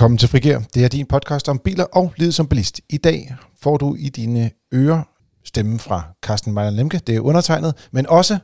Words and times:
Velkommen 0.00 0.18
til 0.18 0.28
Frigir. 0.28 0.58
Det 0.74 0.84
er 0.84 0.88
din 0.88 1.06
podcast 1.06 1.48
om 1.48 1.58
biler 1.58 1.84
og 1.84 2.12
livet 2.16 2.34
som 2.34 2.48
bilist. 2.48 2.80
I 2.88 2.96
dag 2.96 3.34
får 3.62 3.76
du 3.76 3.94
i 3.98 4.08
dine 4.08 4.50
ører 4.74 5.02
stemmen 5.44 5.78
fra 5.78 6.02
Carsten 6.22 6.54
Meiler 6.54 6.70
Lemke. 6.70 6.98
Det 6.98 7.16
er 7.16 7.20
undertegnet, 7.20 7.88
men 7.90 8.06
også 8.06 8.38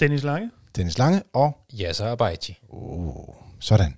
Dennis 0.00 0.22
Lange. 0.22 0.50
Dennis 0.76 0.98
Lange 0.98 1.22
og... 1.34 1.56
Yasser 1.80 2.12
Abaiti. 2.12 2.58
Oh, 2.68 3.34
sådan. 3.60 3.94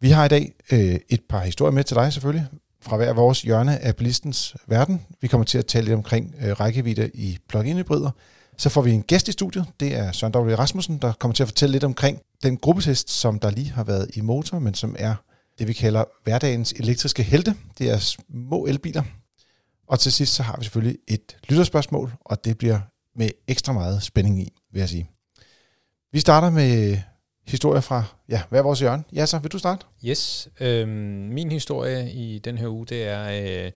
Vi 0.00 0.10
har 0.10 0.24
i 0.24 0.28
dag 0.28 0.52
øh, 0.72 0.98
et 1.08 1.20
par 1.28 1.40
historier 1.40 1.72
med 1.72 1.84
til 1.84 1.96
dig 1.96 2.12
selvfølgelig, 2.12 2.46
fra 2.80 2.96
hver 2.96 3.12
vores 3.12 3.42
hjørne 3.42 3.78
af 3.78 3.96
bilistens 3.96 4.56
verden. 4.66 5.06
Vi 5.20 5.28
kommer 5.28 5.44
til 5.44 5.58
at 5.58 5.66
tale 5.66 5.84
lidt 5.84 5.96
omkring 5.96 6.34
øh, 6.42 6.60
rækkevidde 6.60 7.10
i 7.14 7.38
plug-in 7.48 7.76
hybrider. 7.76 8.10
Så 8.56 8.68
får 8.68 8.82
vi 8.82 8.92
en 8.92 9.02
gæst 9.02 9.28
i 9.28 9.32
studiet. 9.32 9.66
Det 9.80 9.96
er 9.96 10.12
Søren 10.12 10.36
W. 10.36 10.54
Rasmussen, 10.54 10.98
der 10.98 11.12
kommer 11.12 11.34
til 11.34 11.42
at 11.42 11.48
fortælle 11.48 11.72
lidt 11.72 11.84
omkring 11.84 12.20
den 12.42 12.56
gruppetest, 12.56 13.10
som 13.10 13.38
der 13.38 13.50
lige 13.50 13.70
har 13.70 13.84
været 13.84 14.10
i 14.14 14.20
motor, 14.20 14.58
men 14.58 14.74
som 14.74 14.96
er 14.98 15.14
det, 15.58 15.68
vi 15.68 15.72
kalder 15.72 16.04
hverdagens 16.24 16.72
elektriske 16.72 17.22
helte. 17.22 17.54
Det 17.78 17.90
er 17.90 17.98
små 17.98 18.66
elbiler. 18.66 19.02
Og 19.86 19.98
til 20.00 20.12
sidst 20.12 20.34
så 20.34 20.42
har 20.42 20.56
vi 20.58 20.64
selvfølgelig 20.64 20.98
et 21.08 21.36
lytterspørgsmål, 21.48 22.12
og 22.20 22.44
det 22.44 22.58
bliver 22.58 22.80
med 23.16 23.30
ekstra 23.48 23.72
meget 23.72 24.02
spænding 24.02 24.40
i, 24.40 24.52
vil 24.72 24.80
jeg 24.80 24.88
sige. 24.88 25.10
Vi 26.12 26.20
starter 26.20 26.50
med 26.50 26.98
historier 27.46 27.80
fra 27.80 28.04
ja, 28.28 28.42
hver 28.50 28.62
vores 28.62 28.80
hjørne. 28.80 29.04
Ja, 29.12 29.26
så 29.26 29.38
vil 29.38 29.52
du 29.52 29.58
starte? 29.58 29.86
Yes. 30.04 30.48
Øhm, 30.60 30.90
min 31.32 31.50
historie 31.50 32.12
i 32.12 32.38
den 32.38 32.58
her 32.58 32.68
uge, 32.68 32.86
det 32.86 33.04
er 33.04 33.64
øh, 33.64 33.72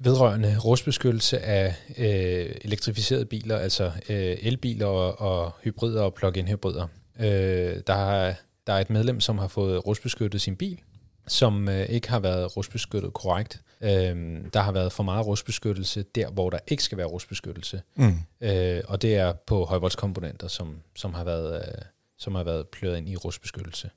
vedrørende 0.00 0.58
rustbeskyttelse 0.58 1.40
af 1.40 1.74
øh, 1.98 2.54
elektrificerede 2.64 3.26
biler, 3.26 3.58
altså 3.58 3.92
øh, 4.08 4.36
elbiler 4.40 4.86
og, 4.86 5.20
og 5.20 5.52
hybrider 5.62 6.02
og 6.02 6.14
plug-in 6.14 6.48
hybrider. 6.48 6.86
Øh, 7.20 7.80
der, 7.86 7.94
har, 7.94 8.34
der 8.66 8.72
er 8.72 8.80
et 8.80 8.90
medlem, 8.90 9.20
som 9.20 9.38
har 9.38 9.48
fået 9.48 9.86
rustbeskyttet 9.86 10.40
sin 10.40 10.56
bil, 10.56 10.80
som 11.30 11.68
øh, 11.68 11.86
ikke 11.86 12.08
har 12.10 12.18
været 12.20 12.56
rustbeskyttet 12.56 13.12
korrekt. 13.12 13.60
Øh, 13.80 13.90
der 14.54 14.60
har 14.60 14.72
været 14.72 14.92
for 14.92 15.02
meget 15.02 15.26
rustbeskyttelse 15.26 16.02
der, 16.02 16.30
hvor 16.30 16.50
der 16.50 16.58
ikke 16.68 16.82
skal 16.82 16.98
være 16.98 17.06
rustbeskyttelse. 17.06 17.82
Mm. 17.96 18.14
Øh, 18.40 18.80
og 18.88 19.02
det 19.02 19.14
er 19.16 19.32
på 19.46 19.64
højvoldskomponenter, 19.64 20.48
som, 20.48 20.76
som 20.96 21.14
har 21.14 21.24
været... 21.24 21.54
Øh, 21.68 21.82
som 22.18 22.34
har 22.34 22.44
været 22.44 22.68
pløret 22.68 22.96
ind 22.98 23.08
i 23.08 23.16
rustbeskyttelse. 23.16 23.90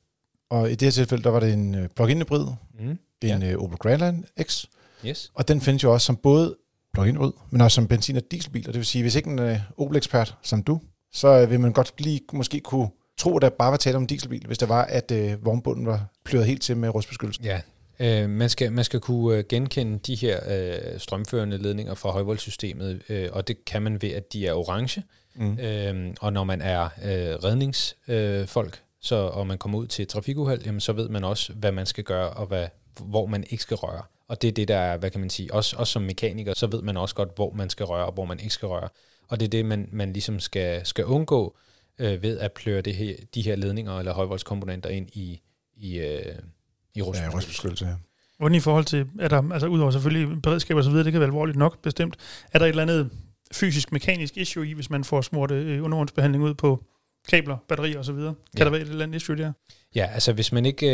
Og 0.49 0.71
i 0.71 0.75
det 0.75 0.81
her 0.85 0.91
tilfælde, 0.91 1.23
der 1.23 1.29
var 1.29 1.39
det 1.39 1.53
en 1.53 1.75
øh, 1.75 1.89
plug-in 1.95 2.17
hybrid, 2.21 2.45
Mm. 2.79 2.89
en 2.89 2.97
Ja. 3.23 3.37
ja. 3.37 3.55
Opel 3.57 3.77
Grandland 3.77 4.23
X, 4.43 4.65
Yes. 5.05 5.31
og 5.33 5.47
den 5.47 5.61
findes 5.61 5.83
jo 5.83 5.93
også 5.93 6.05
som 6.05 6.17
både 6.17 6.55
plug-in 6.93 7.15
hybrid, 7.15 7.31
men 7.49 7.61
også 7.61 7.75
som 7.75 7.87
benzin- 7.87 8.15
og 8.17 8.21
dieselbil. 8.31 8.67
Og 8.67 8.73
det 8.73 8.79
vil 8.79 8.85
sige, 8.85 9.01
hvis 9.01 9.15
ikke 9.15 9.29
en 9.29 9.39
øh, 9.39 9.59
Opel-ekspert 9.77 10.35
som 10.41 10.63
du, 10.63 10.81
så 11.11 11.27
øh, 11.27 11.49
vil 11.49 11.59
man 11.59 11.73
godt 11.73 11.93
lige 12.01 12.21
måske 12.33 12.59
kunne 12.59 12.89
tro, 13.17 13.35
at 13.35 13.41
der 13.41 13.49
bare 13.49 13.71
var 13.71 13.77
tale 13.77 13.95
om 13.95 14.03
en 14.03 14.07
dieselbil, 14.07 14.47
hvis 14.47 14.57
der 14.57 14.65
var, 14.65 14.83
at 14.83 15.11
øh, 15.11 15.45
vognbunden 15.45 15.85
var 15.85 16.05
pløret 16.25 16.47
helt 16.47 16.61
til 16.61 16.77
med 16.77 16.89
rustbeskyttelse. 16.89 17.41
Ja, 17.43 17.61
øh, 17.99 18.29
man, 18.29 18.49
skal, 18.49 18.71
man 18.71 18.83
skal 18.83 18.99
kunne 18.99 19.37
øh, 19.37 19.43
genkende 19.49 19.99
de 19.99 20.15
her 20.15 20.39
øh, 20.47 20.99
strømførende 20.99 21.57
ledninger 21.57 21.93
fra 21.93 22.11
højvoldssystemet, 22.11 23.01
øh, 23.09 23.29
og 23.31 23.47
det 23.47 23.65
kan 23.65 23.81
man 23.81 24.01
ved, 24.01 24.09
at 24.09 24.33
de 24.33 24.47
er 24.47 24.53
orange. 24.53 25.03
Mm. 25.35 25.59
Øh, 25.59 26.13
og 26.21 26.33
når 26.33 26.43
man 26.43 26.61
er 26.61 26.83
øh, 26.83 27.35
redningsfolk, 27.43 28.73
øh, 28.73 28.79
så, 29.01 29.15
og 29.15 29.47
man 29.47 29.57
kommer 29.57 29.79
ud 29.79 29.87
til 29.87 30.03
et 30.03 30.09
trafikuheld, 30.09 30.61
jamen, 30.65 30.79
så 30.79 30.93
ved 30.93 31.09
man 31.09 31.23
også, 31.23 31.53
hvad 31.53 31.71
man 31.71 31.85
skal 31.85 32.03
gøre, 32.03 32.29
og 32.29 32.47
hvad, 32.47 32.67
hvor 32.99 33.25
man 33.25 33.43
ikke 33.49 33.63
skal 33.63 33.77
røre. 33.77 34.03
Og 34.27 34.41
det 34.41 34.47
er 34.47 34.51
det, 34.51 34.67
der 34.67 34.77
er, 34.77 34.97
hvad 34.97 35.09
kan 35.09 35.19
man 35.19 35.29
sige, 35.29 35.53
også, 35.53 35.75
også 35.77 35.91
som 35.91 36.01
mekaniker, 36.01 36.53
så 36.53 36.67
ved 36.67 36.81
man 36.81 36.97
også 36.97 37.15
godt, 37.15 37.35
hvor 37.35 37.51
man 37.51 37.69
skal 37.69 37.85
røre, 37.85 38.05
og 38.05 38.13
hvor 38.13 38.25
man 38.25 38.39
ikke 38.39 38.53
skal 38.53 38.67
røre. 38.67 38.89
Og 39.27 39.39
det 39.39 39.45
er 39.45 39.49
det, 39.49 39.65
man, 39.65 39.89
man 39.91 40.13
ligesom 40.13 40.39
skal, 40.39 40.85
skal 40.85 41.05
undgå 41.05 41.55
øh, 41.99 42.21
ved 42.23 42.39
at 42.39 42.51
pløre 42.53 42.81
det 42.81 42.95
her, 42.95 43.15
de 43.35 43.41
her 43.41 43.55
ledninger 43.55 43.99
eller 43.99 44.13
højvoldskomponenter 44.13 44.89
ind 44.89 45.09
i, 45.13 45.41
i, 45.77 45.97
øh, 45.99 46.05
i 46.05 46.99
Ja, 46.99 47.01
rustbeskyttelse. 47.01 47.35
rustbeskyttelse, 47.37 47.85
ja. 47.85 47.93
Hvordan 48.37 48.55
i 48.55 48.59
forhold 48.59 48.85
til, 48.85 49.05
er 49.19 49.27
der, 49.27 49.51
altså 49.53 49.67
udover 49.67 49.91
selvfølgelig 49.91 50.41
beredskab 50.41 50.77
og 50.77 50.83
så 50.83 50.89
videre, 50.89 51.03
det 51.05 51.11
kan 51.11 51.19
være 51.21 51.27
alvorligt 51.27 51.57
nok 51.57 51.81
bestemt, 51.81 52.15
er 52.53 52.59
der 52.59 52.65
et 52.65 52.69
eller 52.69 52.81
andet 52.83 53.09
fysisk-mekanisk 53.51 54.37
issue 54.37 54.67
i, 54.67 54.73
hvis 54.73 54.89
man 54.89 55.03
får 55.03 55.21
smurt 55.21 55.51
øh, 55.51 55.83
undergrundsbehandling 55.83 56.43
ud 56.43 56.53
på 56.53 56.83
kabler, 57.29 57.57
batterier 57.69 57.97
og 57.99 58.05
så 58.05 58.11
videre? 58.13 58.33
Kan 58.33 58.59
Ja. 58.59 58.63
der 58.63 58.69
være 58.71 58.81
et 58.81 58.87
eller 58.87 59.03
andet 59.03 59.15
issue 59.15 59.37
der? 59.37 59.51
Ja, 59.95 60.05
altså 60.13 60.33
hvis 60.33 60.51
man 60.51 60.65
ikke, 60.65 60.87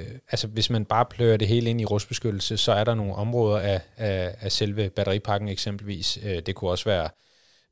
øh, 0.00 0.06
altså 0.30 0.46
hvis 0.46 0.70
man 0.70 0.84
bare 0.84 1.04
plører 1.10 1.36
det 1.36 1.48
hele 1.48 1.70
ind 1.70 1.80
i 1.80 1.84
rustbeskyttelse, 1.84 2.56
så 2.56 2.72
er 2.72 2.84
der 2.84 2.94
nogle 2.94 3.14
områder 3.14 3.58
af, 3.58 3.80
af, 3.96 4.34
af 4.40 4.52
selve 4.52 4.90
batteripakken 4.90 5.48
eksempelvis. 5.48 6.18
Øh, 6.24 6.42
det 6.46 6.54
kunne 6.54 6.70
også 6.70 6.84
være 6.84 7.08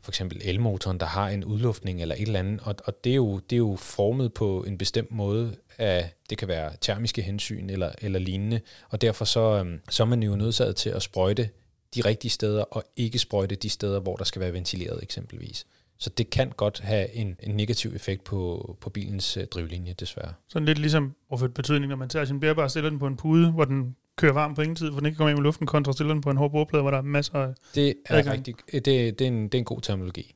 for 0.05 0.11
eksempel 0.11 0.41
elmotoren, 0.45 1.01
der 1.01 1.07
har 1.07 1.29
en 1.29 1.45
udluftning 1.45 2.03
eller 2.03 2.15
et 2.15 2.23
eller 2.23 2.39
andet, 2.39 2.61
og, 2.65 2.75
og 2.85 3.05
det, 3.05 3.13
er 3.13 3.17
jo, 3.17 3.39
det 3.39 3.57
er 3.57 3.59
jo 3.59 3.77
formet 3.77 4.33
på 4.35 4.65
en 4.65 4.79
bestemt 4.79 5.13
måde 5.13 5.57
af, 5.79 6.15
det 6.31 6.39
kan 6.39 6.49
være 6.49 6.73
termiske 6.81 7.23
hensyn 7.23 7.71
eller, 7.71 7.93
eller 7.99 8.19
lignende, 8.19 8.61
og 8.89 9.01
derfor 9.01 9.25
så, 9.25 9.41
øhm, 9.41 9.81
så 9.91 10.03
er 10.03 10.07
man 10.07 10.23
jo 10.23 10.37
nødsaget 10.37 10.77
til 10.77 10.91
at 10.91 11.03
sprøjte 11.03 11.49
de 11.95 12.01
rigtige 12.01 12.31
steder, 12.31 12.63
og 12.63 12.85
ikke 12.97 13.19
sprøjte 13.19 13.55
de 13.55 13.71
steder, 13.71 14.01
hvor 14.01 14.17
der 14.17 14.25
skal 14.25 14.41
være 14.41 14.53
ventileret 14.53 15.03
eksempelvis. 15.03 15.67
Så 15.99 16.11
det 16.11 16.31
kan 16.31 16.51
godt 16.57 16.81
have 16.81 17.15
en, 17.15 17.37
en 17.43 17.57
negativ 17.57 17.95
effekt 17.95 18.25
på, 18.25 18.77
på 18.81 18.91
bilens 18.91 19.37
øh, 19.37 19.47
drivlinje, 19.47 19.93
desværre. 19.93 20.33
Sådan 20.49 20.67
lidt 20.67 20.79
ligesom 20.79 21.15
overført 21.31 21.55
betydning, 21.55 21.89
når 21.89 21.97
man 21.97 22.09
tager 22.09 22.25
sin 22.25 22.41
bærbare 22.41 22.67
og 22.67 22.71
stiller 22.71 22.91
den 22.91 22.99
på 22.99 23.07
en 23.07 23.17
pude, 23.17 23.53
hvor 23.53 23.65
den 23.65 23.97
kører 24.17 24.33
varm 24.33 24.55
på 24.55 24.63
ingen 24.63 24.77
tid, 24.77 24.93
for 24.93 24.99
den 24.99 25.07
ikke 25.07 25.17
kommer 25.17 25.31
ind 25.31 25.39
med 25.39 25.43
luften, 25.43 25.67
kontra 25.67 25.93
stiller 25.93 26.13
den 26.15 26.21
på 26.21 26.31
en 26.31 26.37
hård 26.37 26.51
bordplade, 26.51 26.83
hvor 26.83 26.91
der 26.91 26.99
er 26.99 27.03
masser 27.03 27.39
af... 27.39 27.55
Det 27.75 27.89
er 27.89 28.19
Adgang. 28.19 28.39
rigtig, 28.39 28.55
det, 28.73 28.85
det, 29.19 29.21
er 29.21 29.27
en, 29.27 29.45
det 29.45 29.55
er 29.55 29.59
en 29.59 29.65
god 29.65 29.81
terminologi. 29.81 30.35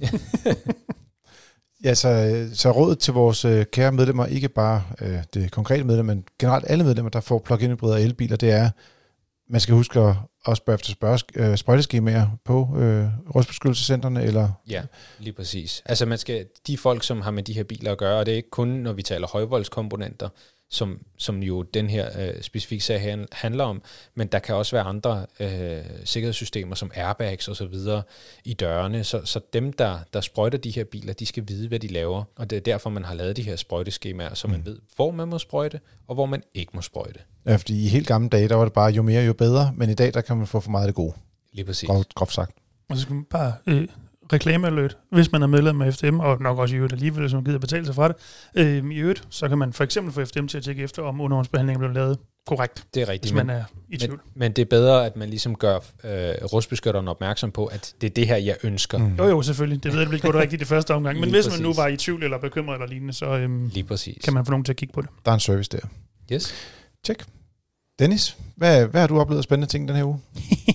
Ja, 1.84 1.94
så, 1.94 2.48
så 2.54 2.70
rådet 2.70 2.98
til 2.98 3.14
vores 3.14 3.44
øh, 3.44 3.64
kære 3.72 3.92
medlemmer, 3.92 4.26
ikke 4.26 4.48
bare 4.48 4.82
øh, 5.00 5.18
det 5.34 5.50
konkrete 5.50 5.84
medlem, 5.84 6.06
men 6.06 6.24
generelt 6.38 6.64
alle 6.68 6.84
medlemmer, 6.84 7.10
der 7.10 7.20
får 7.20 7.38
plug-in 7.38 7.70
hybrider 7.70 7.94
og 7.94 8.02
elbiler, 8.02 8.36
det 8.36 8.50
er, 8.50 8.70
man 9.48 9.60
skal 9.60 9.74
huske 9.74 10.00
at, 10.00 10.14
at 10.46 10.56
spørge 10.56 10.74
efter 10.74 10.90
spørge, 10.90 11.18
øh, 11.34 11.56
sprøjteskemaer 11.56 12.26
på 12.44 12.76
øh, 12.78 13.06
rustbeskyttelsescentrene, 13.34 14.22
eller 14.22 14.50
Ja, 14.70 14.82
lige 15.18 15.32
præcis. 15.32 15.82
Altså 15.84 16.06
man 16.06 16.18
skal, 16.18 16.46
de 16.66 16.78
folk, 16.78 17.02
som 17.02 17.20
har 17.20 17.30
med 17.30 17.42
de 17.42 17.52
her 17.52 17.64
biler 17.64 17.92
at 17.92 17.98
gøre, 17.98 18.18
og 18.18 18.26
det 18.26 18.32
er 18.32 18.36
ikke 18.36 18.50
kun, 18.50 18.68
når 18.68 18.92
vi 18.92 19.02
taler 19.02 19.26
højvoldskomponenter, 19.26 20.28
som, 20.70 21.00
som 21.18 21.42
jo 21.42 21.62
den 21.62 21.90
her 21.90 22.20
øh, 22.20 22.42
specifikke 22.42 22.84
sag 22.84 23.16
handler 23.32 23.64
om, 23.64 23.82
men 24.14 24.26
der 24.26 24.38
kan 24.38 24.54
også 24.54 24.76
være 24.76 24.84
andre 24.84 25.26
øh, 25.40 25.82
sikkerhedssystemer, 26.04 26.74
som 26.74 26.90
airbags 26.94 27.48
og 27.48 27.56
så 27.56 27.66
videre 27.66 28.02
i 28.44 28.54
dørene, 28.54 29.04
så, 29.04 29.20
så 29.24 29.40
dem, 29.52 29.72
der, 29.72 29.98
der 30.12 30.20
sprøjter 30.20 30.58
de 30.58 30.70
her 30.70 30.84
biler, 30.84 31.12
de 31.12 31.26
skal 31.26 31.44
vide, 31.48 31.68
hvad 31.68 31.78
de 31.78 31.86
laver, 31.88 32.24
og 32.36 32.50
det 32.50 32.56
er 32.56 32.60
derfor, 32.60 32.90
man 32.90 33.04
har 33.04 33.14
lavet 33.14 33.36
de 33.36 33.42
her 33.42 33.56
sprøjteskemaer, 33.56 34.34
så 34.34 34.48
man 34.48 34.58
Mm. 34.60 34.66
ved, 34.66 34.78
hvor 34.96 35.10
man 35.10 35.28
må 35.28 35.38
sprøjte, 35.38 35.80
og 36.06 36.14
hvor 36.14 36.26
man 36.26 36.42
ikke 36.54 36.72
må 36.74 36.80
sprøjte. 36.82 37.20
ja, 37.46 37.56
fordi 37.56 37.84
i 37.84 37.88
helt 37.88 38.06
gamle 38.06 38.28
dage, 38.28 38.48
der 38.48 38.54
var 38.54 38.64
det 38.64 38.72
bare 38.72 38.90
jo 38.92 39.02
mere, 39.02 39.24
jo 39.24 39.32
bedre, 39.32 39.72
men 39.76 39.90
i 39.90 39.94
dag, 39.94 40.14
der 40.14 40.20
kan 40.20 40.36
man 40.36 40.46
få 40.46 40.60
for 40.60 40.70
meget 40.70 40.82
af 40.84 40.88
det 40.88 40.94
gode, 40.94 41.12
Lige 41.52 41.64
præcis. 41.64 41.86
groft, 41.86 42.14
groft 42.14 42.32
sagt. 42.34 42.56
Og 42.88 42.96
så 42.96 43.02
skal 43.02 43.14
man 43.14 43.24
bare 43.30 43.52
øh, 43.66 43.88
reklame 44.32 44.66
alert, 44.66 44.96
hvis 45.12 45.32
man 45.32 45.42
er 45.42 45.46
medlem 45.46 45.82
af 45.82 45.94
FDM, 45.94 46.20
og 46.20 46.42
nok 46.42 46.58
også 46.58 46.74
i 46.74 46.76
øvrigt 46.76 46.92
alligevel, 46.92 47.20
hvis 47.20 47.34
man 47.34 47.44
gider 47.44 47.58
betale 47.58 47.86
sig 47.86 47.94
fra 47.94 48.08
det. 48.08 48.16
Øh, 48.54 48.90
I 48.90 48.96
øvrigt, 48.98 49.24
så 49.30 49.48
kan 49.48 49.58
man 49.58 49.72
for 49.72 49.84
eksempel 49.84 50.12
få 50.12 50.24
FDM 50.24 50.46
til 50.46 50.58
at 50.58 50.64
tjekke 50.64 50.82
efter, 50.82 51.02
om 51.02 51.20
underhåndsbehandlingen 51.20 51.84
er 51.84 51.88
blevet 51.88 51.94
lavet 51.94 52.18
korrekt, 52.46 52.84
Det 52.94 53.00
er 53.02 53.04
hvis 53.06 53.12
rigtigt. 53.12 53.34
man 53.34 53.46
men- 53.46 53.56
er 53.56 53.64
i 53.90 53.96
tvivl. 53.96 54.10
Men, 54.12 54.20
men 54.34 54.52
det 54.52 54.62
er 54.62 54.66
bedre, 54.66 55.06
at 55.06 55.16
man 55.16 55.28
ligesom 55.28 55.54
gør 55.56 55.74
øh, 55.76 56.12
rustbeskytteren 56.52 57.08
opmærksom 57.08 57.50
på, 57.50 57.66
at 57.66 57.94
det 58.00 58.06
er 58.10 58.14
det 58.14 58.26
her, 58.26 58.36
jeg 58.36 58.56
ønsker. 58.62 58.98
Mm. 58.98 59.14
Jo 59.18 59.24
jo, 59.28 59.42
selvfølgelig. 59.42 59.82
Det 59.84 59.92
ved 59.92 59.98
jeg, 59.98 60.06
det 60.06 60.08
bliver 60.20 60.32
gjort 60.32 60.42
rigtigt 60.42 60.60
det 60.60 60.68
første 60.68 60.94
omgang. 60.94 61.20
Men 61.20 61.28
Lige 61.28 61.42
hvis 61.42 61.58
man 61.58 61.62
nu 61.68 61.72
var 61.72 61.86
i 61.88 61.96
tvivl 61.96 62.22
eller 62.24 62.38
bekymret 62.38 62.74
eller 62.74 62.86
lignende, 62.86 63.12
så 63.14 63.26
øhm, 63.26 63.66
Lige 63.66 63.84
præcis. 63.84 64.24
kan 64.24 64.34
man 64.34 64.44
få 64.44 64.50
nogen 64.50 64.64
til 64.64 64.72
at 64.72 64.76
kigge 64.76 64.92
på 64.92 65.00
det. 65.00 65.10
Der 65.24 65.30
er 65.30 65.34
en 65.34 65.40
service 65.40 65.70
der. 65.72 65.78
Yes. 66.32 66.54
Tjek. 67.04 67.24
Dennis, 67.98 68.36
hvad, 68.56 68.86
hvad 68.86 69.00
har 69.00 69.08
du 69.08 69.20
oplevet 69.20 69.38
af 69.38 69.44
spændende 69.44 69.72
ting 69.72 69.88
den 69.88 69.96
her 69.96 70.04
uge? 70.04 70.20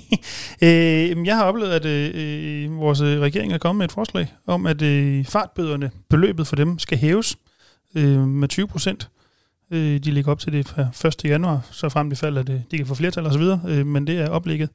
øh, 0.63 1.25
jeg 1.27 1.35
har 1.35 1.43
oplevet, 1.43 1.71
at 1.71 1.85
øh, 1.85 2.77
vores 2.77 3.01
øh, 3.01 3.19
regering 3.19 3.53
er 3.53 3.57
kommet 3.57 3.77
med 3.77 3.85
et 3.85 3.91
forslag 3.91 4.33
om, 4.47 4.65
at 4.65 4.81
øh, 4.81 5.25
fartbøderne, 5.25 5.91
beløbet 6.09 6.47
for 6.47 6.56
dem, 6.56 6.79
skal 6.79 6.97
hæves 6.97 7.38
øh, 7.95 8.27
med 8.27 8.47
20 8.47 8.68
procent. 8.68 9.09
Øh, 9.71 10.00
de 10.00 10.12
ligger 10.12 10.31
op 10.31 10.39
til 10.39 10.53
det 10.53 10.68
fra 10.68 11.07
1. 11.07 11.25
januar, 11.25 11.68
så 11.71 11.89
frem 11.89 12.09
til 12.09 12.18
fald, 12.18 12.38
at 12.38 12.50
øh, 12.50 12.59
de 12.71 12.77
kan 12.77 12.85
få 12.85 12.95
flertal 12.95 13.25
osv., 13.25 13.41
øh, 13.67 13.85
men 13.85 14.07
det 14.07 14.19
er 14.19 14.29
oplægget. 14.29 14.69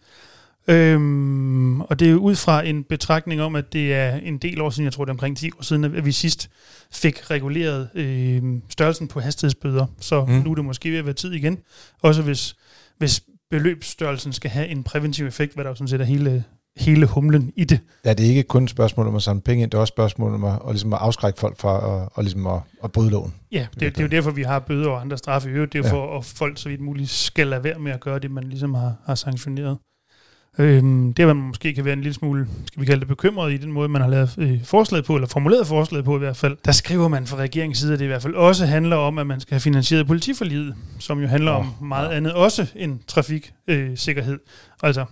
Øhm, 0.69 1.81
og 1.81 1.99
det 2.01 2.09
er 2.09 2.13
jo 2.13 2.19
ud 2.19 2.35
fra 2.37 2.63
en 2.67 2.85
betragtning 2.85 3.41
om, 3.43 3.57
at 3.57 3.73
det 3.73 3.95
er 3.95 4.15
en 4.17 4.39
del 4.39 4.61
år 4.61 4.71
siden, 4.71 4.85
jeg 4.85 4.93
tror 4.93 5.05
det 5.05 5.11
er 5.11 5.15
omkring 5.15 5.37
10 5.37 5.51
år 5.59 5.63
siden, 5.63 5.85
at 5.85 6.05
vi 6.05 6.13
sidst 6.13 6.51
fik 6.93 7.31
reguleret 7.31 7.89
øh, 7.95 8.43
størrelsen 8.69 9.09
på 9.09 9.21
hastighedsbøder. 9.21 9.87
Så 10.01 10.25
Mm. 10.25 10.33
nu 10.33 10.51
er 10.51 10.55
det 10.55 10.65
måske 10.65 10.91
ved 10.93 10.99
at 10.99 11.05
være 11.05 11.15
tid 11.15 11.33
igen. 11.33 11.59
Også 12.03 12.23
hvis, 12.23 12.57
hvis 12.99 13.23
beløbsstørrelsen 13.51 14.33
skal 14.33 14.51
have 14.51 14.67
en 14.69 14.83
præventiv 14.83 15.27
effekt, 15.27 15.55
hvad 15.55 15.65
der 15.65 15.71
jo 15.71 15.75
sådan 15.75 15.89
set 15.89 16.01
er 16.01 16.05
hele, 16.05 16.45
hele 16.77 17.07
humlen 17.07 17.53
i 17.57 17.65
det. 17.65 17.81
Ja, 18.05 18.13
det 18.15 18.25
er 18.27 18.29
ikke 18.31 18.43
kun 18.43 18.65
et 18.65 18.71
spørgsmål 18.71 19.07
om 19.07 19.15
at 19.17 19.23
samle 19.23 19.43
penge 19.43 19.63
ind, 19.63 19.71
det 19.71 19.77
er 19.77 19.81
også 19.81 19.93
et 19.93 19.95
spørgsmål 19.95 20.35
om 20.35 20.45
at, 20.45 20.53
at, 20.53 20.61
ligesom 20.71 20.93
at 20.93 20.99
afskrække 20.99 21.39
folk 21.41 21.59
fra 21.59 21.77
at, 22.03 22.09
og 22.15 22.23
ligesom 22.23 22.47
at, 22.47 22.61
at 22.85 22.93
bryde 22.93 23.11
loven. 23.11 23.35
Ja, 23.53 23.67
det, 23.75 23.81
det 23.81 23.99
er 23.99 24.03
jo 24.03 24.09
derfor, 24.09 24.31
vi 24.31 24.43
har 24.43 24.59
bøder 24.59 24.89
og 24.89 25.01
andre 25.01 25.19
straffe 25.19 25.51
i 25.51 25.53
øvrigt. 25.53 25.73
Det 25.73 25.79
er 25.79 25.83
jo 25.83 25.97
Ja. 25.97 26.03
for, 26.03 26.19
at 26.19 26.25
folk 26.25 26.59
så 26.59 26.69
vidt 26.69 26.81
muligt 26.81 27.11
skal 27.11 27.47
lade 27.47 27.65
være 27.65 27.79
med 27.79 27.93
at 27.93 28.01
gøre 28.01 28.19
det, 28.19 28.31
man 28.31 28.45
ligesom 28.45 28.75
har, 28.75 28.95
har 29.07 29.15
sanktioneret. 29.15 29.79
Øhm, 30.59 31.15
det, 31.15 31.27
man 31.27 31.37
måske 31.37 31.75
kan 31.75 31.85
være 31.85 31.93
en 31.93 32.01
lille 32.01 32.15
smule, 32.15 32.49
skal 32.67 32.81
vi 32.81 32.87
kalde 32.87 33.01
det, 33.01 33.09
bekymret 33.09 33.53
i 33.53 33.57
den 33.57 33.73
måde, 33.73 33.89
man 33.89 34.03
har 34.03 34.09
lavet 34.09 34.35
øh, 34.39 34.65
forslaget 34.65 35.05
på, 35.05 35.15
eller 35.15 35.29
formuleret 35.29 35.67
forslaget 35.67 36.05
på 36.05 36.17
i 36.17 36.19
hvert 36.19 36.37
fald, 36.37 36.57
der 36.65 36.73
skriver 36.73 37.09
man 37.09 37.27
fra 37.27 37.37
regeringens 37.37 37.79
side, 37.79 37.93
at 37.93 37.99
det 37.99 38.05
i 38.05 38.09
hvert 38.09 38.23
fald 38.23 38.35
også 38.35 38.67
handler 38.67 38.97
om, 38.97 39.19
at 39.19 39.27
man 39.27 39.41
skal 39.41 39.55
have 39.55 39.61
finansieret 39.61 40.07
politiforliget, 40.07 40.75
som 40.99 41.21
jo 41.21 41.27
handler 41.27 41.53
oh, 41.53 41.59
om 41.59 41.87
meget 41.87 42.11
ja. 42.11 42.17
andet 42.17 42.33
også 42.33 42.67
end 42.77 42.99
trafiksikkerhed. 43.07 44.35
Øh, 44.35 44.39
altså, 44.83 45.05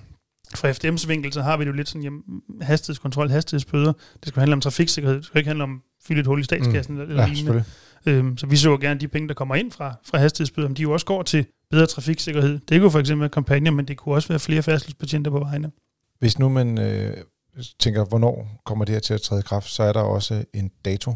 fra 0.54 0.70
FDM's 0.70 1.08
vinkel, 1.08 1.32
så 1.32 1.42
har 1.42 1.56
vi 1.56 1.64
det 1.64 1.70
jo 1.70 1.76
lidt 1.76 1.88
sådan, 1.88 2.02
jamen, 2.02 2.22
hastighedskontrol, 2.60 3.30
hastighedsbøder, 3.30 3.92
det 4.20 4.28
skal 4.28 4.40
handle 4.40 4.52
om 4.52 4.60
trafiksikkerhed, 4.60 5.16
det 5.16 5.24
skal 5.24 5.38
ikke 5.38 5.48
handle 5.48 5.64
om 5.64 5.80
fylde 6.06 6.20
et 6.20 6.26
hul 6.26 6.40
i 6.40 6.44
statskassen 6.44 6.94
mm. 6.94 7.00
eller 7.00 7.22
ja, 7.22 7.28
lignende. 7.28 7.64
Øhm, 8.06 8.38
så 8.38 8.46
vi 8.46 8.56
så 8.56 8.76
gerne, 8.76 8.94
at 8.94 9.00
de 9.00 9.08
penge, 9.08 9.28
der 9.28 9.34
kommer 9.34 9.54
ind 9.54 9.72
fra, 9.72 9.94
fra 10.10 10.18
hastighedsbøder, 10.18 10.68
om 10.68 10.74
de 10.74 10.82
jo 10.82 10.92
også 10.92 11.06
går 11.06 11.22
til 11.22 11.46
bedre 11.74 11.86
trafiksikkerhed. 11.86 12.58
Det 12.68 12.80
kunne 12.80 12.90
for 12.90 12.98
eksempel 12.98 13.20
være 13.20 13.30
kampagner, 13.30 13.70
men 13.70 13.88
det 13.88 13.96
kunne 13.96 14.14
også 14.14 14.28
være 14.28 14.38
flere 14.38 14.62
færdselsbetjente 14.62 15.30
på 15.30 15.38
vejene. 15.38 15.70
Hvis 16.18 16.38
nu 16.38 16.48
man 16.48 16.78
øh, 16.78 17.16
tænker, 17.78 18.04
hvornår 18.04 18.60
kommer 18.64 18.84
det 18.84 18.92
her 18.92 19.00
til 19.00 19.14
at 19.14 19.20
træde 19.20 19.40
i 19.40 19.42
kraft, 19.42 19.70
så 19.70 19.82
er 19.82 19.92
der 19.92 20.00
også 20.00 20.44
en 20.52 20.70
dato. 20.84 21.14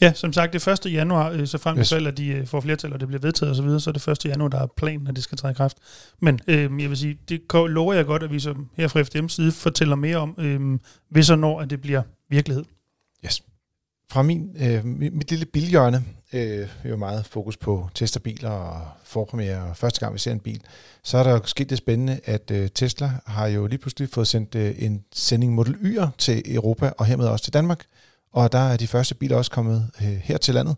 Ja, 0.00 0.12
som 0.12 0.32
sagt, 0.32 0.52
det 0.52 0.66
er 0.66 0.86
1. 0.86 0.92
januar, 0.92 1.30
øh, 1.30 1.46
så 1.46 1.58
frem 1.58 1.78
yes. 1.78 1.88
til 1.88 2.06
at 2.06 2.18
de 2.18 2.28
øh, 2.28 2.46
får 2.46 2.60
flertal, 2.60 2.92
og 2.92 3.00
det 3.00 3.08
bliver 3.08 3.20
vedtaget 3.20 3.50
osv., 3.50 3.56
så, 3.56 3.62
videre, 3.62 3.80
så 3.80 3.90
er 3.90 3.92
det 3.92 4.08
1. 4.08 4.24
januar, 4.24 4.48
der 4.48 4.58
er 4.58 4.66
planen, 4.76 5.06
at 5.06 5.16
det 5.16 5.24
skal 5.24 5.38
træde 5.38 5.52
i 5.52 5.54
kraft. 5.54 5.76
Men 6.20 6.40
øh, 6.46 6.82
jeg 6.82 6.90
vil 6.90 6.96
sige, 6.96 7.18
det 7.28 7.40
lover 7.52 7.94
jeg 7.94 8.06
godt, 8.06 8.22
at 8.22 8.30
vi 8.30 8.40
som 8.40 8.68
her 8.76 8.88
fra 8.88 9.00
FDM's 9.00 9.28
side 9.28 9.52
fortæller 9.52 9.96
mere 9.96 10.16
om, 10.16 10.34
øh, 10.38 10.78
hvis 11.10 11.30
og 11.30 11.38
når 11.38 11.60
at 11.60 11.70
det 11.70 11.80
bliver 11.80 12.02
virkelighed. 12.30 12.64
Yes. 13.24 13.42
Fra 14.10 14.22
min, 14.22 14.56
øh, 14.60 14.84
mit 14.84 15.30
lille 15.30 15.46
bilhjørne, 15.46 16.04
øh, 16.32 16.68
vi 16.82 16.88
har 16.88 16.96
meget 16.96 17.26
fokus 17.26 17.56
på 17.56 17.88
testerbiler 17.94 18.50
og 18.50 18.88
forpremiere 19.04 19.70
og 19.70 19.76
første 19.76 20.00
gang 20.00 20.14
vi 20.14 20.18
ser 20.18 20.32
en 20.32 20.40
bil, 20.40 20.62
så 21.02 21.18
er 21.18 21.22
der 21.22 21.30
jo 21.30 21.40
sket 21.44 21.70
det 21.70 21.78
spændende, 21.78 22.20
at 22.24 22.50
øh, 22.50 22.68
Tesla 22.74 23.10
har 23.26 23.46
jo 23.46 23.66
lige 23.66 23.78
pludselig 23.78 24.08
fået 24.08 24.28
sendt 24.28 24.54
øh, 24.54 24.74
en 24.78 25.04
sending 25.14 25.54
Model 25.54 25.74
Y'er 25.74 26.08
til 26.18 26.54
Europa 26.54 26.92
og 26.98 27.06
hermed 27.06 27.26
også 27.26 27.44
til 27.44 27.52
Danmark. 27.52 27.84
Og 28.32 28.52
der 28.52 28.58
er 28.58 28.76
de 28.76 28.86
første 28.86 29.14
biler 29.14 29.36
også 29.36 29.50
kommet 29.50 29.90
øh, 30.02 30.06
her 30.06 30.38
til 30.38 30.54
landet, 30.54 30.76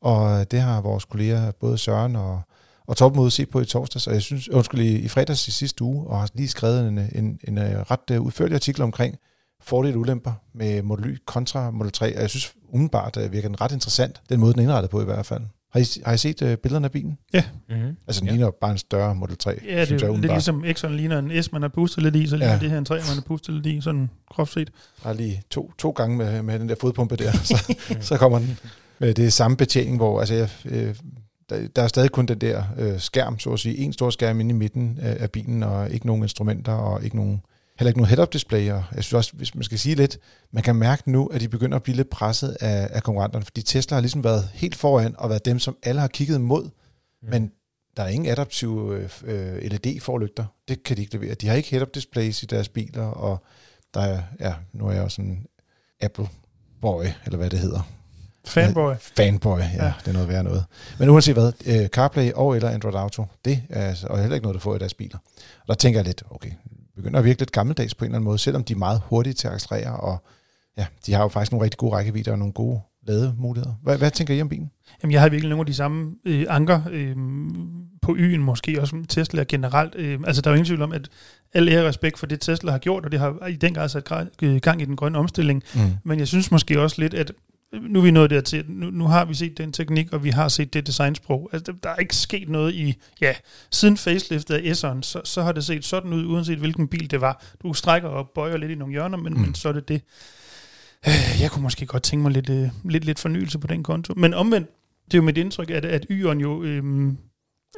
og 0.00 0.50
det 0.50 0.60
har 0.60 0.80
vores 0.80 1.04
kolleger, 1.04 1.52
både 1.52 1.78
Søren 1.78 2.16
og, 2.16 2.42
og 2.86 2.96
Torben 2.96 3.20
ude 3.20 3.30
set 3.30 3.50
på 3.50 3.60
i 3.60 3.64
torsdags, 3.64 4.06
og 4.06 4.14
jeg 4.14 4.22
synes, 4.22 4.48
undskyld, 4.48 4.80
i, 4.80 4.98
i 4.98 5.08
fredags 5.08 5.48
i 5.48 5.50
sidste 5.50 5.84
uge, 5.84 6.06
og 6.06 6.20
har 6.20 6.30
lige 6.34 6.48
skrevet 6.48 6.88
en, 6.88 6.98
en, 6.98 7.08
en, 7.14 7.58
en 7.58 7.90
ret 7.90 8.10
øh, 8.10 8.20
udførlig 8.20 8.54
artikel 8.54 8.82
omkring 8.82 9.18
fordele 9.62 9.94
og 9.96 10.00
ulemper 10.00 10.32
med 10.54 10.82
Model 10.82 11.06
Y 11.06 11.18
kontra 11.26 11.70
Model 11.70 11.92
3, 11.92 12.16
og 12.16 12.22
jeg 12.22 12.30
synes 12.30 12.54
umiddelbart 12.72 13.16
uh, 13.16 13.32
virker 13.32 13.48
den 13.48 13.60
ret 13.60 13.72
interessant, 13.72 14.20
den 14.28 14.40
måde 14.40 14.52
den 14.52 14.60
er 14.60 14.62
indrettet 14.62 14.90
på 14.90 15.02
i 15.02 15.04
hvert 15.04 15.26
fald. 15.26 15.42
Har 15.72 15.80
I, 15.80 15.84
har 16.06 16.12
I 16.12 16.18
set 16.18 16.42
uh, 16.42 16.54
billederne 16.54 16.84
af 16.84 16.92
bilen? 16.92 17.18
Ja. 17.32 17.44
Mm-hmm. 17.68 17.96
Altså 18.06 18.20
den 18.20 18.28
ja. 18.28 18.34
ligner 18.34 18.50
bare 18.60 18.70
en 18.70 18.78
større 18.78 19.14
Model 19.14 19.36
3, 19.36 19.58
Ja, 19.68 19.84
det 19.84 20.02
er 20.02 20.06
jo 20.06 20.16
lidt 20.16 20.32
ligesom 20.32 20.64
X'en 20.64 20.88
ligner 20.88 21.18
en 21.18 21.42
S, 21.42 21.52
man 21.52 21.62
har 21.62 21.68
pustet 21.68 22.02
lidt 22.02 22.16
i, 22.16 22.26
så 22.26 22.36
ligner 22.36 22.54
ja. 22.54 22.58
det 22.58 22.70
her 22.70 22.78
en 22.78 22.84
3, 22.84 22.94
man 22.94 23.04
har 23.14 23.24
pustet 23.26 23.54
lidt 23.54 23.66
i, 23.66 23.80
sådan 23.80 24.10
groft 24.30 24.52
set. 24.52 24.70
Bare 25.02 25.16
lige 25.16 25.42
to, 25.50 25.72
to 25.78 25.90
gange 25.90 26.16
med, 26.16 26.42
med 26.42 26.58
den 26.58 26.68
der 26.68 26.74
fodpumpe 26.80 27.16
der, 27.16 27.32
så, 27.50 27.74
så 28.00 28.16
kommer 28.16 28.38
den. 28.38 28.58
Det 29.00 29.18
er 29.18 29.30
samme 29.30 29.56
betjening, 29.56 29.96
hvor 29.96 30.20
altså, 30.20 30.34
jeg, 30.34 30.48
øh, 30.64 30.94
der, 31.50 31.68
der 31.76 31.82
er 31.82 31.88
stadig 31.88 32.10
kun 32.10 32.26
den 32.26 32.38
der 32.38 32.62
øh, 32.78 33.00
skærm, 33.00 33.38
så 33.38 33.50
at 33.52 33.58
sige, 33.58 33.78
en 33.78 33.92
stor 33.92 34.10
skærm 34.10 34.40
inde 34.40 34.50
i 34.50 34.58
midten 34.58 34.98
af, 35.02 35.16
af 35.20 35.30
bilen, 35.30 35.62
og 35.62 35.90
ikke 35.90 36.06
nogen 36.06 36.22
instrumenter, 36.22 36.72
og 36.72 37.04
ikke 37.04 37.16
nogen 37.16 37.42
heller 37.80 37.90
ikke 37.90 37.98
nogen 37.98 38.08
head-up 38.08 38.32
display, 38.32 38.70
og 38.70 38.84
jeg 38.94 39.04
synes 39.04 39.12
også, 39.12 39.32
hvis 39.32 39.54
man 39.54 39.64
skal 39.64 39.78
sige 39.78 39.94
lidt, 39.94 40.18
man 40.52 40.62
kan 40.62 40.76
mærke 40.76 41.10
nu, 41.10 41.26
at 41.26 41.40
de 41.40 41.48
begynder 41.48 41.76
at 41.76 41.82
blive 41.82 41.96
lidt 41.96 42.10
presset 42.10 42.56
af, 42.60 42.88
af 42.90 43.02
konkurrenterne, 43.02 43.44
fordi 43.44 43.62
Tesla 43.62 43.94
har 43.94 44.00
ligesom 44.00 44.24
været 44.24 44.48
helt 44.54 44.76
foran, 44.76 45.14
og 45.18 45.30
været 45.30 45.44
dem, 45.44 45.58
som 45.58 45.76
alle 45.82 46.00
har 46.00 46.08
kigget 46.08 46.40
mod, 46.40 46.64
mm. 46.64 47.30
men 47.30 47.50
der 47.96 48.02
er 48.02 48.08
ingen 48.08 48.30
adaptive 48.30 49.08
øh, 49.24 49.62
LED-forlygter. 49.62 50.44
Det 50.68 50.82
kan 50.82 50.96
de 50.96 51.02
ikke 51.02 51.14
levere. 51.14 51.34
De 51.34 51.48
har 51.48 51.54
ikke 51.54 51.70
head-up 51.70 51.94
displays 51.94 52.42
i 52.42 52.46
deres 52.46 52.68
biler, 52.68 53.04
og 53.04 53.44
der 53.94 54.00
er, 54.00 54.22
ja, 54.40 54.54
nu 54.72 54.86
er 54.86 54.92
jeg 54.92 55.02
også 55.02 55.22
en 55.22 55.46
Apple 56.00 56.28
boy, 56.80 57.04
eller 57.24 57.36
hvad 57.36 57.50
det 57.50 57.58
hedder. 57.58 57.88
Fanboy. 58.44 58.94
Fanboy, 59.00 59.58
ja, 59.58 59.84
ja. 59.84 59.92
det 60.00 60.08
er 60.08 60.12
noget 60.12 60.28
værd 60.28 60.44
noget. 60.44 60.64
Men 60.98 61.08
uanset 61.08 61.34
hvad, 61.34 61.52
øh, 61.66 61.88
CarPlay 61.88 62.32
og 62.32 62.56
eller 62.56 62.70
Android 62.70 62.94
Auto, 62.94 63.24
det 63.44 63.62
er 63.68 63.88
altså, 63.88 64.06
og 64.06 64.18
heller 64.18 64.34
ikke 64.34 64.44
noget, 64.44 64.54
du 64.54 64.60
får 64.60 64.76
i 64.76 64.78
deres 64.78 64.94
biler. 64.94 65.18
Og 65.60 65.68
der 65.68 65.74
tænker 65.74 66.00
jeg 66.00 66.06
lidt, 66.06 66.22
okay, 66.30 66.50
begynder 66.96 67.18
at 67.18 67.24
virke 67.24 67.38
lidt 67.38 67.52
gammeldags 67.52 67.94
på 67.94 68.04
en 68.04 68.08
eller 68.08 68.16
anden 68.16 68.24
måde, 68.24 68.38
selvom 68.38 68.64
de 68.64 68.72
er 68.72 68.76
meget 68.76 69.02
hurtige 69.04 69.32
til 69.32 69.48
at 69.48 69.54
accelerere, 69.54 69.96
og 69.96 70.24
ja, 70.78 70.86
de 71.06 71.12
har 71.12 71.22
jo 71.22 71.28
faktisk 71.28 71.52
nogle 71.52 71.64
rigtig 71.64 71.78
gode 71.78 71.92
rækkevidder 71.92 72.32
og 72.32 72.38
nogle 72.38 72.52
gode 72.52 72.80
lademuligheder. 73.06 73.74
Hvad, 73.82 73.98
hvad 73.98 74.10
tænker 74.10 74.34
I 74.34 74.40
om 74.40 74.48
bilen? 74.48 74.70
Jamen, 75.02 75.12
jeg 75.12 75.20
har 75.20 75.28
virkelig 75.28 75.50
nogle 75.50 75.60
af 75.60 75.66
de 75.66 75.74
samme 75.74 76.14
øh, 76.24 76.46
anker 76.48 76.80
øh, 76.90 77.16
på 78.02 78.16
Y'en, 78.18 78.38
måske 78.38 78.80
også 78.80 79.04
Tesla 79.08 79.44
generelt. 79.48 79.94
Øh, 79.96 80.18
altså, 80.26 80.42
der 80.42 80.50
er 80.50 80.52
jo 80.52 80.56
ingen 80.56 80.66
tvivl 80.66 80.82
om, 80.82 80.92
at 80.92 81.08
al 81.54 81.68
ære 81.68 81.88
respekt 81.88 82.18
for 82.18 82.26
det, 82.26 82.40
Tesla 82.40 82.70
har 82.70 82.78
gjort, 82.78 83.04
og 83.04 83.12
det 83.12 83.20
har 83.20 83.46
i 83.46 83.56
den 83.56 83.74
grad 83.74 83.88
sat 83.88 84.04
gang 84.62 84.82
i 84.82 84.84
den 84.84 84.96
grønne 84.96 85.18
omstilling. 85.18 85.62
Mm. 85.74 85.80
Men 86.04 86.18
jeg 86.18 86.28
synes 86.28 86.50
måske 86.50 86.80
også 86.80 87.00
lidt, 87.02 87.14
at 87.14 87.32
nu 87.72 87.98
er 87.98 88.02
vi 88.02 88.10
nået 88.10 88.30
dertil, 88.30 88.64
nu, 88.68 88.90
nu 88.90 89.04
har 89.04 89.24
vi 89.24 89.34
set 89.34 89.58
den 89.58 89.72
teknik, 89.72 90.12
og 90.12 90.24
vi 90.24 90.30
har 90.30 90.48
set 90.48 90.74
det 90.74 90.86
designsprog. 90.86 91.50
Altså, 91.52 91.72
der 91.82 91.90
er 91.90 91.96
ikke 91.96 92.16
sket 92.16 92.48
noget 92.48 92.74
i, 92.74 92.94
ja, 93.20 93.34
siden 93.70 93.96
faceliftet 93.96 94.54
af 94.54 94.72
S'eren, 94.72 95.02
så, 95.02 95.20
så 95.24 95.42
har 95.42 95.52
det 95.52 95.64
set 95.64 95.84
sådan 95.84 96.12
ud, 96.12 96.26
uanset 96.26 96.58
hvilken 96.58 96.88
bil 96.88 97.10
det 97.10 97.20
var. 97.20 97.44
Du 97.62 97.72
strækker 97.72 98.08
og 98.08 98.30
bøjer 98.34 98.56
lidt 98.56 98.70
i 98.70 98.74
nogle 98.74 98.92
hjørner, 98.92 99.18
men, 99.18 99.32
mm. 99.32 99.40
men 99.40 99.54
så 99.54 99.68
er 99.68 99.72
det 99.72 99.88
det. 99.88 100.02
Øh, 101.06 101.40
jeg 101.40 101.50
kunne 101.50 101.62
måske 101.62 101.86
godt 101.86 102.02
tænke 102.02 102.22
mig 102.22 102.32
lidt, 102.32 102.50
øh, 102.50 102.68
lidt, 102.84 103.04
lidt 103.04 103.18
fornyelse 103.18 103.58
på 103.58 103.66
den 103.66 103.82
konto. 103.82 104.14
Men 104.16 104.34
omvendt, 104.34 104.68
det 105.04 105.14
er 105.14 105.18
jo 105.18 105.22
mit 105.22 105.38
indtryk, 105.38 105.70
at, 105.70 105.84
at 105.84 106.06
Y'eren 106.10 106.40
jo 106.40 106.62
øhm, 106.62 107.18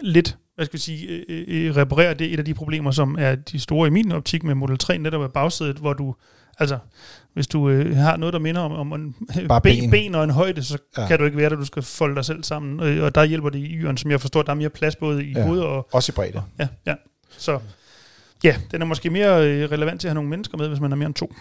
lidt 0.02 0.38
hvad 0.54 0.66
skal 0.66 0.76
vi 0.76 0.82
sige, 0.82 1.24
øh, 1.28 1.44
øh, 1.48 1.76
reparerer 1.76 2.14
det 2.14 2.32
et 2.32 2.38
af 2.38 2.44
de 2.44 2.54
problemer, 2.54 2.90
som 2.90 3.16
er 3.18 3.34
de 3.34 3.60
store 3.60 3.86
i 3.86 3.90
min 3.90 4.12
optik 4.12 4.44
med 4.44 4.54
Model 4.54 4.78
3, 4.78 4.98
netop 4.98 5.22
af 5.22 5.32
bagsædet, 5.32 5.76
hvor 5.76 5.92
du, 5.92 6.14
altså, 6.58 6.78
hvis 7.34 7.46
du 7.46 7.68
øh, 7.68 7.96
har 7.96 8.16
noget, 8.16 8.32
der 8.32 8.38
minder 8.38 8.60
om, 8.60 8.92
om 8.92 9.00
en 9.00 9.14
Bare 9.48 9.60
ben, 9.60 9.90
ben. 9.90 10.14
og 10.14 10.24
en 10.24 10.30
højde, 10.30 10.64
så 10.64 10.78
ja. 10.96 11.06
kan 11.06 11.18
du 11.18 11.24
ikke 11.24 11.36
være 11.36 11.50
der, 11.50 11.56
du 11.56 11.64
skal 11.64 11.82
folde 11.82 12.14
dig 12.14 12.24
selv 12.24 12.44
sammen. 12.44 12.80
Øh, 12.80 13.04
og 13.04 13.14
der 13.14 13.24
hjælper 13.24 13.50
det 13.50 13.58
i 13.58 13.76
yren, 13.76 13.96
som 13.96 14.10
jeg 14.10 14.20
forstår, 14.20 14.42
der 14.42 14.50
er 14.50 14.54
mere 14.54 14.70
plads 14.70 14.96
både 14.96 15.24
i 15.24 15.32
ja. 15.32 15.46
hovedet 15.46 15.64
og... 15.64 15.88
Også 15.92 16.12
i 16.12 16.14
bredde. 16.14 16.42
Ja, 16.58 16.68
ja. 16.86 16.94
Så 17.38 17.58
ja, 18.44 18.56
den 18.70 18.82
er 18.82 18.86
måske 18.86 19.10
mere 19.10 19.48
øh, 19.48 19.70
relevant 19.70 20.00
til 20.00 20.08
at 20.08 20.10
have 20.10 20.14
nogle 20.14 20.30
mennesker 20.30 20.58
med, 20.58 20.68
hvis 20.68 20.80
man 20.80 20.92
er 20.92 20.96
mere 20.96 21.06
end 21.06 21.14
to. 21.14 21.34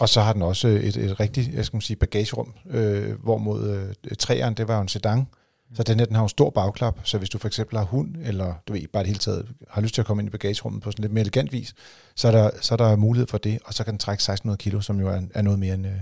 Og 0.00 0.08
så 0.08 0.20
har 0.20 0.32
den 0.32 0.42
også 0.42 0.68
et, 0.68 0.96
et 0.96 1.20
rigtigt, 1.20 1.54
jeg 1.54 1.64
skal 1.64 1.82
sige, 1.82 1.96
bagagerum, 1.96 2.52
øh, 2.70 3.22
hvorimod 3.22 3.94
øh, 4.04 4.16
træeren, 4.16 4.54
det 4.54 4.68
var 4.68 4.76
jo 4.76 4.82
en 4.82 4.88
sedan, 4.88 5.26
så 5.74 5.82
den 5.82 5.98
her, 5.98 6.06
den 6.06 6.16
har 6.16 6.22
en 6.22 6.28
stor 6.28 6.50
bagklap, 6.50 6.98
så 7.04 7.18
hvis 7.18 7.30
du 7.30 7.38
for 7.38 7.48
eksempel 7.48 7.78
har 7.78 7.84
hund, 7.84 8.16
eller 8.22 8.54
du 8.68 8.72
ved, 8.72 8.88
bare 8.92 9.02
det 9.02 9.06
hele 9.06 9.18
taget 9.18 9.48
har 9.70 9.82
lyst 9.82 9.94
til 9.94 10.02
at 10.02 10.06
komme 10.06 10.20
ind 10.20 10.28
i 10.28 10.30
bagagerummet 10.30 10.82
på 10.82 10.90
sådan 10.90 11.02
lidt 11.02 11.12
mere 11.12 11.22
elegant 11.22 11.52
vis, 11.52 11.74
så 12.16 12.28
er 12.28 12.32
der, 12.32 12.50
så 12.60 12.74
er 12.74 12.76
der 12.76 12.96
mulighed 12.96 13.26
for 13.26 13.38
det, 13.38 13.58
og 13.64 13.74
så 13.74 13.84
kan 13.84 13.92
den 13.92 13.98
trække 13.98 14.20
1600 14.20 14.58
kilo, 14.58 14.80
som 14.80 15.00
jo 15.00 15.08
er, 15.08 15.22
er 15.34 15.42
noget 15.42 15.58
mere 15.58 15.74
end, 15.74 15.86
øh, 15.86 15.92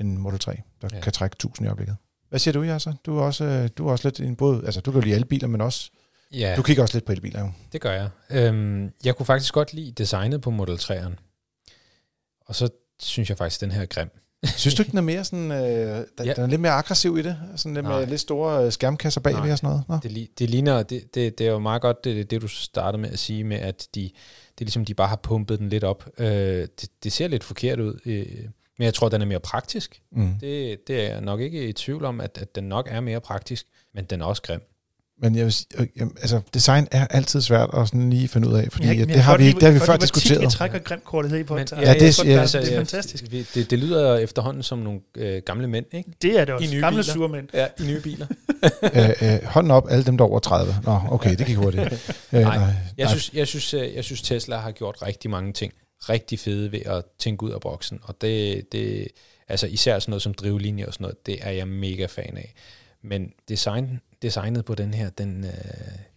end 0.00 0.18
Model 0.18 0.38
3, 0.38 0.60
der 0.82 0.88
ja. 0.92 1.00
kan 1.00 1.12
trække 1.12 1.34
1000 1.34 1.66
i 1.66 1.68
øjeblikket. 1.68 1.96
Hvad 2.28 2.38
siger 2.38 2.52
du, 2.52 2.62
Jasser? 2.62 2.92
Du 3.06 3.18
er 3.18 3.22
også, 3.22 3.44
øh, 3.44 3.68
du 3.78 3.88
er 3.88 3.92
også 3.92 4.08
lidt 4.08 4.20
en 4.20 4.36
båd, 4.36 4.64
altså 4.64 4.80
du 4.80 4.92
kan 4.92 5.00
jo 5.00 5.04
lide 5.04 5.16
elbiler, 5.16 5.48
men 5.48 5.60
også, 5.60 5.90
ja. 6.32 6.54
du 6.56 6.62
kigger 6.62 6.82
også 6.82 6.96
lidt 6.96 7.04
på 7.04 7.12
elbiler 7.12 7.40
jo. 7.40 7.50
Det 7.72 7.80
gør 7.80 7.92
jeg. 7.92 8.08
Øhm, 8.30 8.92
jeg 9.04 9.16
kunne 9.16 9.26
faktisk 9.26 9.54
godt 9.54 9.72
lide 9.72 9.92
designet 9.92 10.40
på 10.40 10.50
Model 10.50 10.76
3'eren. 10.76 11.14
Og 12.46 12.54
så 12.54 12.68
synes 13.02 13.28
jeg 13.28 13.38
faktisk, 13.38 13.58
at 13.58 13.60
den 13.60 13.70
her 13.70 13.82
er 13.82 13.86
grim. 13.86 14.10
Synes 14.44 14.74
du 14.74 14.82
ikke, 14.82 14.90
den 14.90 14.98
er 14.98 15.02
mere 15.02 15.24
sådan, 15.24 15.50
øh, 15.50 16.06
den, 16.18 16.26
ja. 16.26 16.32
den 16.32 16.42
er 16.42 16.46
lidt 16.46 16.60
mere 16.60 16.72
aggressiv 16.72 17.18
i 17.18 17.22
det? 17.22 17.38
Sådan 17.56 17.74
lidt 17.74 17.86
med 17.86 18.06
lidt 18.06 18.20
store 18.20 18.64
øh, 18.64 18.72
skærmkasser 18.72 19.20
bagved 19.20 19.52
og 19.52 19.58
sådan 19.58 19.70
noget? 19.70 19.84
Nå? 19.88 19.98
Det, 20.02 20.38
det 20.38 20.50
ligner, 20.50 20.82
det, 20.82 21.14
det, 21.14 21.38
det 21.38 21.46
er 21.46 21.50
jo 21.50 21.58
meget 21.58 21.82
godt, 21.82 22.04
det, 22.04 22.30
det 22.30 22.42
du 22.42 22.48
startede 22.48 23.00
med 23.00 23.10
at 23.10 23.18
sige 23.18 23.44
med, 23.44 23.56
at 23.56 23.88
de, 23.94 24.00
det 24.00 24.60
er 24.60 24.64
ligesom, 24.64 24.84
de 24.84 24.94
bare 24.94 25.08
har 25.08 25.16
pumpet 25.16 25.58
den 25.58 25.68
lidt 25.68 25.84
op. 25.84 26.08
Øh, 26.18 26.26
det, 26.80 26.88
det 27.04 27.12
ser 27.12 27.28
lidt 27.28 27.44
forkert 27.44 27.80
ud, 27.80 28.00
øh, 28.06 28.26
men 28.78 28.84
jeg 28.84 28.94
tror, 28.94 29.08
den 29.08 29.22
er 29.22 29.26
mere 29.26 29.40
praktisk. 29.40 30.02
Mm. 30.12 30.34
Det, 30.40 30.88
det 30.88 31.00
er 31.00 31.12
jeg 31.12 31.20
nok 31.20 31.40
ikke 31.40 31.68
i 31.68 31.72
tvivl 31.72 32.04
om, 32.04 32.20
at, 32.20 32.38
at 32.40 32.54
den 32.54 32.64
nok 32.64 32.88
er 32.90 33.00
mere 33.00 33.20
praktisk, 33.20 33.66
men 33.94 34.04
den 34.04 34.20
er 34.20 34.24
også 34.24 34.42
grim. 34.42 34.60
Men 35.22 35.36
jeg 35.36 35.44
vil 35.44 35.52
sige, 35.52 35.66
øh, 35.78 36.06
altså, 36.20 36.40
design 36.54 36.88
er 36.90 37.06
altid 37.06 37.40
svært 37.40 37.70
at 37.74 37.88
sådan 37.88 38.10
lige 38.10 38.28
finde 38.28 38.48
ud 38.48 38.54
af, 38.54 38.68
fordi 38.72 38.86
ja, 38.86 39.04
det, 39.04 39.16
har 39.16 39.36
vi, 39.36 39.52
det 39.52 39.62
har 39.62 39.70
vi 39.70 39.78
før 39.78 39.96
diskuteret. 39.96 40.42
Jeg 40.42 40.50
trækker 40.50 40.78
grimkortet 40.78 41.30
her 41.30 41.38
i 41.38 41.42
podcast. 41.42 41.72
Ja, 41.72 41.80
ja, 41.80 41.94
det, 41.94 42.24
ja, 42.24 42.42
det, 42.42 42.52
det 42.52 42.72
er 42.72 42.76
fantastisk. 42.76 43.30
Det, 43.30 43.70
det 43.70 43.78
lyder 43.78 44.16
efterhånden 44.16 44.62
som 44.62 44.78
nogle 44.78 45.00
øh, 45.16 45.42
gamle 45.46 45.68
mænd, 45.68 45.86
ikke? 45.92 46.10
Det 46.22 46.40
er 46.40 46.44
det 46.44 46.54
også. 46.54 46.68
I 46.68 46.74
nye 46.74 46.80
gamle 46.80 47.02
surmænd. 47.02 47.48
Ja, 47.54 47.66
i 47.80 47.82
nye 47.82 48.00
biler. 48.00 48.26
øh, 48.96 49.34
øh, 49.34 49.44
hånden 49.44 49.70
op, 49.70 49.86
alle 49.90 50.04
dem 50.04 50.18
der 50.18 50.24
over 50.24 50.38
30. 50.38 50.74
Nå, 50.84 51.00
okay, 51.10 51.36
det 51.36 51.46
gik 51.46 51.56
hurtigt. 51.56 51.82
øh, 52.32 52.40
nej, 52.40 52.56
nej, 52.58 52.66
jeg, 52.98 53.08
Synes, 53.08 53.30
jeg, 53.34 53.46
synes, 53.46 53.74
øh, 53.74 53.94
jeg 53.94 54.04
synes, 54.04 54.22
Tesla 54.22 54.56
har 54.56 54.70
gjort 54.70 55.02
rigtig 55.02 55.30
mange 55.30 55.52
ting 55.52 55.72
rigtig 56.08 56.38
fede 56.38 56.72
ved 56.72 56.80
at 56.86 57.04
tænke 57.18 57.42
ud 57.42 57.50
af 57.50 57.60
boksen, 57.60 58.00
og 58.02 58.16
det, 58.20 58.66
det 58.72 59.08
altså 59.48 59.66
især 59.66 59.98
sådan 59.98 60.10
noget 60.10 60.22
som 60.22 60.34
drivlinjer 60.34 60.86
og 60.86 60.92
sådan 60.92 61.04
noget, 61.04 61.26
det 61.26 61.38
er 61.40 61.50
jeg 61.50 61.68
mega 61.68 62.06
fan 62.06 62.36
af. 62.36 62.54
Men 63.02 63.32
design 63.48 64.00
designet 64.22 64.64
på 64.64 64.74
den 64.74 64.94
her, 64.94 65.10
den, 65.10 65.44
øh, 65.44 65.50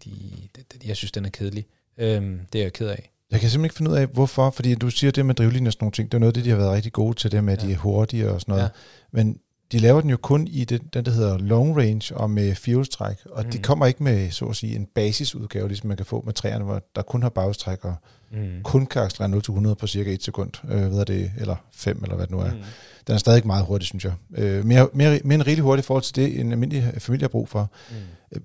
de, 0.04 0.12
de, 0.58 0.88
jeg 0.88 0.98
synes, 0.98 1.12
den 1.12 1.26
er 1.26 1.30
kedelig. 1.30 1.66
Øhm, 1.98 2.40
det 2.54 2.60
er 2.60 2.64
jeg 2.64 2.74
ked 2.74 2.88
af. 2.88 3.10
Jeg 3.32 3.40
kan 3.40 3.50
simpelthen 3.50 3.66
ikke 3.66 3.76
finde 3.76 3.92
ud 3.92 3.96
af, 3.96 4.08
hvorfor, 4.08 4.50
fordi 4.50 4.76
du 4.76 4.90
siger 4.90 5.12
det 5.12 5.26
med 5.26 5.36
drivlinjer 5.36 5.70
og 5.70 5.74
sådan 5.74 5.84
nogle 5.84 5.92
ting, 5.92 6.12
det 6.12 6.18
er 6.18 6.20
noget 6.20 6.30
af 6.30 6.34
det, 6.34 6.46
de 6.46 6.50
har 6.50 6.58
været 6.58 6.72
rigtig 6.72 6.94
gode 6.94 7.14
til, 7.18 7.32
det 7.32 7.44
med, 7.44 7.54
at 7.54 7.64
ja. 7.64 7.68
de 7.68 7.74
er 7.74 7.78
hurtige 7.78 8.30
og 8.30 8.42
sådan 8.42 8.52
noget. 8.52 8.64
Ja. 8.64 8.70
Men 9.12 9.40
de 9.74 9.80
laver 9.80 10.02
den 10.02 10.10
jo 10.10 10.18
kun 10.18 10.48
i 10.48 10.66
det, 10.66 10.94
den, 10.94 11.06
der 11.06 11.12
hedder 11.12 11.38
long 11.38 11.78
range 11.78 12.18
og 12.18 12.30
med 12.30 12.56
fjolstræk, 12.56 13.18
og 13.32 13.44
mm. 13.44 13.52
de 13.52 13.58
kommer 13.58 13.86
ikke 13.86 14.04
med, 14.04 14.32
så 14.32 14.46
at 14.46 14.56
sige, 14.56 14.76
en 14.76 14.88
basisudgave, 14.96 15.68
ligesom 15.68 15.88
man 15.88 15.98
kan 15.98 16.06
få 16.06 16.24
med 16.26 16.34
træerne, 16.34 16.66
hvor 16.66 16.82
der 16.96 17.02
kun 17.02 17.22
har 17.22 17.30
bagstræk 17.30 17.86
og 17.86 17.96
mm. 18.32 18.64
kun 18.64 18.86
kan 18.86 19.02
accelerere 19.02 19.72
0-100 19.72 19.74
på 19.74 19.88
cirka 19.88 20.14
1 20.14 20.24
sekund, 20.24 20.52
øh, 20.70 20.92
ved 20.92 21.06
det, 21.06 21.32
eller 21.38 21.56
5, 21.72 22.04
eller 22.04 22.16
hvad 22.16 22.26
det 22.26 22.32
nu 22.32 22.40
er. 22.40 22.52
Mm. 22.52 22.62
Den 23.08 23.14
er 23.14 23.18
stadig 23.18 23.48
meget 23.48 23.66
hurtig, 23.66 23.88
synes 23.88 24.06
jeg. 24.06 24.14
Øh, 24.38 24.66
mere, 24.66 24.90
mere, 24.94 25.20
mere 25.24 25.36
end 25.36 25.44
rigtig 25.44 25.64
hurtigt 25.64 25.86
i 25.86 25.88
forhold 25.88 26.04
til 26.04 26.16
det, 26.16 26.40
en 26.40 26.52
almindelig 26.52 26.94
familie 26.98 27.24
har 27.24 27.30
brug 27.30 27.50
for. 27.50 27.72
Mm. 27.92 27.96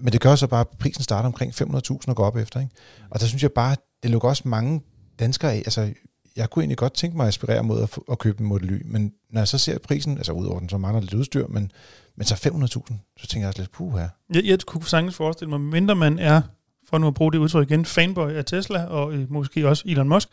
Men 0.00 0.12
det 0.12 0.20
gør 0.20 0.34
så 0.34 0.46
bare, 0.46 0.60
at 0.60 0.68
prisen 0.78 1.02
starter 1.02 1.26
omkring 1.26 1.52
500.000 1.62 1.98
og 2.06 2.16
går 2.16 2.26
op 2.26 2.36
efter. 2.36 2.60
Ikke? 2.60 2.72
Mm. 2.98 3.04
Og 3.10 3.20
der 3.20 3.26
synes 3.26 3.42
jeg 3.42 3.52
bare, 3.52 3.76
det 4.02 4.10
lukker 4.10 4.28
også 4.28 4.42
mange 4.48 4.80
danskere 5.18 5.52
af. 5.52 5.56
Altså, 5.56 5.92
jeg 6.38 6.50
kunne 6.50 6.62
egentlig 6.62 6.78
godt 6.78 6.94
tænke 6.94 7.16
mig 7.16 7.24
at 7.24 7.28
aspirere 7.28 7.62
mod 7.62 7.82
at, 7.82 7.98
at 8.10 8.18
købe 8.18 8.40
en 8.40 8.46
Model 8.46 8.70
Y, 8.70 8.82
men 8.84 9.12
når 9.30 9.40
jeg 9.40 9.48
så 9.48 9.58
ser 9.58 9.78
prisen, 9.78 10.16
altså 10.16 10.32
udover 10.32 10.58
den, 10.58 10.68
så 10.68 10.78
mangler 10.78 11.00
lidt 11.00 11.14
udstyr, 11.14 11.46
men, 11.46 11.72
men 12.16 12.26
så 12.26 12.34
500.000, 12.34 13.14
så 13.16 13.26
tænker 13.26 13.46
jeg 13.46 13.48
også 13.48 13.60
lidt, 13.60 13.72
puh 13.72 13.98
her. 13.98 14.08
Jeg, 14.34 14.44
jeg 14.44 14.58
kunne 14.66 14.84
sagtens 14.84 15.14
forestille 15.14 15.50
mig, 15.50 15.60
mindre 15.60 15.94
man 15.94 16.18
er, 16.18 16.40
for 16.88 16.98
nu 16.98 17.06
at 17.06 17.14
bruge 17.14 17.32
det 17.32 17.38
udtryk 17.38 17.70
igen, 17.70 17.84
fanboy 17.84 18.30
af 18.30 18.44
Tesla, 18.44 18.84
og 18.84 19.14
øh, 19.14 19.32
måske 19.32 19.68
også 19.68 19.82
Elon 19.86 20.08
Musk, 20.08 20.28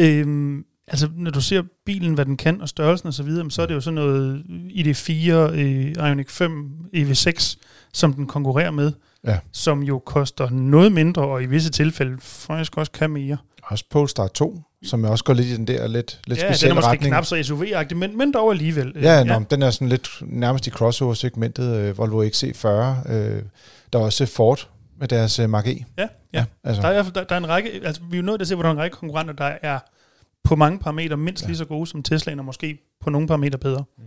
øh, 0.00 0.58
altså 0.86 1.08
når 1.16 1.30
du 1.30 1.40
ser 1.40 1.62
bilen, 1.86 2.14
hvad 2.14 2.24
den 2.24 2.36
kan, 2.36 2.60
og 2.60 2.68
størrelsen 2.68 3.06
og 3.06 3.14
så 3.14 3.22
videre, 3.22 3.50
så 3.50 3.62
er 3.62 3.66
det 3.66 3.74
jo 3.74 3.80
sådan 3.80 3.94
noget 3.94 4.42
ID4, 4.70 5.30
øh, 5.32 6.08
Ioniq 6.08 6.30
5, 6.30 6.70
EV6, 6.96 7.56
som 7.92 8.12
den 8.12 8.26
konkurrerer 8.26 8.70
med, 8.70 8.92
ja. 9.26 9.38
som 9.52 9.82
jo 9.82 9.98
koster 9.98 10.50
noget 10.50 10.92
mindre, 10.92 11.22
og 11.22 11.42
i 11.42 11.46
visse 11.46 11.70
tilfælde 11.70 12.18
faktisk 12.20 12.76
også 12.76 12.92
kan 12.92 13.10
mere. 13.10 13.36
Også 13.70 13.84
Polestar 13.90 14.28
2, 14.28 14.60
som 14.84 15.04
også 15.04 15.24
går 15.24 15.34
lidt 15.34 15.46
i 15.46 15.56
den 15.56 15.66
der 15.66 15.86
lidt, 15.86 16.20
lidt 16.26 16.38
ja, 16.38 16.52
specielle 16.52 16.80
retning. 16.80 17.02
Ja, 17.02 17.06
den 17.06 17.12
er 17.12 17.18
måske 17.18 17.34
knap 17.34 17.44
så 17.44 17.54
SUV-agtig, 17.54 17.96
men, 17.96 18.18
men 18.18 18.32
dog 18.32 18.50
alligevel. 18.50 18.92
Ja, 19.02 19.18
ja. 19.18 19.24
Nå, 19.24 19.44
den 19.50 19.62
er 19.62 19.70
sådan 19.70 19.88
lidt 19.88 20.08
nærmest 20.20 20.66
i 20.66 20.70
crossover-segmentet, 20.70 21.76
øh, 21.76 21.98
Volvo 21.98 22.24
XC40. 22.24 22.66
Øh, 23.12 23.42
der 23.92 23.98
er 23.98 24.02
også 24.02 24.26
Ford 24.26 24.68
med 24.98 25.08
deres 25.08 25.38
øh, 25.38 25.50
Mark 25.50 25.66
E. 25.66 25.70
Ja, 25.70 25.76
ja. 25.98 26.08
ja 26.32 26.44
altså. 26.64 26.82
der, 26.82 26.88
er, 26.88 27.02
der, 27.02 27.24
der 27.24 27.34
er 27.34 27.38
en 27.38 27.48
række, 27.48 27.70
altså 27.84 28.02
vi 28.10 28.16
er 28.16 28.20
jo 28.20 28.26
nødt 28.26 28.38
til 28.38 28.44
at 28.44 28.48
se, 28.48 28.54
hvor 28.54 28.62
der 28.62 28.70
er 28.70 28.72
en 28.72 28.78
række 28.78 28.96
konkurrenter, 28.96 29.34
der 29.34 29.52
er 29.62 29.78
på 30.44 30.56
mange 30.56 30.78
parametre 30.78 31.16
mindst 31.16 31.42
ja. 31.42 31.46
lige 31.46 31.56
så 31.56 31.64
gode 31.64 31.86
som 31.86 32.02
Tesla, 32.02 32.38
og 32.38 32.44
måske 32.44 32.78
på 33.00 33.10
nogle 33.10 33.28
parametre 33.28 33.58
bedre. 33.58 33.84
Mm. 33.98 34.04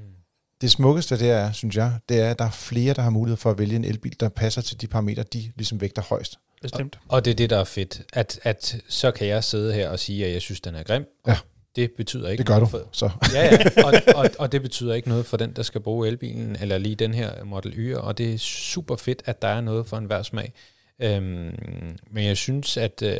Det 0.61 0.71
smukkeste 0.71 1.19
det 1.19 1.29
er, 1.29 1.51
synes 1.51 1.75
jeg, 1.75 1.93
det 2.09 2.19
er, 2.19 2.29
at 2.29 2.39
der 2.39 2.45
er 2.45 2.51
flere, 2.51 2.93
der 2.93 3.01
har 3.01 3.09
mulighed 3.09 3.37
for 3.37 3.51
at 3.51 3.59
vælge 3.59 3.75
en 3.75 3.85
elbil, 3.85 4.15
der 4.19 4.29
passer 4.29 4.61
til 4.61 4.81
de 4.81 4.87
parametre, 4.87 5.23
de 5.23 5.51
ligesom 5.55 5.81
vægter 5.81 6.01
højst. 6.01 6.39
Bestemt. 6.61 6.99
Og, 7.07 7.15
og 7.15 7.25
det 7.25 7.31
er 7.31 7.35
det, 7.35 7.49
der 7.49 7.57
er 7.57 7.63
fedt, 7.63 8.01
at, 8.13 8.39
at 8.43 8.77
så 8.89 9.11
kan 9.11 9.27
jeg 9.27 9.43
sidde 9.43 9.73
her 9.73 9.89
og 9.89 9.99
sige, 9.99 10.25
at 10.25 10.33
jeg 10.33 10.41
synes, 10.41 10.61
den 10.61 10.75
er 10.75 10.83
grim. 10.83 11.05
Ja. 11.27 11.37
Det 11.75 11.91
betyder 11.97 12.29
ikke 12.29 12.37
Det 12.37 12.47
gør 12.47 12.53
noget 12.53 12.71
du, 12.71 12.77
for, 12.77 12.87
så. 12.91 13.09
Ja, 13.33 13.45
ja. 13.45 13.85
Og, 13.85 13.93
og, 14.15 14.29
og 14.39 14.51
det 14.51 14.61
betyder 14.61 14.93
ikke 14.93 15.09
noget 15.09 15.25
for 15.25 15.37
den, 15.37 15.53
der 15.53 15.63
skal 15.63 15.81
bruge 15.81 16.07
elbilen, 16.07 16.55
eller 16.61 16.77
lige 16.77 16.95
den 16.95 17.13
her 17.13 17.43
Model 17.43 17.73
Y, 17.77 17.95
og 17.95 18.17
det 18.17 18.33
er 18.33 18.37
super 18.37 18.95
fedt, 18.95 19.21
at 19.25 19.41
der 19.41 19.47
er 19.47 19.61
noget 19.61 19.87
for 19.87 19.97
enhver 19.97 20.23
smag. 20.23 20.53
Øhm, 20.99 21.97
men 22.11 22.25
jeg 22.25 22.37
synes, 22.37 22.77
at, 22.77 23.01
øh, 23.05 23.19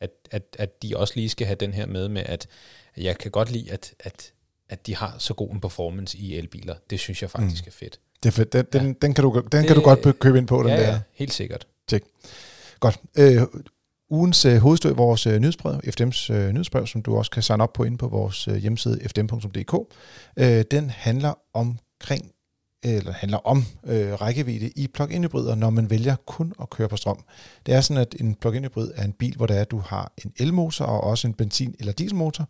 at, 0.00 0.10
at, 0.30 0.42
at 0.58 0.82
de 0.82 0.96
også 0.96 1.12
lige 1.16 1.28
skal 1.28 1.46
have 1.46 1.56
den 1.60 1.72
her 1.72 1.86
med, 1.86 2.08
med 2.08 2.22
at 2.26 2.46
jeg 2.96 3.18
kan 3.18 3.30
godt 3.30 3.50
lide, 3.50 3.72
at, 3.72 3.94
at, 4.00 4.32
at 4.68 4.86
de 4.86 4.96
har 4.96 5.14
så 5.18 5.34
god 5.34 5.50
en 5.50 5.60
performance 5.60 6.18
i 6.18 6.36
elbiler. 6.36 6.74
Det 6.90 7.00
synes 7.00 7.22
jeg 7.22 7.30
faktisk 7.30 7.64
mm. 7.64 7.68
er 7.68 7.72
fedt. 7.72 8.00
Det 8.22 8.28
er 8.28 8.32
fedt. 8.32 8.52
Den, 8.52 8.66
ja. 8.74 8.78
den, 8.78 8.92
den, 8.92 9.14
kan, 9.14 9.24
du, 9.24 9.32
den 9.34 9.60
det, 9.60 9.66
kan 9.66 9.76
du 9.76 9.82
godt 9.82 10.18
købe 10.18 10.38
ind 10.38 10.46
på, 10.46 10.62
den 10.62 10.68
ja, 10.68 10.76
der. 10.76 10.88
Ja, 10.88 11.00
helt 11.12 11.32
sikkert. 11.32 11.66
Tjek. 11.88 12.02
Godt. 12.80 12.98
Øh, 13.18 13.42
ugens 14.10 14.44
øh, 14.44 14.56
hovedstød 14.56 14.90
i 14.90 14.94
vores 14.94 15.26
øh, 15.26 15.38
nyhedsbrev, 15.38 15.80
FDM's 15.84 16.32
øh, 16.32 16.52
nyhedsbrev, 16.52 16.86
som 16.86 17.02
du 17.02 17.16
også 17.16 17.30
kan 17.30 17.42
signe 17.42 17.62
op 17.62 17.72
på 17.72 17.84
inde 17.84 17.98
på 17.98 18.08
vores 18.08 18.48
øh, 18.48 18.56
hjemmeside 18.56 19.00
fdm.dk, 19.08 19.94
øh, 20.36 20.64
den 20.70 20.90
handler 20.90 21.34
omkring 21.54 22.32
eller 22.82 23.12
handler 23.12 23.38
om 23.38 23.64
øh, 23.84 24.12
rækkevidde 24.12 24.70
i 24.76 24.86
plug-in 24.86 25.24
hybrider, 25.24 25.54
når 25.54 25.70
man 25.70 25.90
vælger 25.90 26.16
kun 26.26 26.52
at 26.60 26.70
køre 26.70 26.88
på 26.88 26.96
strøm. 26.96 27.24
Det 27.66 27.74
er 27.74 27.80
sådan, 27.80 28.00
at 28.00 28.14
en 28.20 28.34
plug-in 28.34 28.64
hybrid 28.64 28.90
er 28.94 29.04
en 29.04 29.12
bil, 29.12 29.36
hvor 29.36 29.46
der 29.46 29.54
er, 29.54 29.60
at 29.60 29.70
du 29.70 29.78
har 29.78 30.12
en 30.24 30.32
elmotor 30.36 30.84
og 30.84 31.00
også 31.00 31.28
en 31.28 31.34
benzin- 31.34 31.76
eller 31.78 31.92
dieselmotor. 31.92 32.48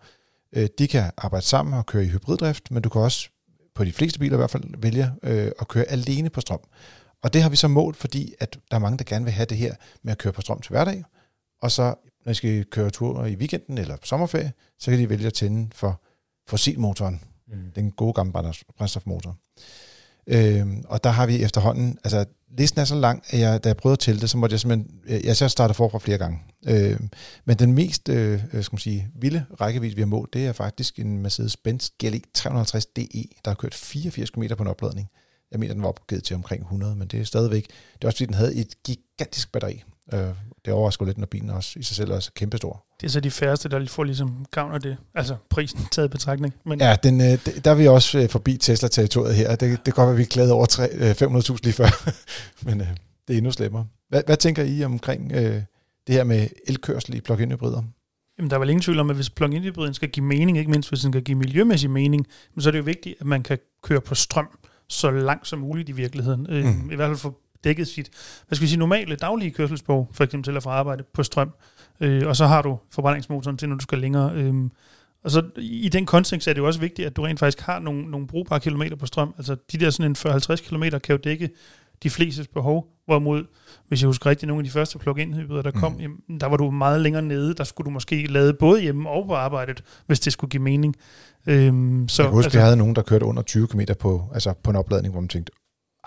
Øh, 0.53 0.69
de 0.79 0.89
kan 0.89 1.11
arbejde 1.17 1.47
sammen 1.47 1.75
og 1.75 1.87
køre 1.87 2.05
i 2.05 2.09
hybriddrift, 2.09 2.71
men 2.71 2.83
du 2.83 2.89
kan 2.89 3.01
også 3.01 3.29
på 3.75 3.85
de 3.85 3.93
fleste 3.93 4.19
biler 4.19 4.37
i 4.37 4.37
hvert 4.37 4.51
fald 4.51 4.65
vælge 4.79 5.13
øh, 5.23 5.53
at 5.61 5.69
køre 5.69 5.85
alene 5.85 6.31
på 6.31 6.41
strøm. 6.41 6.61
Og 7.23 7.33
det 7.33 7.43
har 7.43 7.49
vi 7.49 7.57
så 7.57 7.69
målt, 7.69 7.97
fordi 7.97 8.35
at 8.41 8.59
der 8.71 8.77
er 8.77 8.81
mange, 8.81 8.99
der 8.99 9.05
gerne 9.05 9.25
vil 9.25 9.35
have 9.35 9.47
det 9.47 9.59
her 9.59 9.75
med 10.03 10.13
at 10.13 10.19
køre 10.19 10.33
på 10.33 10.41
strøm 10.41 10.61
til 10.61 10.71
hverdag, 10.71 11.05
og 11.63 11.71
så 11.71 11.95
når 12.25 12.31
de 12.31 12.35
skal 12.35 12.65
køre 12.65 12.91
tur 12.91 13.25
i 13.25 13.35
weekenden 13.35 13.79
eller 13.79 13.97
på 13.97 14.07
sommerferie, 14.07 14.53
så 14.79 14.91
kan 14.91 15.01
de 15.01 15.09
vælge 15.09 15.27
at 15.27 15.35
tænde 15.35 15.69
for 15.75 16.03
fossilmotoren, 16.49 17.21
mm. 17.47 17.73
den 17.75 17.91
gode 17.91 18.13
gamle 18.13 18.33
brændstofmotor. 18.77 19.37
Øh, 20.27 20.67
og 20.89 21.05
der 21.05 21.11
har 21.11 21.27
vi 21.27 21.43
efterhånden, 21.43 21.99
altså 22.05 22.25
listen 22.59 22.81
er 22.81 22.85
så 22.85 22.95
lang, 22.95 23.23
at 23.31 23.41
jeg, 23.41 23.65
da 23.65 23.69
jeg 23.69 23.77
prøvede 23.77 23.95
at 23.95 23.99
tælle 23.99 24.21
det, 24.21 24.31
så 24.31 24.39
måtte 24.39 24.55
jeg 24.55 24.61
simpelthen, 24.61 25.01
jeg 25.25 25.37
så 25.37 25.49
starter 25.49 25.75
forfra 25.75 25.99
flere 25.99 26.19
gange. 26.19 26.39
Øh, 26.67 27.01
men 27.45 27.59
den 27.59 27.73
mest, 27.73 28.09
øh, 28.09 28.45
øh, 28.53 28.65
skal 28.65 28.75
man 28.75 28.81
sige, 28.81 29.09
vilde 29.21 29.45
rækkevidde, 29.61 29.95
vi 29.95 30.01
har 30.01 30.07
målt, 30.07 30.35
det 30.35 30.47
er 30.47 30.53
faktisk 30.53 30.99
en 30.99 31.27
Mercedes-Benz 31.27 31.89
GLE 31.99 32.21
350 32.35 32.87
DE, 32.87 33.25
der 33.45 33.51
har 33.51 33.55
kørt 33.55 33.75
84 33.75 34.31
km 34.31 34.43
på 34.57 34.63
en 34.63 34.69
opladning. 34.69 35.09
Jeg 35.51 35.61
mener, 35.61 35.75
den 35.75 35.83
var 35.83 35.89
opgivet 35.89 36.25
til 36.25 36.37
omkring 36.37 36.63
100, 36.63 36.97
men 36.97 37.09
det 37.09 37.21
er 37.21 37.25
stadigvæk, 37.25 37.67
det 37.95 38.05
er 38.05 38.09
også 38.09 38.17
fordi, 38.17 38.27
den 38.27 38.35
havde 38.35 38.55
et 38.55 38.75
gigantisk 38.85 39.53
batteri. 39.53 39.83
Øh, 40.13 40.21
det 40.65 40.73
overrasker 40.73 41.07
lidt, 41.07 41.19
når 41.19 41.27
bilen 41.27 41.51
også 41.51 41.79
i 41.79 41.83
sig 41.83 41.97
selv 41.97 42.11
er 42.11 42.21
så 42.21 42.31
kæmpestor. 42.35 42.85
Det 43.01 43.07
er 43.07 43.11
så 43.11 43.21
de 43.21 43.31
færreste, 43.31 43.69
der 43.69 43.87
får 43.87 44.05
ligesom 44.05 44.47
gavn 44.51 44.75
af 44.75 44.81
det. 44.81 44.97
Altså 45.15 45.37
prisen 45.51 45.81
taget 45.93 46.09
i 46.09 46.11
betragtning. 46.11 46.55
Men... 46.65 46.81
Ja, 46.81 46.97
den, 47.03 47.21
øh, 47.21 47.39
der 47.65 47.71
er 47.71 47.75
vi 47.75 47.89
også 47.89 48.19
øh, 48.19 48.29
forbi 48.29 48.57
Tesla-territoriet 48.57 49.35
her. 49.35 49.51
Det, 49.51 49.61
det 49.61 49.85
kan 49.85 49.93
godt 49.93 50.07
være, 50.07 50.11
at 50.11 50.19
vi 50.19 50.23
er 50.23 50.27
glade 50.27 50.53
over 50.53 50.67
500.000 51.53 51.59
lige 51.63 51.73
før. 51.73 52.13
Men 52.67 52.81
det 52.81 53.35
er 53.35 53.37
endnu 53.37 53.51
slemmere. 53.51 53.87
Hvad, 54.09 54.23
hvad 54.27 54.37
tænker 54.37 54.63
I 54.63 54.85
omkring 54.85 55.33
øh, 55.33 55.63
det 56.07 56.15
her 56.15 56.25
med 56.25 56.49
elkørsel 56.67 57.15
i 57.15 57.21
plug-in 57.21 57.51
hybrider? 57.51 57.83
Jamen, 58.39 58.51
der 58.51 58.57
er 58.57 58.61
vel 58.61 58.71
ingen 58.71 58.83
tvivl 58.83 58.99
om, 58.99 59.11
at 59.11 59.17
hvis 59.17 59.31
plug-in 59.31 59.63
hybriden 59.63 59.95
skal 59.95 60.09
give 60.09 60.27
mening, 60.27 60.59
ikke 60.59 60.71
mindst 60.71 60.89
hvis 60.89 61.01
den 61.01 61.13
skal 61.13 61.23
give 61.23 61.39
miljømæssig 61.39 61.91
mening, 61.91 62.27
så 62.59 62.69
er 62.69 62.71
det 62.71 62.79
jo 62.79 62.85
vigtigt, 62.85 63.17
at 63.21 63.27
man 63.27 63.43
kan 63.43 63.59
køre 63.83 64.01
på 64.01 64.15
strøm 64.15 64.49
så 64.89 65.11
langt 65.11 65.49
som 65.49 65.59
muligt 65.59 65.89
i 65.89 65.93
virkeligheden. 65.93 66.47
Mm. 66.51 66.91
I 66.91 66.95
hvert 66.95 67.09
fald 67.09 67.19
for 67.19 67.39
dækket 67.65 67.89
sit, 67.89 68.11
hvad 68.47 68.57
skal 68.57 68.63
vi 68.63 68.69
sige, 68.69 68.79
normale 68.79 69.17
daglige 69.17 69.51
kørselsbehov, 69.51 70.09
for 70.13 70.25
eksempel 70.25 70.53
til 70.53 70.57
at 70.57 70.63
få 70.63 70.71
arbejde 70.71 71.05
på 71.15 71.23
strøm. 71.23 71.51
Øh, 72.01 72.27
og 72.27 72.37
så 72.37 72.47
har 72.47 72.63
du 72.63 72.79
forbrændingsmotoren 72.91 73.57
til, 73.57 73.69
når 73.69 73.77
du 73.77 73.83
skal 73.83 73.99
længere. 73.99 74.33
Øh, 74.35 74.55
og 75.25 75.31
så 75.31 75.43
i 75.57 75.89
den 75.89 76.07
kontekst 76.07 76.49
er 76.49 76.53
det 76.53 76.61
jo 76.61 76.67
også 76.67 76.81
vigtigt, 76.81 77.07
at 77.07 77.17
du 77.17 77.23
rent 77.23 77.39
faktisk 77.39 77.61
har 77.61 77.79
nogle, 77.79 78.11
nogle 78.11 78.27
brugbare 78.27 78.61
kilometer 78.61 78.97
på 78.97 79.07
strøm. 79.07 79.35
Altså 79.39 79.57
de 79.73 79.79
der 79.79 79.91
sådan 79.91 80.11
en 80.11 80.17
40-50 80.19 80.69
km 80.69 80.83
kan 80.83 81.01
jo 81.11 81.17
dække 81.17 81.51
de 82.03 82.11
fleste 82.11 82.47
behov, 82.55 82.87
hvorimod, 83.07 83.45
hvis 83.89 84.03
jeg 84.03 84.07
husker 84.07 84.31
rigtigt, 84.31 84.49
nogle 84.49 84.61
af 84.61 84.65
de 84.65 84.71
første 84.71 84.99
plug-in 84.99 85.35
hybrider, 85.35 85.63
der 85.63 85.71
kom, 85.71 85.93
mm. 85.93 86.01
jamen, 86.01 86.41
der 86.41 86.47
var 86.47 86.57
du 86.57 86.71
meget 86.71 87.01
længere 87.01 87.23
nede, 87.23 87.55
der 87.55 87.65
skulle 87.65 87.85
du 87.85 87.91
måske 87.91 88.27
lade 88.27 88.53
både 88.53 88.81
hjemme 88.81 89.09
og 89.09 89.27
på 89.27 89.35
arbejdet, 89.35 89.83
hvis 90.07 90.21
det 90.21 90.33
skulle 90.33 90.51
give 90.51 90.63
mening. 90.63 90.97
Øhm, 91.47 92.09
så, 92.09 92.23
jeg 92.23 92.31
husker, 92.31 92.47
altså, 92.47 92.59
jeg 92.59 92.65
havde 92.65 92.77
nogen, 92.77 92.97
der 92.97 93.03
kørte 93.03 93.25
under 93.25 93.43
20 93.43 93.67
km 93.67 93.81
på, 94.01 94.31
altså 94.35 94.55
på 94.63 94.71
en 94.71 94.77
opladning, 94.77 95.13
hvor 95.13 95.21
man 95.21 95.29
tænkte, 95.29 95.53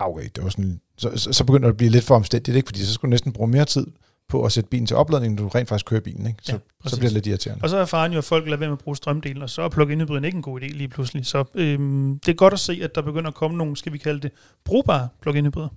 okay, 0.07 0.29
det 0.35 0.43
var 0.43 0.49
sådan, 0.49 0.81
så, 0.97 1.11
så, 1.15 1.33
så 1.33 1.43
begynder 1.43 1.67
det 1.67 1.73
at 1.73 1.77
blive 1.77 1.91
lidt 1.91 2.03
for 2.03 2.15
omstændigt, 2.15 2.57
ikke? 2.57 2.67
fordi 2.67 2.79
så 2.79 2.93
skulle 2.93 3.09
du 3.09 3.13
næsten 3.13 3.33
bruge 3.33 3.49
mere 3.49 3.65
tid 3.65 3.87
på 4.29 4.45
at 4.45 4.51
sætte 4.51 4.69
bilen 4.69 4.85
til 4.85 4.97
opladning, 4.97 5.35
når 5.35 5.43
du 5.43 5.49
rent 5.49 5.69
faktisk 5.69 5.85
kører 5.85 6.01
bilen. 6.01 6.27
Ikke? 6.27 6.39
Så, 6.43 6.51
ja, 6.51 6.89
så 6.89 6.97
bliver 6.97 7.09
det 7.09 7.13
lidt 7.13 7.27
irriterende. 7.27 7.63
Og 7.63 7.69
så 7.69 7.77
er 7.77 7.85
faren 7.85 8.11
jo, 8.11 8.17
at 8.17 8.23
folk 8.23 8.45
lader 8.45 8.57
være 8.57 8.69
med 8.69 8.77
at 8.77 8.83
bruge 8.83 8.97
strømdelen, 8.97 9.41
og 9.41 9.49
så 9.49 9.61
er 9.61 9.69
plug-in 9.69 10.01
hybriden 10.01 10.25
ikke 10.25 10.35
en 10.35 10.41
god 10.41 10.61
idé 10.61 10.65
lige 10.65 10.87
pludselig. 10.87 11.25
Så 11.25 11.43
øhm, 11.55 12.19
det 12.19 12.31
er 12.31 12.35
godt 12.35 12.53
at 12.53 12.59
se, 12.59 12.79
at 12.83 12.95
der 12.95 13.01
begynder 13.01 13.27
at 13.27 13.35
komme 13.35 13.57
nogle, 13.57 13.77
skal 13.77 13.93
vi 13.93 13.97
kalde 13.97 14.19
det, 14.19 14.31
brugbare 14.65 15.07
plug-in 15.21 15.45
hybrider. 15.45 15.69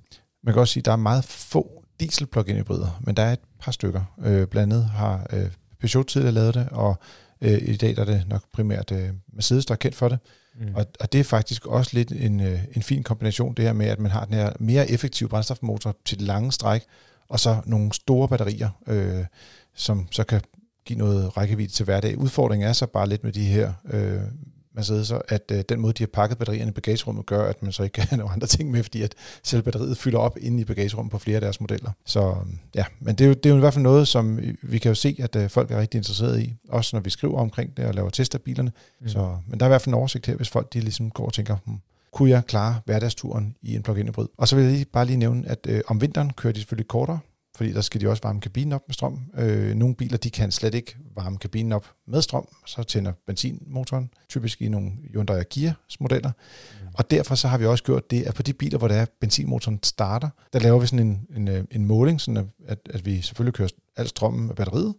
Man 0.45 0.55
kan 0.55 0.61
også 0.61 0.73
sige, 0.73 0.81
at 0.81 0.85
der 0.85 0.93
er 0.93 0.97
meget 0.97 1.25
få 1.25 1.85
diesel 2.00 2.26
plug-in 2.26 2.57
hybrider, 2.57 3.00
men 3.00 3.17
der 3.17 3.23
er 3.23 3.33
et 3.33 3.41
par 3.61 3.73
stykker. 3.73 4.02
Øh, 4.25 4.47
blandt 4.47 4.73
andet 4.73 4.85
har 4.85 5.26
øh, 5.33 5.47
Peugeot 5.81 6.07
tidligere 6.07 6.35
lavet 6.35 6.55
det, 6.55 6.69
og 6.71 6.99
øh, 7.41 7.59
i 7.62 7.76
dag 7.76 7.97
der 7.97 8.02
er 8.02 8.07
det 8.07 8.25
nok 8.29 8.43
primært 8.52 8.93
øh, 8.93 9.09
Mercedes, 9.33 9.67
der 9.67 9.75
er 9.75 9.79
kendt 9.79 9.97
for 9.97 10.09
det. 10.09 10.19
Mm. 10.61 10.75
Og, 10.75 10.87
og 11.00 11.12
det 11.12 11.21
er 11.21 11.25
faktisk 11.25 11.66
også 11.66 11.90
lidt 11.94 12.12
en, 12.12 12.40
øh, 12.40 12.61
en 12.76 12.82
fin 12.82 13.02
kombination, 13.02 13.54
det 13.54 13.64
her 13.64 13.73
med, 13.73 13.87
at 13.87 13.99
man 13.99 14.11
har 14.11 14.25
den 14.25 14.35
her 14.35 14.52
mere 14.61 14.90
effektive 14.90 15.28
brændstofmotor 15.28 15.97
til 16.04 16.18
det 16.18 16.26
lange 16.26 16.52
stræk, 16.52 16.82
og 17.28 17.40
så 17.40 17.56
nogle 17.66 17.92
store 17.92 18.28
batterier, 18.28 18.71
øh, 18.87 19.25
som 19.75 20.09
så 20.11 20.25
kan 20.25 20.40
give 20.85 20.99
noget 20.99 21.37
rækkevidde 21.37 21.73
til 21.73 21.85
hverdag. 21.85 22.18
Udfordringen 22.18 22.68
er 22.68 22.73
så 22.73 22.87
bare 22.87 23.09
lidt 23.09 23.25
med 23.25 23.32
de 23.32 23.44
her 23.44 23.73
øh, 23.90 24.21
Mercedes, 24.75 25.12
at 25.29 25.50
øh, 25.52 25.64
den 25.69 25.81
måde, 25.81 25.93
de 25.93 26.02
har 26.02 26.09
pakket 26.12 26.38
batterierne 26.38 26.69
i 26.69 26.73
bagagerummet, 26.73 27.26
gør, 27.26 27.45
at 27.45 27.62
man 27.62 27.73
så 27.73 27.83
ikke 27.83 27.95
kan 27.99 28.05
have 28.05 28.19
nogle 28.19 28.33
andre 28.33 28.47
ting 28.47 28.71
med, 28.71 28.83
fordi 28.83 29.02
at 29.02 29.14
selv 29.43 29.62
batteriet 29.62 29.99
fylder 29.99 30.19
op 30.19 30.37
inde 30.41 30.61
i 30.61 30.64
bagagerummet 30.64 31.11
på 31.11 31.19
flere 31.19 31.35
af 31.35 31.41
deres 31.41 31.61
modeller. 31.61 31.91
Så 32.05 32.35
ja, 32.75 32.85
men 33.00 33.14
det 33.14 33.25
er, 33.25 33.29
jo, 33.29 33.35
det 33.35 33.47
er 33.47 33.50
jo 33.50 33.57
i 33.57 33.61
hvert 33.61 33.75
fald 33.75 33.83
noget, 33.83 34.09
som 34.09 34.38
vi 34.62 34.79
kan 34.79 34.88
jo 34.88 34.95
se, 34.95 35.17
at 35.19 35.37
øh, 35.37 35.50
folk 35.50 35.71
er 35.71 35.81
rigtig 35.81 35.99
interesserede 35.99 36.45
i, 36.45 36.55
også 36.69 36.97
når 36.97 37.00
vi 37.00 37.11
skriver 37.11 37.38
omkring 37.38 37.76
det 37.76 37.85
og 37.85 37.95
laver 37.95 38.11
test 38.11 38.35
af 38.35 38.41
bilerne. 38.41 38.73
Mm. 39.00 39.09
Så, 39.09 39.37
men 39.49 39.61
der 39.61 39.67
er 39.67 39.69
i 39.69 39.73
hvert 39.73 39.83
fald 39.83 39.95
en 39.95 39.99
oversigt 39.99 40.26
her, 40.26 40.37
hvis 40.37 40.49
folk 40.49 40.73
de 40.73 40.81
ligesom 40.81 41.11
går 41.11 41.26
og 41.26 41.33
tænker, 41.33 41.57
hmm, 41.67 41.76
kunne 42.12 42.31
jeg 42.31 42.47
klare 42.47 42.81
hverdagsturen 42.85 43.57
i 43.62 43.75
en 43.75 43.83
plug-in 43.83 44.07
hybrid? 44.07 44.26
Og 44.37 44.49
så 44.49 44.57
vil 44.57 44.64
jeg 44.64 44.73
lige, 44.73 44.85
bare 44.85 45.05
lige 45.05 45.17
nævne, 45.17 45.49
at 45.49 45.67
øh, 45.69 45.81
om 45.87 46.00
vinteren 46.00 46.33
kører 46.33 46.52
de 46.52 46.61
selvfølgelig 46.61 46.88
kortere, 46.88 47.19
fordi 47.56 47.73
der 47.73 47.80
skal 47.80 48.00
de 48.00 48.09
også 48.09 48.23
varme 48.23 48.40
kabinen 48.40 48.73
op 48.73 48.82
med 48.88 48.94
strøm. 48.94 49.21
Øh, 49.38 49.75
nogle 49.75 49.94
biler, 49.94 50.16
de 50.16 50.30
kan 50.30 50.52
slet 50.52 50.75
ikke 50.75 50.97
varme 51.14 51.38
kabinen 51.38 51.73
op 51.73 51.87
med 52.06 52.23
strøm, 52.23 52.49
så 52.66 52.82
tænder 52.82 53.12
benzinmotoren, 53.26 54.11
typisk 54.28 54.62
i 54.62 54.68
nogle 54.68 54.92
Hyundai 55.12 55.38
og 55.38 55.47
Kia's 55.54 55.97
modeller. 56.00 56.30
Mm. 56.30 56.88
Og 56.94 57.11
derfor 57.11 57.35
så 57.35 57.49
har 57.49 57.59
vi 57.59 57.66
også 57.66 57.85
gjort 57.85 58.11
det, 58.11 58.23
at 58.23 58.35
på 58.35 58.42
de 58.42 58.52
biler, 58.52 58.78
hvor 58.78 58.88
der 58.88 58.94
er 58.94 59.06
benzinmotoren 59.21 59.78
starter, 59.82 60.28
der 60.52 60.59
laver 60.59 60.78
vi 60.78 60.87
sådan 60.87 61.06
en, 61.06 61.26
en, 61.37 61.49
øh, 61.49 61.64
en 61.71 61.85
måling, 61.85 62.21
sådan 62.21 62.50
at, 62.66 62.78
at 62.90 63.06
vi 63.06 63.21
selvfølgelig 63.21 63.54
kører 63.54 63.68
al 63.97 64.09
strømmen 64.09 64.50
af 64.50 64.56
batteriet, 64.56 64.94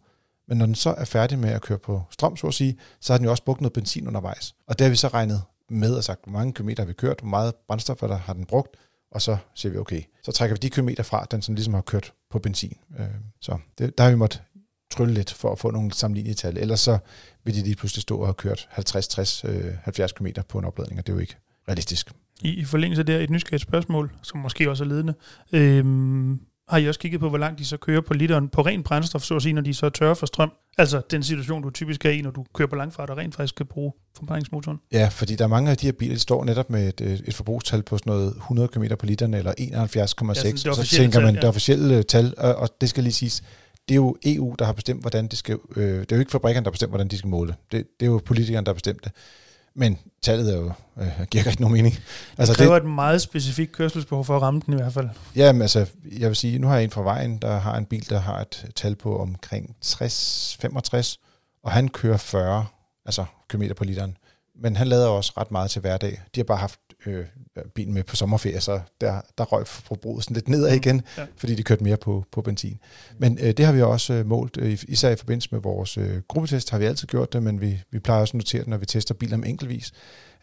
men 0.48 0.58
når 0.58 0.66
den 0.66 0.76
så 0.76 0.90
er 0.90 1.06
færdig 1.06 1.40
med 1.40 1.50
at 1.50 1.62
køre 1.62 1.78
på 1.78 2.04
strøm, 2.12 2.38
så 2.38 2.48
at 2.48 2.54
sige, 2.54 2.78
så 3.00 3.14
har 3.14 3.18
den 3.18 3.26
jo 3.26 3.32
også 3.32 3.44
brugt 3.44 3.62
noget 3.62 3.74
benzin 3.74 4.08
undervejs. 4.08 4.56
Og 4.68 4.80
der 4.80 4.86
har 4.86 4.90
vi 4.90 4.96
så 4.96 5.08
regnet 5.08 5.42
med 5.70 5.96
og 5.96 6.04
sagt, 6.04 6.24
hvor 6.24 6.32
mange 6.32 6.54
kilometer 6.54 6.84
har 6.84 6.88
vi 6.88 6.94
kørt, 6.94 7.20
hvor 7.20 7.30
meget 7.30 7.54
brændstof 7.68 7.98
der 7.98 8.18
har 8.18 8.34
den 8.34 8.46
brugt, 8.46 8.78
og 9.12 9.22
så 9.22 9.38
siger 9.56 9.72
vi, 9.72 9.78
okay, 9.78 10.02
så 10.24 10.32
trækker 10.32 10.56
vi 10.56 10.60
de 10.60 10.70
kilometer 10.70 11.04
fra, 11.04 11.26
den 11.32 11.42
som 11.42 11.56
ligesom 11.56 11.74
har 11.74 11.82
kørt 11.82 12.14
på 12.34 12.40
benzin. 12.40 12.78
Øh, 13.00 13.06
så 13.42 13.58
det, 13.78 13.98
der 13.98 14.04
har 14.04 14.12
vi 14.12 14.18
måttet 14.18 14.42
trylle 14.92 15.14
lidt 15.14 15.34
for 15.34 15.52
at 15.52 15.60
få 15.60 15.72
nogle 15.72 15.94
sammenlignelige 15.94 16.36
tal. 16.36 16.58
Ellers 16.58 16.80
så 16.80 16.98
vil 17.44 17.56
de 17.56 17.64
lige 17.64 17.76
pludselig 17.76 18.02
stå 18.02 18.18
og 18.18 18.28
have 18.28 18.34
kørt 18.34 18.68
50, 18.72 19.08
60, 19.08 19.46
70 19.84 20.12
km 20.12 20.28
på 20.50 20.60
en 20.60 20.66
opladning, 20.66 21.00
og 21.00 21.08
det 21.08 21.14
er 21.14 21.16
jo 21.16 21.22
ikke 21.22 21.38
realistisk. 21.68 22.12
I, 22.42 22.50
i 22.50 22.66
forlængelse 22.66 23.02
af 23.02 23.06
det 23.06 23.16
her 23.16 23.22
et 23.22 23.30
nysgerrigt 23.30 23.62
spørgsmål, 23.62 24.12
som 24.22 24.40
måske 24.40 24.70
også 24.70 24.84
er 24.84 24.88
ledende. 24.88 25.14
Øhm, 25.54 26.40
har 26.70 26.78
I 26.78 26.88
også 26.88 27.00
kigget 27.00 27.20
på, 27.20 27.30
hvor 27.30 27.38
langt 27.38 27.60
de 27.60 27.66
så 27.66 27.78
kører 27.78 28.02
på 28.02 28.14
literen 28.14 28.50
på 28.50 28.62
ren 28.62 28.84
brændstof, 28.84 29.22
så 29.22 29.36
at 29.36 29.42
sige, 29.42 29.54
når 29.54 29.62
de 29.62 29.74
så 29.74 29.86
er 29.86 29.90
tørre 29.90 30.16
for 30.16 30.26
strøm? 30.26 30.52
Altså 30.78 31.02
den 31.12 31.24
situation, 31.24 31.62
du 31.62 31.70
typisk 31.70 32.06
er 32.06 32.10
i, 32.10 32.22
når 32.22 32.32
du 32.32 32.46
kører 32.54 32.68
på 32.68 32.76
langfart 32.76 33.10
og 33.10 33.18
rent 33.18 33.36
faktisk 33.36 33.56
skal 33.56 33.66
bruge 33.66 33.92
forbrændingsmotoren. 34.18 34.80
Ja, 34.92 35.08
fordi 35.08 35.36
der 35.36 35.44
er 35.44 35.48
mange 35.48 35.72
af 35.72 35.78
de 35.78 35.86
her 35.86 35.92
biler, 35.92 36.14
der 36.14 36.20
står 36.20 36.46
netop 36.46 36.70
med 36.70 37.02
et, 37.02 37.24
et 37.26 37.34
forbrugstal 37.34 37.84
på 37.84 37.98
sådan 37.98 38.14
noget 38.14 38.36
100 38.36 38.68
km 38.68 38.84
på 39.00 39.06
literen 39.06 39.34
eller 39.34 39.52
71,6. 39.52 39.98
Ja, 39.98 40.06
så 40.56 40.88
tænker 40.92 41.20
man, 41.20 41.34
ja. 41.34 41.36
det 41.36 41.44
er 41.44 41.50
officielle 41.50 42.04
tal, 42.04 42.34
og, 42.38 42.56
og 42.56 42.70
det 42.82 42.90
skal 42.90 43.04
lige 43.04 43.14
siges, 43.14 43.44
det 43.90 43.94
er 43.94 43.96
jo 43.96 44.16
EU, 44.26 44.56
der 44.60 44.66
har 44.66 44.74
bestemt, 44.74 45.02
hvordan 45.02 45.28
det 45.28 45.38
skal... 45.38 45.58
Øh, 45.76 46.00
det 46.00 46.12
er 46.12 46.16
jo 46.16 46.20
ikke 46.20 46.32
fabrikkerne, 46.32 46.64
der 46.64 46.70
har 46.70 46.72
bestemt, 46.72 46.92
hvordan 46.92 47.08
de 47.08 47.18
skal 47.18 47.28
måle. 47.28 47.56
Det, 47.72 47.86
det 48.00 48.06
er 48.06 48.12
jo 48.12 48.22
politikerne, 48.26 48.66
der 48.66 48.70
har 48.70 48.74
bestemt 48.74 49.04
det. 49.04 49.12
Men 49.76 49.98
tallet 50.22 50.54
er 50.54 50.58
jo, 50.58 50.72
øh, 51.02 51.26
giver 51.32 51.48
ikke 51.48 51.62
nogen 51.62 51.74
mening. 51.74 51.96
Altså, 52.38 52.54
det 52.54 52.58
kræver 52.58 52.80
det, 52.80 52.86
et 52.86 52.92
meget 52.92 53.22
specifikt 53.22 53.72
kørselsbehov 53.72 54.26
for 54.26 54.36
at 54.36 54.42
ramme 54.42 54.62
den 54.66 54.74
i 54.74 54.78
hvert 54.78 54.94
fald. 54.94 55.10
Ja, 55.36 55.52
men 55.52 55.62
altså, 55.62 55.86
jeg 56.20 56.30
vil 56.30 56.36
sige, 56.36 56.60
nu 56.60 56.68
har 56.68 56.76
jeg 56.76 56.84
en 56.84 56.92
fra 56.92 57.02
vejen, 57.02 57.38
der 57.38 57.60
har 57.60 57.78
en 57.78 57.86
bil, 57.86 58.10
der 58.10 58.20
har 58.20 58.42
et 58.42 58.72
tal 58.76 58.96
på 58.96 59.20
omkring 59.20 59.76
60-65, 59.86 61.18
og 61.64 61.72
han 61.72 61.88
kører 61.88 62.18
40 62.18 62.66
altså 63.06 63.26
kilometer 63.50 63.74
på 63.74 63.84
literen. 63.84 64.18
Men 64.56 64.76
han 64.76 64.88
lader 64.88 65.08
også 65.08 65.34
ret 65.38 65.52
meget 65.52 65.72
til 65.72 65.82
hverdag. 65.82 66.22
De 66.36 66.40
har 66.40 66.44
bare 66.44 66.58
haft 66.58 66.80
øh, 67.06 67.26
bilen 67.76 67.94
med 67.94 68.04
på 68.04 68.16
sommerferie, 68.16 68.62
så 68.62 68.82
der, 69.02 69.22
der 69.38 69.44
røg 69.44 69.68
forbruget 69.68 70.24
sådan 70.24 70.36
lidt 70.36 70.48
nedad 70.48 70.70
mm. 70.70 70.76
igen, 70.76 71.02
ja. 71.18 71.26
fordi 71.38 71.56
de 71.56 71.64
kørte 71.64 71.84
mere 71.84 71.98
på, 71.98 72.26
på 72.32 72.42
benzin. 72.42 72.80
Men 73.18 73.38
øh, 73.42 73.52
det 73.52 73.66
har 73.66 73.74
vi 73.74 73.82
også 73.82 74.14
øh, 74.14 74.26
målt, 74.26 74.58
øh, 74.58 74.78
især 74.88 75.10
i 75.10 75.16
forbindelse 75.16 75.50
med 75.52 75.60
vores 75.60 75.98
øh, 75.98 76.22
gruppetest 76.28 76.70
har 76.70 76.78
vi 76.78 76.86
altid 76.86 77.08
gjort 77.08 77.34
det, 77.34 77.44
men 77.44 77.62
vi, 77.62 77.82
vi 77.92 78.00
plejer 78.00 78.22
også 78.22 78.32
at 78.32 78.36
notere 78.38 78.62
det, 78.62 78.68
når 78.68 78.78
vi 78.78 78.86
tester 78.86 79.14
biler 79.14 79.38
med 79.38 79.50
enkeltvis. 79.50 79.92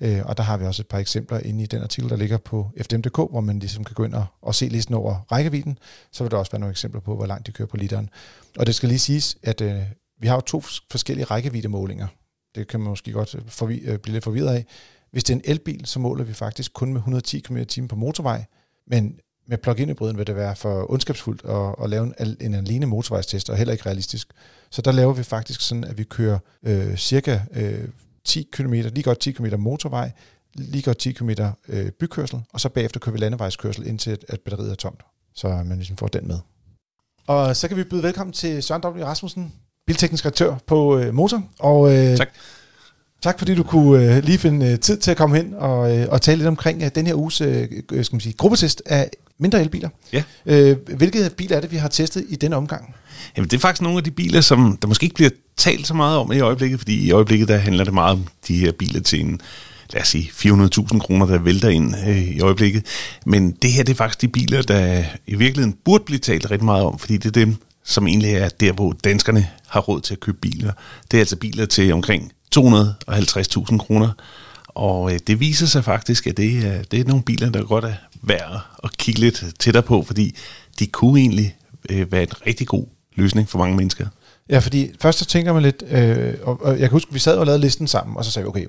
Øh, 0.01 0.21
og 0.25 0.37
der 0.37 0.43
har 0.43 0.57
vi 0.57 0.65
også 0.65 0.83
et 0.83 0.87
par 0.87 0.99
eksempler 0.99 1.41
inde 1.41 1.63
i 1.63 1.67
den 1.67 1.83
artikel, 1.83 2.11
der 2.11 2.17
ligger 2.17 2.39
på 2.39 2.71
fdm.dk, 2.83 3.17
hvor 3.17 3.41
man 3.41 3.59
ligesom 3.59 3.85
kan 3.85 3.95
gå 3.95 4.05
ind 4.05 4.15
og, 4.15 4.27
og 4.43 4.55
se 4.55 4.69
listen 4.69 4.95
over 4.95 5.27
rækkevidden. 5.33 5.79
Så 6.13 6.25
vil 6.25 6.31
der 6.31 6.37
også 6.37 6.53
være 6.53 6.61
nogle 6.61 6.71
eksempler 6.71 7.01
på, 7.01 7.17
hvor 7.17 7.27
langt 7.27 7.47
de 7.47 7.53
kører 7.53 7.69
på 7.69 7.77
literen. 7.77 8.11
Og 8.59 8.67
det 8.67 8.75
skal 8.75 8.89
lige 8.89 8.99
siges, 8.99 9.37
at 9.43 9.61
øh, 9.61 9.83
vi 10.21 10.29
har 10.29 10.35
jo 10.35 10.41
to 10.41 10.61
forskellige 10.91 11.25
rækkeviddemålinger. 11.25 12.07
Det 12.55 12.69
kan 12.69 12.81
man 12.81 12.89
måske 12.89 13.13
godt 13.13 13.35
øh, 13.35 13.41
forvi- 13.41 13.91
øh, 13.91 13.99
blive 13.99 14.13
lidt 14.13 14.25
forvirret 14.25 14.55
af. 14.55 14.67
Hvis 15.11 15.25
det 15.25 15.35
er 15.35 15.39
en 15.39 15.43
elbil, 15.45 15.87
så 15.87 15.99
måler 15.99 16.25
vi 16.25 16.33
faktisk 16.33 16.73
kun 16.73 16.89
med 16.93 17.01
110 17.01 17.41
km/t 17.41 17.89
på 17.89 17.97
motorvej, 17.97 18.45
men 18.87 19.19
med 19.47 19.59
plug-in 19.59 19.89
hybriden 19.89 20.19
vil 20.19 20.27
det 20.27 20.37
være 20.37 20.57
for 20.57 20.91
ondskabsfuldt 20.93 21.45
at, 21.45 21.85
at 21.85 21.91
lave 21.91 22.05
en, 22.21 22.37
en 22.41 22.55
alene 22.55 22.87
motorvejstest, 22.87 23.51
og 23.51 23.57
heller 23.57 23.73
ikke 23.73 23.87
realistisk. 23.87 24.33
Så 24.71 24.83
der 24.83 24.93
laver 24.93 25.13
vi 25.13 25.23
faktisk 25.23 25.61
sådan, 25.61 25.85
at 25.85 25.99
vi 25.99 26.05
kører 26.05 26.39
øh, 26.63 26.97
cirka 26.97 27.41
øh, 27.53 27.89
10 28.25 28.49
km, 28.53 28.73
lige 28.73 29.03
godt 29.03 29.21
10 29.21 29.33
km 29.33 29.47
motorvej, 29.59 30.13
lige 30.55 30.83
godt 30.83 30.99
10 30.99 31.13
km 31.13 31.31
øh, 31.69 31.91
bykørsel, 31.91 32.41
og 32.53 32.61
så 32.61 32.69
bagefter 32.69 33.01
kører 33.01 33.13
vi 33.13 33.19
landevejskørsel 33.19 33.87
indtil 33.87 34.11
at, 34.11 34.25
at 34.29 34.41
batteriet 34.41 34.71
er 34.71 34.75
tomt. 34.75 35.03
Så 35.35 35.49
øh, 35.49 35.67
man 35.67 35.77
ligesom 35.77 35.97
får 35.97 36.09
den 36.09 36.27
med. 36.27 36.39
Og 37.27 37.57
så 37.57 37.69
kan 37.69 37.77
vi 37.77 37.85
byde 37.85 38.03
velkommen 38.03 38.33
til 38.33 38.63
Søren 38.63 38.83
W. 38.85 39.05
Rasmussen, 39.05 39.53
bilteknisk 39.87 40.25
redaktør 40.25 40.55
på 40.67 40.99
øh, 40.99 41.15
Motor. 41.15 41.43
Og, 41.59 41.97
øh, 41.97 42.17
tak. 42.17 42.29
Tak 43.23 43.39
fordi 43.39 43.55
du 43.55 43.63
kunne 43.63 44.17
øh, 44.17 44.25
lige 44.25 44.39
finde 44.39 44.67
øh, 44.67 44.79
tid 44.79 44.99
til 44.99 45.11
at 45.11 45.17
komme 45.17 45.37
hen 45.37 45.55
og, 45.59 45.99
øh, 45.99 46.07
og 46.11 46.23
tale 46.23 46.37
lidt 46.37 46.49
omkring 46.49 46.83
øh, 46.83 46.91
den 46.95 47.07
her 47.07 47.15
uges 47.15 47.41
øh, 47.41 47.69
øh, 47.93 48.05
skal 48.05 48.15
man 48.15 48.21
sige, 48.21 48.33
gruppetest 48.33 48.83
af 48.87 49.11
mindre 49.39 49.61
elbiler. 49.61 49.89
Ja. 50.13 50.23
Øh, 50.47 50.77
hvilke 50.97 51.31
biler 51.37 51.57
er 51.57 51.61
det, 51.61 51.73
vi 51.73 51.77
har 51.77 51.89
testet 51.89 52.25
i 52.29 52.37
denne 52.37 52.57
omgang? 52.57 52.95
Jamen, 53.37 53.51
det 53.51 53.57
er 53.57 53.61
faktisk 53.61 53.83
nogle 53.83 53.99
af 53.99 54.05
de 54.05 54.11
biler, 54.11 54.41
som 54.41 54.79
der 54.83 54.89
måske 54.89 55.05
ikke 55.05 55.15
bliver 55.15 55.31
talt 55.57 55.87
så 55.87 55.95
meget 55.95 56.19
om 56.19 56.33
i 56.33 56.41
øjeblikket, 56.41 56.81
fordi 56.81 57.07
i 57.07 57.11
øjeblikket 57.11 57.49
der 57.49 57.57
handler 57.57 57.85
det 57.85 57.95
meget 57.95 58.13
om 58.13 58.27
de 58.49 58.57
her 58.57 58.73
biler 58.73 59.01
til 59.01 59.21
en, 59.21 59.41
lad 59.93 60.03
os 60.03 60.09
sige, 60.09 60.31
400.000 60.35 60.99
kroner, 60.99 61.27
der 61.27 61.39
vælter 61.39 61.69
ind 61.69 61.95
øh, 62.09 62.29
i 62.29 62.41
øjeblikket. 62.41 62.87
Men 63.27 63.51
det 63.51 63.73
her, 63.73 63.83
det 63.83 63.93
er 63.93 63.97
faktisk 63.97 64.21
de 64.21 64.29
biler, 64.29 64.63
der 64.63 65.05
i 65.27 65.35
virkeligheden 65.35 65.79
burde 65.85 66.05
blive 66.05 66.19
talt 66.19 66.51
rigtig 66.51 66.65
meget 66.65 66.85
om, 66.85 66.99
fordi 66.99 67.17
det 67.17 67.27
er 67.27 67.45
dem, 67.45 67.57
som 67.85 68.07
egentlig 68.07 68.35
er 68.35 68.49
der, 68.49 68.73
hvor 68.73 68.93
danskerne 69.05 69.49
har 69.71 69.81
råd 69.81 70.01
til 70.01 70.15
at 70.15 70.21
købe 70.21 70.39
biler. 70.39 70.73
Det 71.11 71.17
er 71.17 71.21
altså 71.21 71.37
biler 71.37 71.67
til 71.67 71.93
omkring 71.93 72.33
250.000 72.57 73.79
kroner. 73.79 74.13
Og 74.69 75.13
øh, 75.13 75.19
det 75.27 75.41
viser 75.41 75.67
sig 75.67 75.85
faktisk, 75.85 76.27
at 76.27 76.37
det 76.37 76.67
er, 76.67 76.83
det 76.83 77.01
er 77.01 77.05
nogle 77.05 77.23
biler, 77.23 77.51
der 77.51 77.63
godt 77.63 77.85
er 77.85 77.95
værd 78.23 78.61
at 78.85 78.97
kigge 78.97 79.21
lidt 79.21 79.45
tættere 79.59 79.83
på, 79.83 80.03
fordi 80.03 80.37
de 80.79 80.87
kunne 80.87 81.21
egentlig 81.21 81.57
øh, 81.91 82.13
være 82.13 82.23
en 82.23 82.47
rigtig 82.47 82.67
god 82.67 82.87
løsning 83.15 83.49
for 83.49 83.59
mange 83.59 83.77
mennesker. 83.77 84.07
Ja, 84.51 84.59
fordi 84.59 84.91
først 85.01 85.19
så 85.19 85.25
tænker 85.25 85.53
man 85.53 85.63
lidt, 85.63 85.83
øh, 85.91 86.35
og, 86.43 86.63
og 86.63 86.71
jeg 86.71 86.79
kan 86.79 86.91
huske, 86.91 87.13
vi 87.13 87.19
sad 87.19 87.37
og 87.37 87.47
lavede 87.47 87.61
listen 87.61 87.87
sammen, 87.87 88.17
og 88.17 88.25
så 88.25 88.31
sagde 88.31 88.45
vi, 88.45 88.49
okay, 88.49 88.67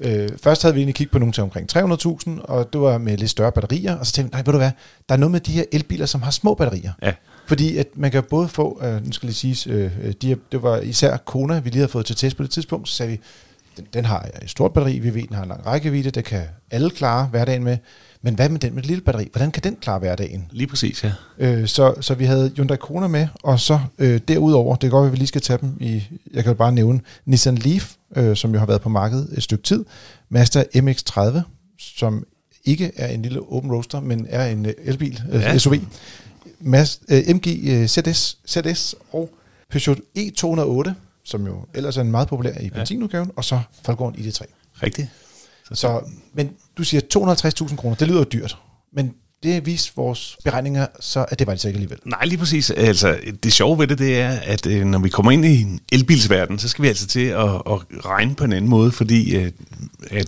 øh, 0.00 0.28
først 0.42 0.62
havde 0.62 0.74
vi 0.74 0.80
egentlig 0.80 0.94
kigget 0.94 1.12
på 1.12 1.18
nogle 1.18 1.32
til 1.32 1.42
omkring 1.42 1.76
300.000, 1.76 2.44
og 2.44 2.72
det 2.72 2.80
var 2.80 2.98
med 2.98 3.16
lidt 3.16 3.30
større 3.30 3.52
batterier, 3.52 3.96
og 3.96 4.06
så 4.06 4.12
tænkte 4.12 4.32
vi, 4.32 4.36
nej, 4.36 4.42
ved 4.46 4.52
du 4.52 4.58
hvad, 4.58 4.70
der 5.08 5.14
er 5.14 5.18
noget 5.18 5.30
med 5.30 5.40
de 5.40 5.52
her 5.52 5.64
elbiler, 5.72 6.06
som 6.06 6.22
har 6.22 6.30
små 6.30 6.54
batterier. 6.54 6.92
Ja. 7.02 7.12
Fordi 7.46 7.76
at 7.76 7.86
man 7.94 8.10
kan 8.10 8.22
både 8.22 8.48
få, 8.48 8.80
øh, 8.82 9.06
nu 9.06 9.12
skal 9.12 9.26
lige 9.26 9.54
sige, 9.54 9.74
øh, 9.74 10.12
de, 10.22 10.36
det 10.52 10.62
var 10.62 10.78
især 10.78 11.16
Kona, 11.16 11.58
vi 11.58 11.70
lige 11.70 11.78
havde 11.78 11.88
fået 11.88 12.06
til 12.06 12.16
test 12.16 12.36
på 12.36 12.42
det 12.42 12.50
tidspunkt, 12.50 12.88
så 12.88 12.94
sagde 12.94 13.12
vi, 13.12 13.20
den, 13.76 13.86
den 13.94 14.04
har 14.04 14.28
et 14.42 14.50
stort 14.50 14.72
batteri, 14.72 14.98
vi 14.98 15.14
ved, 15.14 15.22
den 15.22 15.36
har 15.36 15.42
en 15.42 15.48
lang 15.48 15.66
rækkevidde, 15.66 16.10
det 16.10 16.24
kan 16.24 16.42
alle 16.70 16.90
klare 16.90 17.26
hverdagen 17.26 17.64
med. 17.64 17.78
Men 18.22 18.34
hvad 18.34 18.48
med 18.48 18.60
den 18.60 18.74
med 18.74 18.82
et 18.82 18.86
lille 18.86 19.02
batteri? 19.02 19.28
Hvordan 19.32 19.50
kan 19.50 19.62
den 19.62 19.76
klare 19.80 19.98
hverdagen? 19.98 20.46
Lige 20.50 20.66
præcis, 20.66 21.04
ja. 21.04 21.12
Øh, 21.38 21.68
så, 21.68 21.94
så 22.00 22.14
vi 22.14 22.24
havde 22.24 22.52
Hyundai 22.56 22.76
Kona 22.76 23.06
med, 23.06 23.28
og 23.42 23.60
så 23.60 23.80
øh, 23.98 24.20
derudover, 24.28 24.76
det 24.76 24.90
går, 24.90 25.04
at 25.04 25.12
vi 25.12 25.16
lige 25.16 25.26
skal 25.26 25.40
tage 25.40 25.58
dem 25.60 25.76
i, 25.80 26.04
jeg 26.34 26.44
kan 26.44 26.56
bare 26.56 26.72
nævne, 26.72 27.00
Nissan 27.24 27.54
Leaf, 27.54 27.94
øh, 28.16 28.36
som 28.36 28.52
jo 28.52 28.58
har 28.58 28.66
været 28.66 28.80
på 28.80 28.88
markedet 28.88 29.28
et 29.36 29.42
stykke 29.42 29.64
tid, 29.64 29.84
Mazda 30.28 30.64
MX-30, 30.74 31.40
som 31.78 32.24
ikke 32.64 32.92
er 32.96 33.08
en 33.08 33.22
lille 33.22 33.40
open 33.52 33.72
roaster, 33.72 34.00
men 34.00 34.26
er 34.30 34.46
en 34.46 34.66
øh, 34.66 34.72
elbil, 34.84 35.22
øh, 35.32 35.40
ja. 35.40 35.58
SUV. 35.58 35.74
Mas, 36.62 37.00
øh, 37.08 37.22
MG 37.28 37.46
øh, 37.46 37.86
ZS, 37.86 38.38
ZS 38.48 38.94
og 39.12 39.30
Peugeot 39.70 39.98
E208, 40.18 40.90
som 41.24 41.46
jo 41.46 41.64
ellers 41.74 41.96
er 41.96 42.00
en 42.00 42.10
meget 42.10 42.28
populær 42.28 42.58
i 42.60 42.70
benzinudgaven, 42.70 43.28
ja. 43.28 43.32
og 43.36 43.44
så 43.44 43.60
Falcon 43.84 44.14
ID3. 44.14 44.42
Rigtigt. 44.82 45.08
Så, 45.64 45.74
så, 45.74 46.00
men 46.32 46.50
du 46.78 46.84
siger 46.84 47.00
250.000 47.70 47.76
kroner, 47.76 47.96
det 47.96 48.08
lyder 48.08 48.18
jo 48.18 48.26
dyrt. 48.32 48.58
Men 48.92 49.14
det 49.42 49.66
viste 49.66 49.92
vores 49.96 50.36
beregninger, 50.44 50.86
så 51.00 51.24
at 51.28 51.38
det 51.38 51.46
var 51.46 51.52
det 51.52 51.60
så 51.60 51.68
ikke 51.68 51.76
alligevel. 51.76 51.98
Nej, 52.04 52.24
lige 52.24 52.38
præcis. 52.38 52.70
Altså, 52.70 53.18
det 53.42 53.52
sjove 53.52 53.78
ved 53.78 53.86
det, 53.86 53.98
det 53.98 54.20
er, 54.20 54.30
at 54.30 54.66
øh, 54.66 54.84
når 54.84 54.98
vi 54.98 55.08
kommer 55.08 55.32
ind 55.32 55.44
i 55.44 55.60
en 55.60 55.80
elbilsverden, 55.92 56.58
så 56.58 56.68
skal 56.68 56.82
vi 56.82 56.88
altså 56.88 57.06
til 57.06 57.26
at, 57.26 57.44
at 57.44 58.04
regne 58.04 58.34
på 58.34 58.44
en 58.44 58.52
anden 58.52 58.70
måde, 58.70 58.92
fordi 58.92 59.36
øh, 59.36 59.50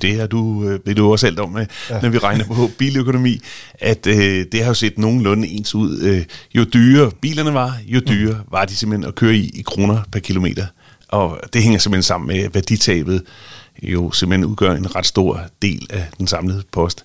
det 0.02 0.10
her, 0.10 0.26
du 0.26 0.68
øh, 0.68 0.80
ved 0.86 0.94
du 0.94 1.12
også 1.12 1.26
alt 1.26 1.40
om, 1.40 1.56
øh, 1.56 1.66
ja. 1.90 2.00
når 2.00 2.08
vi 2.08 2.18
regner 2.18 2.44
på 2.44 2.70
biløkonomi, 2.78 3.40
at 3.74 4.06
øh, 4.06 4.46
det 4.52 4.60
har 4.60 4.66
jo 4.66 4.74
set 4.74 4.98
nogenlunde 4.98 5.48
ens 5.48 5.74
ud. 5.74 6.00
Øh, 6.00 6.24
jo 6.54 6.64
dyrere 6.64 7.10
bilerne 7.10 7.54
var, 7.54 7.78
jo 7.86 8.00
dyrere 8.08 8.38
mm. 8.38 8.52
var 8.52 8.64
de 8.64 8.76
simpelthen 8.76 9.08
at 9.08 9.14
køre 9.14 9.34
i, 9.34 9.50
i 9.54 9.62
kroner 9.62 10.02
per 10.12 10.20
kilometer. 10.20 10.66
Og 11.08 11.40
det 11.52 11.62
hænger 11.62 11.78
simpelthen 11.78 12.02
sammen 12.02 12.26
med 12.26 12.48
værditabet, 12.52 13.22
jo 13.82 14.10
simpelthen 14.10 14.50
udgør 14.50 14.72
en 14.72 14.96
ret 14.96 15.06
stor 15.06 15.40
del 15.62 15.86
af 15.90 16.06
den 16.18 16.26
samlede 16.26 16.62
post. 16.72 17.04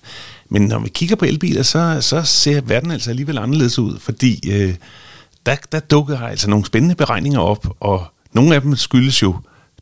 Men 0.50 0.62
når 0.62 0.78
vi 0.78 0.88
kigger 0.88 1.16
på 1.16 1.24
elbiler, 1.24 1.62
så, 1.62 1.98
så 2.00 2.22
ser 2.22 2.60
verden 2.60 2.90
altså 2.90 3.10
alligevel 3.10 3.38
anderledes 3.38 3.78
ud, 3.78 3.98
fordi 3.98 4.50
øh, 4.52 4.74
der, 5.46 5.56
der 5.72 5.80
dukker 5.80 6.18
altså 6.18 6.50
nogle 6.50 6.66
spændende 6.66 6.94
beregninger 6.94 7.40
op, 7.40 7.76
og 7.80 8.04
nogle 8.32 8.54
af 8.54 8.60
dem 8.60 8.76
skyldes 8.76 9.22
jo 9.22 9.36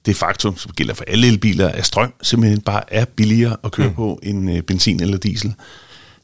det 0.06 0.16
faktum, 0.16 0.56
som 0.56 0.72
gælder 0.72 0.94
for 0.94 1.04
alle 1.06 1.26
elbiler, 1.26 1.68
at 1.68 1.86
strøm 1.86 2.12
simpelthen 2.22 2.60
bare 2.60 2.92
er 2.92 3.04
billigere 3.04 3.56
at 3.64 3.72
køre 3.72 3.88
mm. 3.88 3.94
på 3.94 4.20
end 4.22 4.50
øh, 4.50 4.62
benzin 4.62 5.02
eller 5.02 5.18
diesel. 5.18 5.54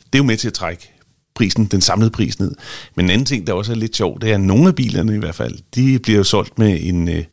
Det 0.07 0.15
er 0.15 0.19
jo 0.19 0.25
med 0.25 0.37
til 0.37 0.49
at 0.49 0.55
trække 0.55 0.91
prisen, 1.35 1.65
den 1.65 1.81
samlede 1.81 2.11
pris 2.11 2.39
ned. 2.39 2.55
Men 2.95 3.07
en 3.07 3.11
anden 3.11 3.27
ting, 3.27 3.47
der 3.47 3.53
også 3.53 3.73
er 3.73 3.77
lidt 3.77 3.97
sjovt, 3.97 4.23
det 4.23 4.31
er, 4.31 4.35
at 4.35 4.41
nogle 4.41 4.69
af 4.69 4.75
bilerne 4.75 5.15
i 5.15 5.19
hvert 5.19 5.35
fald, 5.35 5.59
de 5.75 5.99
bliver 5.99 6.17
jo 6.17 6.25
solgt 6.25 6.59
med 6.59 6.79
en... 6.83 7.09
Øh, 7.09 7.25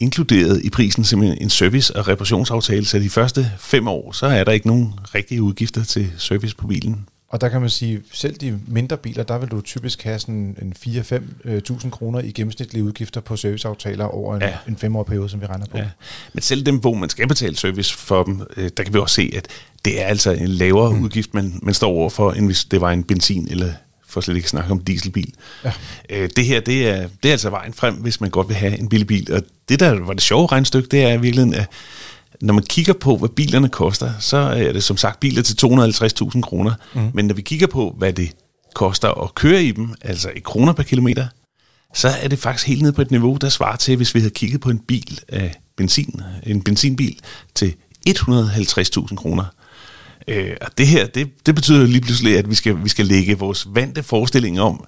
inkluderet 0.00 0.64
i 0.64 0.70
prisen 0.70 1.04
simpelthen 1.04 1.42
en 1.42 1.50
service- 1.50 1.96
og 1.96 2.08
reparationsaftale, 2.08 2.84
så 2.84 2.98
de 2.98 3.10
første 3.10 3.50
fem 3.58 3.88
år, 3.88 4.12
så 4.12 4.26
er 4.26 4.44
der 4.44 4.52
ikke 4.52 4.66
nogen 4.66 4.94
rigtige 5.14 5.42
udgifter 5.42 5.84
til 5.84 6.12
service 6.18 6.56
på 6.56 6.66
bilen. 6.66 7.06
Og 7.28 7.40
der 7.40 7.48
kan 7.48 7.60
man 7.60 7.70
sige, 7.70 8.02
selv 8.12 8.36
de 8.36 8.60
mindre 8.66 8.96
biler, 8.96 9.22
der 9.22 9.38
vil 9.38 9.48
du 9.48 9.60
typisk 9.60 10.02
have 10.02 10.18
sådan 10.18 10.56
en 10.62 10.74
4-5.000 10.86 11.90
kroner 11.90 12.20
i 12.20 12.30
gennemsnitlige 12.30 12.84
udgifter 12.84 13.20
på 13.20 13.36
serviceaftaler 13.36 14.04
over 14.04 14.36
en, 14.36 14.42
ja. 14.42 14.56
en 14.68 14.76
femårig 14.76 15.06
periode, 15.06 15.28
som 15.28 15.40
vi 15.40 15.46
regner 15.46 15.66
på. 15.66 15.78
Ja. 15.78 15.86
Men 16.32 16.42
selv 16.42 16.62
dem, 16.62 16.78
hvor 16.78 16.94
man 16.94 17.08
skal 17.08 17.28
betale 17.28 17.56
service 17.56 17.96
for 17.96 18.22
dem, 18.22 18.42
øh, 18.56 18.70
der 18.76 18.82
kan 18.82 18.94
vi 18.94 18.98
også 18.98 19.14
se, 19.14 19.32
at 19.36 19.48
det 19.84 20.02
er 20.02 20.06
altså 20.06 20.30
en 20.30 20.48
lavere 20.48 20.92
mm. 20.92 21.02
udgift, 21.02 21.34
man, 21.34 21.58
man 21.62 21.74
står 21.74 21.88
overfor, 21.88 22.32
end 22.32 22.46
hvis 22.46 22.64
det 22.64 22.80
var 22.80 22.90
en 22.90 23.04
benzin- 23.12 23.50
eller 23.50 23.72
for 24.16 24.20
slet 24.20 24.36
ikke 24.36 24.46
at 24.46 24.50
snakke 24.50 24.70
om 24.70 24.80
dieselbil. 24.80 25.32
Ja. 25.64 25.72
Øh, 26.10 26.30
det 26.36 26.44
her, 26.44 26.60
det 26.60 26.88
er, 26.88 27.08
det 27.22 27.28
er 27.28 27.32
altså 27.32 27.50
vejen 27.50 27.74
frem, 27.74 27.94
hvis 27.94 28.20
man 28.20 28.30
godt 28.30 28.48
vil 28.48 28.56
have 28.56 28.78
en 28.78 28.88
billig 28.88 29.06
bil. 29.06 29.32
Og 29.32 29.42
det, 29.68 29.80
der 29.80 30.00
var 30.00 30.12
det 30.12 30.22
sjove 30.22 30.46
regnstykke, 30.46 30.88
det 30.88 31.02
er 31.02 31.12
i 31.12 31.20
virkeligheden, 31.20 31.54
at 31.54 31.66
når 32.40 32.54
man 32.54 32.62
kigger 32.62 32.92
på, 32.92 33.16
hvad 33.16 33.28
bilerne 33.28 33.68
koster, 33.68 34.12
så 34.20 34.36
er 34.36 34.72
det 34.72 34.84
som 34.84 34.96
sagt 34.96 35.20
biler 35.20 35.42
til 35.42 35.66
250.000 35.66 36.40
kroner. 36.40 36.72
Mm. 36.94 37.10
Men 37.14 37.24
når 37.24 37.34
vi 37.34 37.42
kigger 37.42 37.66
på, 37.66 37.94
hvad 37.98 38.12
det 38.12 38.30
koster 38.74 39.22
at 39.24 39.34
køre 39.34 39.62
i 39.62 39.72
dem, 39.72 39.94
altså 40.00 40.28
i 40.36 40.40
kroner 40.40 40.72
per 40.72 40.82
kilometer, 40.82 41.26
så 41.94 42.08
er 42.22 42.28
det 42.28 42.38
faktisk 42.38 42.66
helt 42.66 42.82
nede 42.82 42.92
på 42.92 43.02
et 43.02 43.10
niveau, 43.10 43.36
der 43.40 43.48
svarer 43.48 43.76
til, 43.76 43.96
hvis 43.96 44.14
vi 44.14 44.20
havde 44.20 44.34
kigget 44.34 44.60
på 44.60 44.70
en 44.70 44.78
bil 44.78 45.20
af 45.28 45.54
benzin, 45.76 46.20
en 46.42 46.62
benzinbil 46.62 47.18
til 47.54 47.74
150.000 48.08 49.14
kroner. 49.14 49.44
Øh, 50.28 50.56
og 50.60 50.78
det 50.78 50.86
her, 50.86 51.06
det, 51.06 51.46
det 51.46 51.54
betyder 51.54 51.86
lige 51.86 52.00
pludselig, 52.00 52.38
at 52.38 52.50
vi 52.50 52.54
skal, 52.54 52.84
vi 52.84 52.88
skal 52.88 53.06
lægge 53.06 53.38
vores 53.38 53.66
vante 53.70 54.02
forestilling 54.02 54.60
om, 54.60 54.84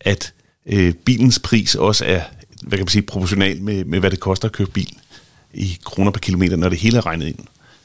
at 0.00 0.34
øh, 0.66 0.94
bilens 0.94 1.38
pris 1.38 1.74
også 1.74 2.04
er 2.04 2.20
hvad 2.62 2.78
kan 2.78 2.84
man 2.84 2.88
sige, 2.88 3.02
proportional 3.02 3.62
med, 3.62 3.84
med, 3.84 4.00
hvad 4.00 4.10
det 4.10 4.20
koster 4.20 4.48
at 4.48 4.52
køre 4.52 4.66
bil 4.66 4.92
i 5.54 5.78
kroner 5.84 6.10
per 6.10 6.20
kilometer, 6.20 6.56
når 6.56 6.68
det 6.68 6.78
hele 6.78 6.96
er 6.96 7.06
regnet 7.06 7.26
ind. 7.26 7.38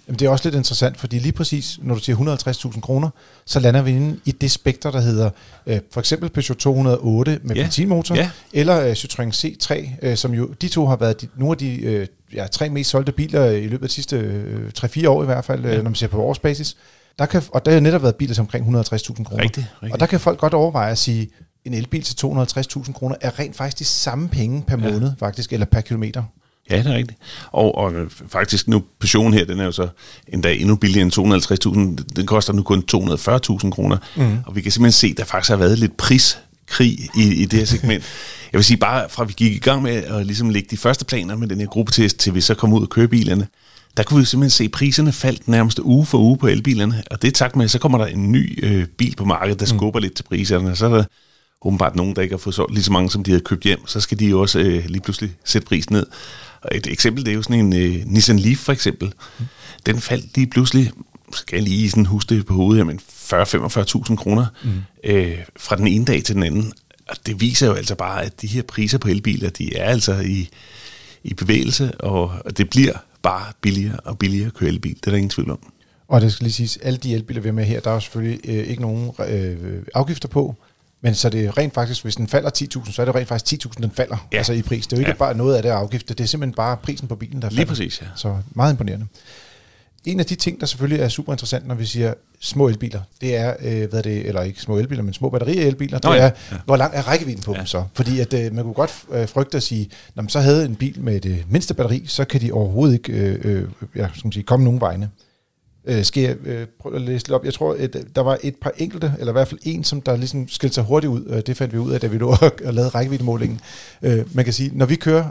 Jamen, 0.07 0.19
det 0.19 0.25
er 0.25 0.29
også 0.29 0.45
lidt 0.45 0.55
interessant, 0.55 0.99
fordi 0.99 1.19
lige 1.19 1.31
præcis, 1.31 1.79
når 1.81 1.95
du 1.95 2.01
siger 2.01 2.37
150.000 2.73 2.79
kroner, 2.79 3.09
så 3.45 3.59
lander 3.59 3.81
vi 3.81 3.91
inde 3.91 4.19
i 4.25 4.31
det 4.31 4.51
spekter, 4.51 4.91
der 4.91 5.01
hedder 5.01 5.29
øh, 5.67 5.79
for 5.91 5.99
eksempel 5.99 6.29
Peugeot 6.29 6.57
208 6.57 7.39
med 7.43 7.55
ja. 7.55 7.61
benzinmotor, 7.61 8.15
ja. 8.15 8.29
eller 8.53 8.79
øh, 8.81 8.91
Citroën 8.91 9.31
C3, 9.31 9.89
øh, 10.01 10.17
som 10.17 10.33
jo, 10.33 10.47
de 10.61 10.67
to 10.67 10.85
har 10.85 10.95
været 10.95 11.21
de, 11.21 11.27
nogle 11.37 11.51
af 11.51 11.57
de 11.57 11.81
øh, 11.81 12.07
ja, 12.35 12.47
tre 12.47 12.69
mest 12.69 12.89
solgte 12.89 13.11
biler 13.11 13.45
i 13.45 13.67
løbet 13.67 13.83
af 13.83 13.89
de 13.89 13.93
sidste 13.93 14.17
øh, 14.17 14.71
3-4 14.79 15.07
år 15.07 15.23
i 15.23 15.25
hvert 15.25 15.45
fald, 15.45 15.65
øh, 15.65 15.71
ja. 15.71 15.77
når 15.77 15.83
man 15.83 15.95
ser 15.95 16.07
på 16.07 16.21
årsbasis. 16.21 16.77
Der 17.19 17.25
kan, 17.25 17.43
og 17.51 17.65
der 17.65 17.71
har 17.71 17.79
netop 17.79 18.03
været 18.03 18.15
biler 18.15 18.33
til 18.33 18.41
omkring 18.41 18.79
150.000 18.79 19.23
kroner. 19.23 19.43
Rigtig, 19.43 19.67
rigtig. 19.83 19.93
Og 19.93 19.99
der 19.99 20.05
kan 20.05 20.19
folk 20.19 20.39
godt 20.39 20.53
overveje 20.53 20.91
at 20.91 20.97
sige, 20.97 21.29
en 21.65 21.73
elbil 21.73 22.03
til 22.03 22.25
250.000 22.25 22.93
kroner 22.93 23.15
er 23.21 23.39
rent 23.39 23.55
faktisk 23.55 23.79
de 23.79 23.85
samme 23.85 24.29
penge 24.29 24.63
per 24.67 24.75
måned, 24.75 25.09
ja. 25.09 25.25
faktisk, 25.25 25.53
eller 25.53 25.65
per 25.65 25.81
kilometer. 25.81 26.23
Ja, 26.69 26.77
det 26.77 26.87
er 26.87 26.93
rigtigt. 26.93 27.19
Og, 27.51 27.77
og 27.77 27.93
faktisk 28.27 28.67
nu, 28.67 28.83
Peugeot 28.99 29.33
her, 29.33 29.45
den 29.45 29.59
er 29.59 29.65
jo 29.65 29.71
så 29.71 29.87
endda 30.27 30.53
endnu 30.53 30.75
billigere 30.75 31.01
end 31.01 31.99
250.000. 31.99 32.15
Den 32.15 32.25
koster 32.25 32.53
nu 32.53 32.63
kun 32.63 32.83
240.000 32.95 33.69
kroner. 33.69 33.97
Mm. 34.15 34.37
Og 34.45 34.55
vi 34.55 34.61
kan 34.61 34.71
simpelthen 34.71 34.91
se, 34.91 35.07
at 35.07 35.17
der 35.17 35.25
faktisk 35.25 35.49
har 35.49 35.57
været 35.57 35.79
lidt 35.79 35.97
priskrig 35.97 36.99
i, 37.17 37.33
i 37.33 37.45
det 37.45 37.59
her 37.59 37.65
segment. 37.65 38.03
Jeg 38.53 38.57
vil 38.57 38.65
sige, 38.65 38.77
bare 38.77 39.09
fra 39.09 39.23
vi 39.23 39.33
gik 39.37 39.55
i 39.55 39.59
gang 39.59 39.81
med 39.81 39.91
at 39.91 40.25
ligesom 40.25 40.49
lægge 40.49 40.67
de 40.71 40.77
første 40.77 41.05
planer 41.05 41.35
med 41.35 41.47
den 41.47 41.59
her 41.59 41.67
gruppetest, 41.67 42.17
til 42.17 42.35
vi 42.35 42.41
så 42.41 42.55
kom 42.55 42.73
ud 42.73 42.81
og 42.81 42.89
køre 42.89 43.07
bilerne, 43.07 43.47
der 43.97 44.03
kunne 44.03 44.19
vi 44.19 44.25
simpelthen 44.25 44.49
se, 44.49 44.63
at 44.63 44.71
priserne 44.71 45.11
faldt 45.11 45.47
nærmest 45.47 45.79
uge 45.79 46.05
for 46.05 46.17
uge 46.17 46.37
på 46.37 46.47
elbilerne. 46.47 47.03
Og 47.11 47.21
det 47.21 47.27
er 47.27 47.31
tak 47.31 47.55
med, 47.55 47.65
at 47.65 47.71
så 47.71 47.79
kommer 47.79 47.97
der 47.97 48.05
en 48.05 48.31
ny 48.31 48.65
øh, 48.65 48.85
bil 48.87 49.15
på 49.15 49.25
markedet, 49.25 49.59
der 49.59 49.73
mm. 49.73 49.77
skubber 49.77 49.99
lidt 49.99 50.13
til 50.13 50.23
priserne. 50.23 50.75
Så 50.75 50.85
er 50.85 50.89
der 50.89 51.03
åbenbart 51.61 51.95
nogen, 51.95 52.15
der 52.15 52.21
ikke 52.21 52.33
har 52.33 52.37
fået 52.37 52.55
solgt 52.55 52.73
lige 52.73 52.83
så 52.83 52.91
mange, 52.91 53.09
som 53.09 53.23
de 53.23 53.31
havde 53.31 53.43
købt 53.43 53.63
hjem. 53.63 53.87
Så 53.87 53.99
skal 53.99 54.19
de 54.19 54.25
jo 54.25 54.41
også 54.41 54.59
øh, 54.59 54.85
lige 54.85 55.01
pludselig 55.01 55.35
sætte 55.45 55.67
prisen 55.67 55.93
ned. 55.93 56.05
Og 56.61 56.69
et 56.75 56.87
eksempel, 56.87 57.25
det 57.25 57.31
er 57.31 57.35
jo 57.35 57.41
sådan 57.41 57.73
en 57.73 57.73
uh, 57.73 58.11
Nissan 58.11 58.39
Leaf 58.39 58.57
for 58.57 58.71
eksempel. 58.71 59.13
Mm. 59.39 59.45
Den 59.85 60.01
faldt 60.01 60.35
lige 60.35 60.47
pludselig, 60.47 60.91
skal 61.33 61.55
jeg 61.55 61.63
lige 61.63 61.89
sådan 61.89 62.05
huske 62.05 62.35
det 62.35 62.45
på 62.45 62.53
hovedet 62.53 62.77
her, 62.77 62.83
men 62.83 62.99
40-45.000 64.09 64.15
kroner 64.15 64.45
mm. 64.63 64.71
øh, 65.03 65.37
fra 65.57 65.75
den 65.75 65.87
ene 65.87 66.05
dag 66.05 66.23
til 66.23 66.35
den 66.35 66.43
anden. 66.43 66.73
Og 67.09 67.15
det 67.25 67.41
viser 67.41 67.67
jo 67.67 67.73
altså 67.73 67.95
bare, 67.95 68.23
at 68.23 68.41
de 68.41 68.47
her 68.47 68.61
priser 68.61 68.97
på 68.97 69.07
elbiler, 69.07 69.49
de 69.49 69.75
er 69.75 69.85
altså 69.85 70.13
i, 70.13 70.49
i 71.23 71.33
bevægelse, 71.33 71.91
og 72.01 72.57
det 72.57 72.69
bliver 72.69 72.93
bare 73.21 73.53
billigere 73.61 73.99
og 73.99 74.19
billigere 74.19 74.47
at 74.47 74.53
køre 74.53 74.69
elbil. 74.69 74.95
Det 74.95 75.07
er 75.07 75.11
der 75.11 75.17
ingen 75.17 75.29
tvivl 75.29 75.51
om. 75.51 75.73
Og 76.07 76.21
det 76.21 76.33
skal 76.33 76.43
lige 76.43 76.53
siges, 76.53 76.77
alle 76.77 76.97
de 76.97 77.13
elbiler, 77.15 77.41
vi 77.41 77.47
er 77.47 77.53
med 77.53 77.65
her, 77.65 77.79
der 77.79 77.89
er 77.89 77.93
jo 77.93 77.99
selvfølgelig 77.99 78.39
øh, 78.43 78.67
ikke 78.67 78.81
nogen 78.81 79.11
øh, 79.27 79.83
afgifter 79.93 80.27
på. 80.27 80.55
Men 81.01 81.15
så 81.15 81.29
det 81.29 81.45
er 81.45 81.57
rent 81.57 81.73
faktisk, 81.73 82.03
hvis 82.03 82.15
den 82.15 82.27
falder 82.27 82.49
10.000, 82.57 82.91
så 82.91 83.01
er 83.01 83.05
det 83.05 83.15
rent 83.15 83.27
faktisk 83.27 83.65
10.000, 83.65 83.81
den 83.81 83.91
falder 83.91 84.27
ja. 84.31 84.37
altså 84.37 84.53
i 84.53 84.61
pris. 84.61 84.87
Det 84.87 84.93
er 84.93 84.97
jo 84.97 85.01
ikke 85.01 85.09
ja. 85.09 85.15
bare 85.15 85.37
noget 85.37 85.55
af 85.55 85.63
det 85.63 85.69
afgift, 85.69 86.09
det 86.09 86.19
er 86.19 86.25
simpelthen 86.25 86.55
bare 86.55 86.77
prisen 86.77 87.07
på 87.07 87.15
bilen, 87.15 87.41
der 87.41 87.47
falder. 87.47 87.55
Lige 87.55 87.65
præcis, 87.65 88.01
ja. 88.01 88.07
Så 88.15 88.37
meget 88.55 88.71
imponerende. 88.71 89.07
En 90.05 90.19
af 90.19 90.25
de 90.25 90.35
ting, 90.35 90.59
der 90.59 90.65
selvfølgelig 90.65 91.03
er 91.03 91.09
super 91.09 91.33
interessant, 91.33 91.67
når 91.67 91.75
vi 91.75 91.85
siger 91.85 92.13
små 92.39 92.67
elbiler, 92.67 93.01
det 93.21 93.35
er, 93.35 93.55
øh, 93.61 93.89
hvad 93.89 93.99
er 93.99 94.01
det, 94.01 94.27
eller 94.27 94.41
ikke 94.41 94.61
små 94.61 94.77
elbiler, 94.77 95.03
men 95.03 95.13
små 95.13 95.29
batterielbiler, 95.29 95.97
det 95.97 96.09
Nå, 96.09 96.13
ja. 96.13 96.21
er, 96.21 96.31
ja. 96.51 96.57
hvor 96.65 96.75
lang 96.75 96.95
er 96.95 97.07
rækkevidden 97.07 97.43
på 97.43 97.51
ja. 97.53 97.57
dem 97.57 97.65
så? 97.65 97.83
Fordi 97.93 98.19
at, 98.19 98.33
øh, 98.33 98.53
man 98.53 98.63
kunne 98.63 98.73
godt 98.73 99.03
øh, 99.11 99.27
frygte 99.27 99.57
at 99.57 99.63
sige, 99.63 99.89
når 100.15 100.23
man 100.23 100.29
så 100.29 100.39
havde 100.39 100.65
en 100.65 100.75
bil 100.75 101.01
med 101.01 101.19
det 101.19 101.45
mindste 101.49 101.73
batteri, 101.73 102.03
så 102.07 102.25
kan 102.25 102.41
de 102.41 102.51
overhovedet 102.51 102.93
ikke 102.93 103.13
øh, 103.13 103.39
øh, 103.43 103.69
ja, 103.95 104.07
skal 104.13 104.27
man 104.27 104.31
sige, 104.31 104.43
komme 104.43 104.63
nogen 104.63 104.81
vegne. 104.81 105.09
Øh, 105.85 106.03
skal 106.03 106.23
jeg 106.23 106.35
øh, 106.45 106.67
prøve 106.79 106.95
at 106.95 107.01
læse 107.01 107.25
lidt 107.25 107.31
op? 107.31 107.45
Jeg 107.45 107.53
tror, 107.53 107.75
at 107.79 107.97
der 108.15 108.21
var 108.21 108.37
et 108.43 108.55
par 108.55 108.71
enkelte, 108.77 109.13
eller 109.19 109.31
i 109.31 109.33
hvert 109.33 109.47
fald 109.47 109.59
en, 109.63 109.83
som 109.83 110.01
der 110.01 110.15
ligesom 110.15 110.47
skilte 110.47 110.73
sig 110.73 110.83
hurtigt 110.83 111.11
ud. 111.11 111.25
Øh, 111.27 111.41
det 111.47 111.57
fandt 111.57 111.73
vi 111.73 111.77
ud 111.77 111.91
af, 111.91 111.99
da 111.99 112.07
vi 112.07 112.17
lå 112.17 112.29
og 112.65 112.73
lavede 112.73 112.89
rækkeviddemålingen. 112.89 113.59
Øh, 114.01 114.35
man 114.35 114.45
kan 114.45 114.53
sige, 114.53 114.71
når 114.73 114.85
vi 114.85 114.95
kører 114.95 115.29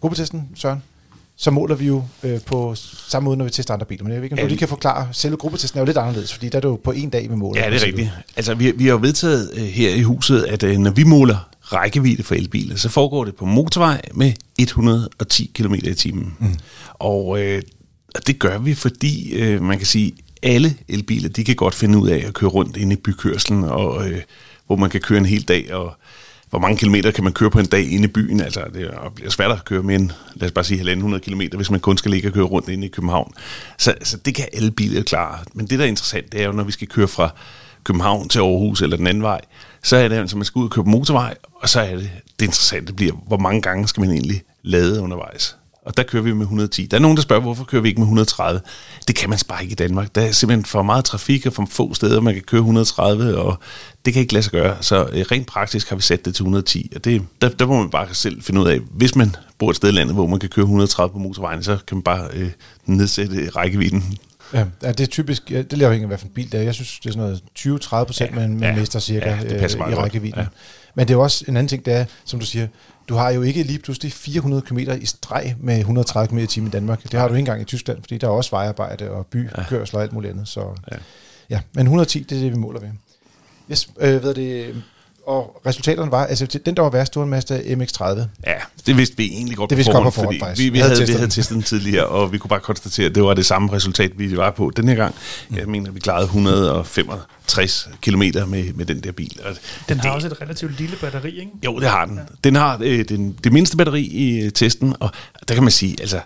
gruppetesten, 0.00 0.48
Søren, 0.54 0.82
så 1.36 1.50
måler 1.50 1.74
vi 1.74 1.86
jo 1.86 2.04
øh, 2.22 2.40
på 2.40 2.74
samme 3.08 3.24
måde, 3.24 3.36
når 3.36 3.44
vi 3.44 3.50
tester 3.50 3.74
andre 3.74 3.86
biler. 3.86 4.04
Men 4.04 4.12
jeg 4.12 4.20
ved 4.20 4.24
ikke, 4.24 4.34
om 4.34 4.38
ja, 4.38 4.44
du 4.44 4.48
lige 4.48 4.58
kan 4.58 4.68
forklare, 4.68 5.08
selve 5.12 5.36
gruppetesten 5.36 5.78
er 5.78 5.82
jo 5.82 5.86
lidt 5.86 5.96
anderledes, 5.96 6.32
fordi 6.32 6.48
der 6.48 6.56
er 6.56 6.60
det 6.60 6.68
jo 6.68 6.80
på 6.84 6.92
en 6.92 7.10
dag, 7.10 7.30
vi 7.30 7.34
måler. 7.34 7.60
Ja, 7.60 7.70
det 7.70 7.82
er 7.82 7.86
rigtigt. 7.86 8.10
Altså, 8.36 8.54
vi, 8.54 8.70
vi 8.70 8.84
har 8.84 8.92
jo 8.92 8.98
vedtaget 9.02 9.50
øh, 9.54 9.62
her 9.62 9.94
i 9.94 10.02
huset, 10.02 10.42
at 10.42 10.62
øh, 10.62 10.78
når 10.78 10.90
vi 10.90 11.04
måler 11.04 11.48
rækkevidde 11.62 12.22
for 12.22 12.34
elbiler, 12.34 12.76
så 12.76 12.88
foregår 12.88 13.24
det 13.24 13.36
på 13.36 13.44
motorvej 13.44 14.00
med 14.14 14.32
110 14.58 15.50
km 15.54 15.74
i 15.74 15.94
timen. 15.94 16.34
Mm. 16.38 16.56
Og 16.94 17.42
øh, 17.42 17.62
og 18.16 18.26
det 18.26 18.38
gør 18.38 18.58
vi, 18.58 18.74
fordi 18.74 19.34
øh, 19.34 19.62
man 19.62 19.78
kan 19.78 19.86
sige, 19.86 20.12
alle 20.42 20.76
elbiler, 20.88 21.28
de 21.28 21.44
kan 21.44 21.56
godt 21.56 21.74
finde 21.74 21.98
ud 21.98 22.08
af 22.08 22.24
at 22.26 22.34
køre 22.34 22.50
rundt 22.50 22.76
inde 22.76 22.92
i 22.92 22.96
bykørslen, 22.96 23.64
og, 23.64 24.08
øh, 24.08 24.22
hvor 24.66 24.76
man 24.76 24.90
kan 24.90 25.00
køre 25.00 25.18
en 25.18 25.26
hel 25.26 25.42
dag, 25.42 25.74
og 25.74 25.96
hvor 26.50 26.58
mange 26.58 26.76
kilometer 26.76 27.10
kan 27.10 27.24
man 27.24 27.32
køre 27.32 27.50
på 27.50 27.58
en 27.58 27.66
dag 27.66 27.92
inde 27.92 28.04
i 28.04 28.06
byen? 28.06 28.40
Altså, 28.40 28.60
det 28.74 28.90
bliver 29.14 29.30
svært 29.30 29.50
at 29.50 29.64
køre 29.64 29.82
mere 29.82 29.96
end, 29.96 30.10
lad 30.34 30.48
os 30.48 30.52
bare 30.52 30.64
sige, 30.64 30.92
1.500 30.92 31.18
kilometer, 31.18 31.56
hvis 31.56 31.70
man 31.70 31.80
kun 31.80 31.98
skal 31.98 32.10
ligge 32.10 32.28
og 32.28 32.32
køre 32.32 32.44
rundt 32.44 32.68
inde 32.68 32.86
i 32.86 32.90
København. 32.90 33.32
Så, 33.78 33.94
så 34.02 34.16
det 34.16 34.34
kan 34.34 34.48
alle 34.52 34.70
biler 34.70 35.02
klare. 35.02 35.38
Men 35.54 35.66
det, 35.66 35.78
der 35.78 35.84
er 35.84 35.88
interessant, 35.88 36.32
det 36.32 36.40
er 36.40 36.46
jo, 36.46 36.52
når 36.52 36.64
vi 36.64 36.72
skal 36.72 36.88
køre 36.88 37.08
fra 37.08 37.30
København 37.84 38.28
til 38.28 38.38
Aarhus 38.38 38.82
eller 38.82 38.96
den 38.96 39.06
anden 39.06 39.22
vej, 39.22 39.40
så 39.82 39.96
er 39.96 40.08
det 40.08 40.16
altså, 40.16 40.36
man 40.36 40.44
skal 40.44 40.58
ud 40.58 40.64
og 40.64 40.70
køre 40.70 40.84
på 40.84 40.90
motorvej, 40.90 41.34
og 41.54 41.68
så 41.68 41.80
er 41.80 41.96
det, 41.96 42.10
det 42.40 42.46
interessante 42.46 42.92
bliver, 42.92 43.12
hvor 43.26 43.38
mange 43.38 43.62
gange 43.62 43.88
skal 43.88 44.00
man 44.00 44.10
egentlig 44.10 44.42
lade 44.62 45.00
undervejs 45.00 45.56
og 45.86 45.96
der 45.96 46.02
kører 46.02 46.22
vi 46.22 46.32
med 46.32 46.42
110. 46.42 46.86
Der 46.86 46.96
er 46.96 47.00
nogen, 47.00 47.16
der 47.16 47.22
spørger, 47.22 47.42
hvorfor 47.42 47.64
kører 47.64 47.82
vi 47.82 47.88
ikke 47.88 48.00
med 48.00 48.06
130? 48.06 48.60
Det 49.08 49.16
kan 49.16 49.30
man 49.30 49.38
bare 49.48 49.62
ikke 49.62 49.72
i 49.72 49.74
Danmark. 49.74 50.14
Der 50.14 50.20
er 50.20 50.32
simpelthen 50.32 50.64
for 50.64 50.82
meget 50.82 51.04
trafik 51.04 51.46
og 51.46 51.52
for 51.52 51.66
få 51.70 51.94
steder, 51.94 52.20
man 52.20 52.34
kan 52.34 52.42
køre 52.42 52.58
130, 52.58 53.38
og 53.38 53.58
det 54.04 54.12
kan 54.12 54.20
ikke 54.20 54.32
lade 54.32 54.42
sig 54.42 54.52
gøre. 54.52 54.76
Så 54.80 55.08
øh, 55.12 55.20
rent 55.20 55.46
praktisk 55.46 55.88
har 55.88 55.96
vi 55.96 56.02
sat 56.02 56.24
det 56.24 56.34
til 56.34 56.42
110, 56.42 56.92
og 56.96 57.04
det, 57.04 57.22
der, 57.40 57.48
der 57.48 57.66
må 57.66 57.80
man 57.80 57.90
bare 57.90 58.14
selv 58.14 58.42
finde 58.42 58.60
ud 58.60 58.66
af, 58.66 58.80
hvis 58.90 59.16
man 59.16 59.36
bor 59.58 59.70
et 59.70 59.76
sted 59.76 59.88
i 59.88 59.92
landet, 59.92 60.14
hvor 60.14 60.26
man 60.26 60.38
kan 60.38 60.48
køre 60.48 60.64
130 60.64 61.12
på 61.12 61.18
motorvejen, 61.18 61.62
så 61.62 61.78
kan 61.86 61.96
man 61.96 62.02
bare 62.02 62.28
øh, 62.32 62.50
nedsætte 62.86 63.50
rækkevidden 63.50 64.18
Ja, 64.52 64.64
det 64.82 65.00
er 65.00 65.06
typisk, 65.06 65.48
det 65.48 65.82
er 65.82 65.90
af, 65.90 66.06
hvad 66.06 66.18
for 66.18 66.26
en 66.26 66.32
bil 66.32 66.52
det 66.52 66.60
er. 66.60 66.64
Jeg 66.64 66.74
synes, 66.74 66.98
det 66.98 67.08
er 67.08 67.12
sådan 67.12 67.38
noget 67.58 67.82
20-30 67.84 68.04
procent, 68.04 68.30
ja, 68.30 68.36
man, 68.36 68.50
man 68.50 68.74
ja, 68.74 68.80
mister 68.80 68.98
cirka 68.98 69.30
ja, 69.30 69.42
det 69.42 69.52
øh, 69.52 69.92
i 69.92 69.94
rækkevidden. 69.94 70.40
Ja. 70.40 70.46
Men 70.94 71.08
det 71.08 71.14
er 71.14 71.18
også 71.18 71.44
en 71.48 71.56
anden 71.56 71.68
ting, 71.68 71.86
det 71.86 71.94
er, 71.94 72.04
som 72.24 72.40
du 72.40 72.46
siger, 72.46 72.66
du 73.08 73.14
har 73.14 73.30
jo 73.30 73.42
ikke 73.42 73.62
lige 73.62 73.78
pludselig 73.78 74.12
400 74.12 74.62
km 74.62 74.78
i 74.78 75.06
streg 75.06 75.56
med 75.60 75.78
130 75.78 76.28
km 76.28 76.38
i 76.38 76.46
timen 76.46 76.68
i 76.68 76.70
Danmark. 76.70 77.02
Det 77.02 77.20
har 77.20 77.28
du 77.28 77.34
ikke 77.34 77.38
engang 77.38 77.60
i 77.60 77.64
Tyskland, 77.64 78.02
fordi 78.02 78.18
der 78.18 78.26
er 78.26 78.30
også 78.30 78.50
vejarbejde 78.50 79.10
og 79.10 79.26
bykørsel 79.26 79.96
og 79.96 80.02
alt 80.02 80.12
muligt 80.12 80.32
andet. 80.32 80.48
Så, 80.48 80.60
ja. 80.92 80.96
ja. 81.50 81.60
men 81.72 81.82
110, 81.82 82.22
det 82.22 82.38
er 82.38 82.42
det, 82.42 82.52
vi 82.52 82.56
måler 82.56 82.80
ved. 82.80 82.88
Yes, 83.70 83.90
øh, 84.00 84.22
ved 84.22 84.34
det, 84.34 84.82
og 85.26 85.62
resultaterne 85.66 86.10
var, 86.10 86.24
altså 86.26 86.46
den 86.66 86.76
der 86.76 86.82
var 86.82 86.90
værst, 86.90 87.14
det 87.14 87.20
var 87.20 87.24
en 87.24 87.30
Mazda 87.30 87.58
MX-30. 87.58 88.04
Ja, 88.46 88.54
det 88.86 88.96
vidste 88.96 89.16
vi 89.16 89.24
egentlig 89.24 89.56
godt 89.56 89.70
det 89.70 89.78
vidste 89.78 89.92
på 89.92 89.92
forhånd, 89.92 90.04
godt 90.04 90.14
på 90.14 90.36
forhånd 90.38 90.56
Vi, 90.56 90.62
vi, 90.62 90.68
vi, 90.68 90.78
havde, 90.78 91.06
vi 91.06 91.12
havde 91.12 91.28
testet 91.28 91.54
den 91.54 91.62
tidligere, 91.62 92.06
og 92.06 92.32
vi 92.32 92.38
kunne 92.38 92.48
bare 92.48 92.60
konstatere, 92.60 93.06
at 93.06 93.14
det 93.14 93.22
var 93.22 93.34
det 93.34 93.46
samme 93.46 93.72
resultat, 93.72 94.18
vi 94.18 94.36
var 94.36 94.50
på 94.50 94.72
den 94.76 94.88
her 94.88 94.94
gang. 94.94 95.14
Mm. 95.48 95.56
Jeg 95.56 95.68
mener, 95.68 95.90
vi 95.90 96.00
klarede 96.00 96.24
165 96.24 97.88
km 98.02 98.22
med, 98.22 98.72
med 98.72 98.86
den 98.86 99.00
der 99.00 99.12
bil. 99.12 99.40
Og 99.44 99.56
den 99.88 99.96
har 99.96 100.02
det, 100.02 100.12
også 100.12 100.26
et 100.26 100.40
relativt 100.40 100.78
lille 100.78 100.96
batteri, 100.96 101.40
ikke? 101.40 101.50
Jo, 101.64 101.78
det 101.78 101.88
har 101.88 102.04
den. 102.04 102.16
Ja. 102.16 102.22
Den 102.44 102.54
har 102.54 102.78
øh, 102.82 103.04
den, 103.08 103.38
det 103.44 103.52
mindste 103.52 103.76
batteri 103.76 104.02
i 104.02 104.40
øh, 104.40 104.52
testen, 104.52 104.94
og 105.00 105.10
der 105.48 105.54
kan 105.54 105.62
man 105.62 105.72
sige, 105.72 105.96
altså, 106.00 106.20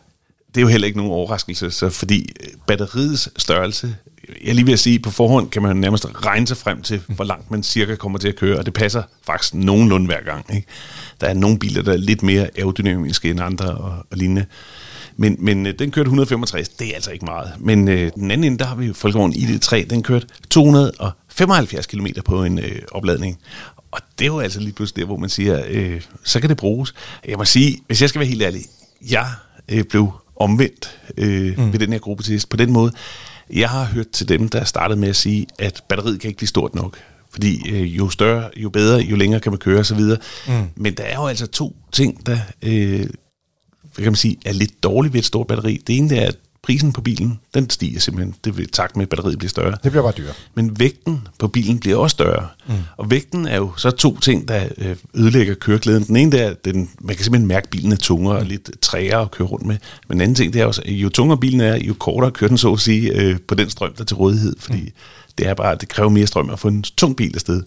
det 0.48 0.56
er 0.56 0.62
jo 0.62 0.68
heller 0.68 0.86
ikke 0.86 0.98
nogen 0.98 1.12
overraskelse, 1.12 1.70
så 1.70 1.90
fordi 1.90 2.32
øh, 2.40 2.48
batteriets 2.66 3.28
størrelse 3.36 3.96
jeg 4.44 4.54
lige 4.54 4.66
vil 4.66 4.78
sige, 4.78 4.98
på 4.98 5.10
forhånd 5.10 5.50
kan 5.50 5.62
man 5.62 5.76
nærmest 5.76 6.06
regne 6.26 6.46
sig 6.46 6.56
frem 6.56 6.82
til, 6.82 7.02
hvor 7.08 7.24
langt 7.24 7.50
man 7.50 7.62
cirka 7.62 7.94
kommer 7.94 8.18
til 8.18 8.28
at 8.28 8.36
køre, 8.36 8.58
og 8.58 8.66
det 8.66 8.74
passer 8.74 9.02
faktisk 9.26 9.54
nogenlunde 9.54 10.06
hver 10.06 10.24
gang. 10.24 10.54
Ikke? 10.54 10.66
Der 11.20 11.26
er 11.26 11.34
nogle 11.34 11.58
biler, 11.58 11.82
der 11.82 11.92
er 11.92 11.96
lidt 11.96 12.22
mere 12.22 12.48
aerodynamiske 12.56 13.30
end 13.30 13.40
andre 13.40 13.70
og, 13.70 14.06
og 14.10 14.16
lignende. 14.16 14.46
Men, 15.16 15.36
men 15.38 15.66
øh, 15.66 15.74
den 15.78 15.90
kørte 15.90 16.06
165, 16.06 16.68
det 16.68 16.90
er 16.90 16.94
altså 16.94 17.10
ikke 17.10 17.24
meget. 17.24 17.52
Men 17.58 17.88
øh, 17.88 18.10
den 18.14 18.30
anden 18.30 18.44
ende, 18.44 18.58
der 18.58 18.64
har 18.64 18.74
vi 18.74 18.86
Volkswagen 19.02 19.32
ID3, 19.32 19.86
den 19.86 20.02
kørte 20.02 20.26
200 20.50 20.92
75 21.28 21.86
km 21.86 22.06
på 22.24 22.44
en 22.44 22.58
øh, 22.58 22.78
opladning. 22.92 23.38
Og 23.90 24.00
det 24.18 24.24
er 24.24 24.26
jo 24.26 24.40
altså 24.40 24.60
lige 24.60 24.72
pludselig 24.72 25.00
der, 25.00 25.06
hvor 25.06 25.16
man 25.16 25.28
siger, 25.28 25.62
øh, 25.68 26.00
så 26.24 26.40
kan 26.40 26.48
det 26.48 26.56
bruges. 26.56 26.94
Jeg 27.28 27.38
må 27.38 27.44
sige, 27.44 27.78
hvis 27.86 28.00
jeg 28.00 28.08
skal 28.08 28.18
være 28.18 28.28
helt 28.28 28.42
ærlig, 28.42 28.62
jeg 29.10 29.26
øh, 29.68 29.84
blev 29.84 30.12
omvendt 30.36 30.98
øh, 31.16 31.58
mm. 31.58 31.72
ved 31.72 31.78
den 31.78 31.92
her 31.92 31.98
gruppetest 31.98 32.48
på 32.48 32.56
den 32.56 32.72
måde. 32.72 32.92
Jeg 33.52 33.68
har 33.68 33.84
hørt 33.84 34.10
til 34.10 34.28
dem, 34.28 34.48
der 34.48 34.64
startede 34.64 35.00
med 35.00 35.08
at 35.08 35.16
sige, 35.16 35.46
at 35.58 35.82
batteriet 35.88 36.20
kan 36.20 36.28
ikke 36.28 36.38
blive 36.38 36.48
stort 36.48 36.74
nok. 36.74 36.98
Fordi 37.30 37.70
øh, 37.70 37.96
jo 37.96 38.08
større, 38.08 38.50
jo 38.56 38.70
bedre, 38.70 38.98
jo 38.98 39.16
længere 39.16 39.40
kan 39.40 39.52
man 39.52 39.58
køre 39.58 39.80
osv. 39.80 40.00
Mm. 40.48 40.68
Men 40.76 40.94
der 40.94 41.02
er 41.02 41.14
jo 41.14 41.26
altså 41.26 41.46
to 41.46 41.76
ting, 41.92 42.26
der 42.26 42.38
øh, 42.62 43.06
kan 43.96 44.04
man 44.04 44.14
sige, 44.14 44.36
er 44.44 44.52
lidt 44.52 44.82
dårligt 44.82 45.14
ved 45.14 45.20
et 45.20 45.26
stort 45.26 45.46
batteri. 45.46 45.82
Det 45.86 45.96
ene 45.96 46.16
er, 46.16 46.28
at 46.28 46.36
prisen 46.62 46.92
på 46.92 47.00
bilen, 47.00 47.40
den 47.54 47.70
stiger 47.70 48.00
simpelthen. 48.00 48.34
Det 48.44 48.56
vil 48.56 48.68
takt 48.68 48.96
med, 48.96 49.02
at 49.02 49.08
batteriet 49.08 49.38
bliver 49.38 49.48
større. 49.48 49.76
Det 49.82 49.92
bliver 49.92 50.02
bare 50.02 50.12
dyrere. 50.18 50.34
Men 50.54 50.80
vægten 50.80 51.28
på 51.38 51.48
bilen 51.48 51.78
bliver 51.78 51.96
også 51.96 52.14
større. 52.14 52.48
Mm. 52.68 52.74
Og 52.96 53.10
vægten 53.10 53.46
er 53.46 53.56
jo 53.56 53.72
så 53.76 53.90
to 53.90 54.18
ting, 54.18 54.48
der 54.48 54.68
øh, 54.78 54.96
ødelægger 55.14 55.54
køreglæden. 55.54 56.04
Den 56.06 56.16
ene 56.16 56.38
er, 56.38 56.50
at 56.50 56.64
den, 56.64 56.90
man 57.00 57.16
kan 57.16 57.24
simpelthen 57.24 57.48
mærke, 57.48 57.64
at 57.64 57.70
bilen 57.70 57.92
er 57.92 57.96
tungere 57.96 58.36
og 58.36 58.44
lidt 58.44 58.70
træere 58.82 59.22
at 59.22 59.30
køre 59.30 59.48
rundt 59.48 59.66
med. 59.66 59.76
Men 60.08 60.16
den 60.16 60.20
anden 60.20 60.34
ting, 60.34 60.52
det 60.52 60.60
er 60.60 60.66
også, 60.66 60.82
at 60.84 60.92
jo 60.92 61.08
tungere 61.08 61.38
bilen 61.38 61.60
er, 61.60 61.76
jo 61.76 61.94
kortere 61.94 62.30
kører 62.30 62.48
den 62.48 62.58
så 62.58 62.72
at 62.72 62.80
sige 62.80 63.12
øh, 63.14 63.38
på 63.48 63.54
den 63.54 63.70
strøm, 63.70 63.92
der 63.92 64.00
er 64.00 64.06
til 64.06 64.16
rådighed. 64.16 64.56
Fordi 64.58 64.80
mm. 64.80 64.92
det, 65.38 65.46
er 65.46 65.54
bare, 65.54 65.76
det 65.80 65.88
kræver 65.88 66.10
mere 66.10 66.26
strøm 66.26 66.50
at 66.50 66.58
få 66.58 66.68
en 66.68 66.82
tung 66.82 67.16
bil 67.16 67.34
afsted. 67.34 67.62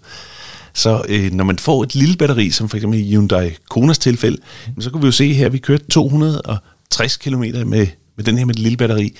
Så 0.73 1.01
øh, 1.10 1.32
når 1.32 1.43
man 1.43 1.60
får 1.60 1.84
et 1.84 1.95
lille 1.95 2.17
batteri, 2.17 2.49
som 2.49 2.69
for 2.69 2.77
eksempel 2.77 2.99
i 2.99 3.12
Hyundai 3.12 3.56
Konas 3.69 3.97
tilfælde, 3.97 4.38
mm. 4.75 4.82
så 4.82 4.89
kan 4.89 5.01
vi 5.01 5.06
jo 5.06 5.12
se 5.12 5.34
her, 5.34 5.45
at 5.45 5.53
vi 5.53 5.58
kørte 5.58 5.86
260 5.86 7.17
km 7.17 7.43
med 7.65 7.88
med 8.15 8.26
den 8.26 8.38
her 8.38 8.45
med 8.45 8.54
det 8.54 8.63
lille 8.63 8.78
batteri. 8.78 9.15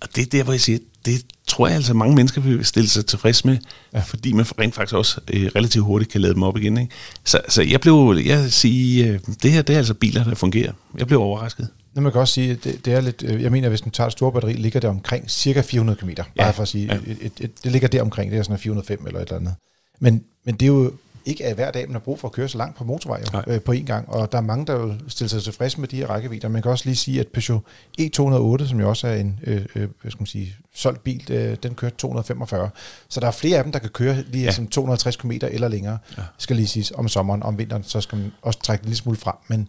Og 0.00 0.08
det 0.16 0.22
er 0.22 0.26
der, 0.26 0.42
hvor 0.42 0.52
jeg 0.52 0.60
siger, 0.60 0.78
det 1.04 1.24
tror 1.46 1.66
jeg 1.66 1.76
altså, 1.76 1.94
mange 1.94 2.14
mennesker 2.14 2.40
vil 2.40 2.64
stille 2.64 2.88
sig 2.88 3.06
tilfreds 3.06 3.44
med, 3.44 3.58
ja. 3.94 4.00
fordi 4.00 4.32
man 4.32 4.46
rent 4.58 4.74
faktisk 4.74 4.94
også 4.94 5.20
øh, 5.32 5.50
relativt 5.56 5.84
hurtigt 5.84 6.12
kan 6.12 6.20
lade 6.20 6.34
dem 6.34 6.42
op 6.42 6.56
igen. 6.56 6.78
Ikke? 6.78 6.94
Så, 7.24 7.40
så 7.48 7.62
jeg 7.62 7.80
blev, 7.80 8.20
jeg 8.24 8.52
sige, 8.52 9.06
øh, 9.06 9.20
det 9.42 9.52
her 9.52 9.62
det 9.62 9.74
er 9.74 9.78
altså 9.78 9.94
biler, 9.94 10.24
der 10.24 10.34
fungerer. 10.34 10.72
Jeg 10.98 11.06
blev 11.06 11.20
overrasket. 11.20 11.68
Det 11.94 12.02
man 12.02 12.12
kan 12.12 12.20
også 12.20 12.34
sige, 12.34 12.58
det, 12.64 12.84
det 12.84 12.92
er 12.92 13.00
lidt, 13.00 13.24
øh, 13.26 13.42
jeg 13.42 13.52
mener, 13.52 13.68
hvis 13.68 13.80
den 13.80 13.90
tager 13.90 14.06
et 14.06 14.12
stort 14.12 14.32
batteri, 14.32 14.52
ligger 14.52 14.80
det 14.80 14.90
omkring 14.90 15.30
cirka 15.30 15.60
400 15.60 15.98
km. 15.98 16.10
Bare 16.16 16.26
ja. 16.36 16.50
for 16.50 16.62
at 16.62 16.68
sige, 16.68 16.86
ja. 16.86 17.12
et, 17.12 17.18
et, 17.20 17.32
et, 17.40 17.64
det 17.64 17.72
ligger 17.72 17.88
der 17.88 18.02
omkring, 18.02 18.30
det 18.30 18.38
er 18.38 18.42
sådan 18.42 18.58
405 18.58 19.06
eller 19.06 19.20
et 19.20 19.28
eller 19.28 19.36
andet. 19.36 19.54
Men, 20.00 20.24
men 20.44 20.54
det 20.54 20.62
er 20.62 20.66
jo 20.66 20.92
ikke 21.26 21.44
er 21.44 21.54
hver 21.54 21.70
dag, 21.70 21.86
man 21.86 21.92
har 21.92 22.00
brug 22.00 22.20
for 22.20 22.28
at 22.28 22.32
køre 22.32 22.48
så 22.48 22.58
langt 22.58 22.76
på 22.76 22.84
motorvej 22.84 23.22
jo, 23.34 23.52
øh, 23.52 23.60
på 23.60 23.72
en 23.72 23.84
gang. 23.86 24.08
Og 24.08 24.32
der 24.32 24.38
er 24.38 24.42
mange, 24.42 24.66
der 24.66 24.86
vil 24.86 25.02
stille 25.08 25.28
sig 25.28 25.42
tilfreds 25.42 25.78
med 25.78 25.88
de 25.88 25.96
her 25.96 26.06
rækkevidder. 26.06 26.48
Man 26.48 26.62
kan 26.62 26.70
også 26.70 26.84
lige 26.84 26.96
sige, 26.96 27.20
at 27.20 27.26
Peugeot 27.28 27.62
E208, 28.00 28.68
som 28.68 28.80
jo 28.80 28.88
også 28.88 29.08
er 29.08 29.14
en 29.14 29.40
øh, 29.44 29.64
øh, 29.74 29.88
hvad 30.02 30.10
skal 30.10 30.20
man 30.20 30.26
sige, 30.26 30.56
solgt 30.74 31.04
bil, 31.04 31.32
øh, 31.32 31.56
den 31.62 31.74
kører 31.74 31.92
245. 31.98 32.70
Så 33.08 33.20
der 33.20 33.26
er 33.26 33.30
flere 33.30 33.58
af 33.58 33.64
dem, 33.64 33.72
der 33.72 33.78
kan 33.78 33.90
køre 33.90 34.22
lige 34.22 34.44
ja. 34.44 34.50
som 34.50 34.66
250 34.66 35.16
km 35.16 35.30
eller 35.42 35.68
længere, 35.68 35.98
ja. 36.18 36.22
skal 36.38 36.56
lige 36.56 36.66
sige, 36.66 36.98
om 36.98 37.08
sommeren, 37.08 37.42
om 37.42 37.58
vinteren, 37.58 37.82
så 37.82 38.00
skal 38.00 38.18
man 38.18 38.32
også 38.42 38.58
trække 38.62 38.82
en 38.82 38.86
lille 38.86 38.96
smule 38.96 39.18
frem. 39.18 39.34
Men 39.48 39.68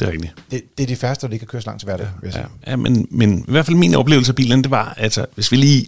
det 0.00 0.08
er 0.08 0.12
rigtigt. 0.12 0.34
Det, 0.50 0.62
det 0.78 0.82
er 0.82 0.86
de 0.86 0.96
færreste, 0.96 1.26
der 1.26 1.32
ikke 1.32 1.46
kan 1.46 1.50
køre 1.50 1.62
så 1.62 1.68
langt 1.68 1.80
til 1.80 1.86
hverdag, 1.86 2.08
ja, 2.22 2.38
ja, 2.38 2.46
ja, 2.66 2.76
men, 2.76 3.06
men 3.10 3.38
i 3.38 3.50
hvert 3.50 3.66
fald 3.66 3.76
min 3.76 3.94
oplevelse 3.94 4.30
af 4.30 4.36
bilen, 4.36 4.62
det 4.62 4.70
var, 4.70 4.94
altså, 4.96 5.26
hvis 5.34 5.52
vi 5.52 5.56
lige 5.56 5.86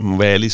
må 0.00 0.16
være 0.16 0.32
ærlig, 0.32 0.52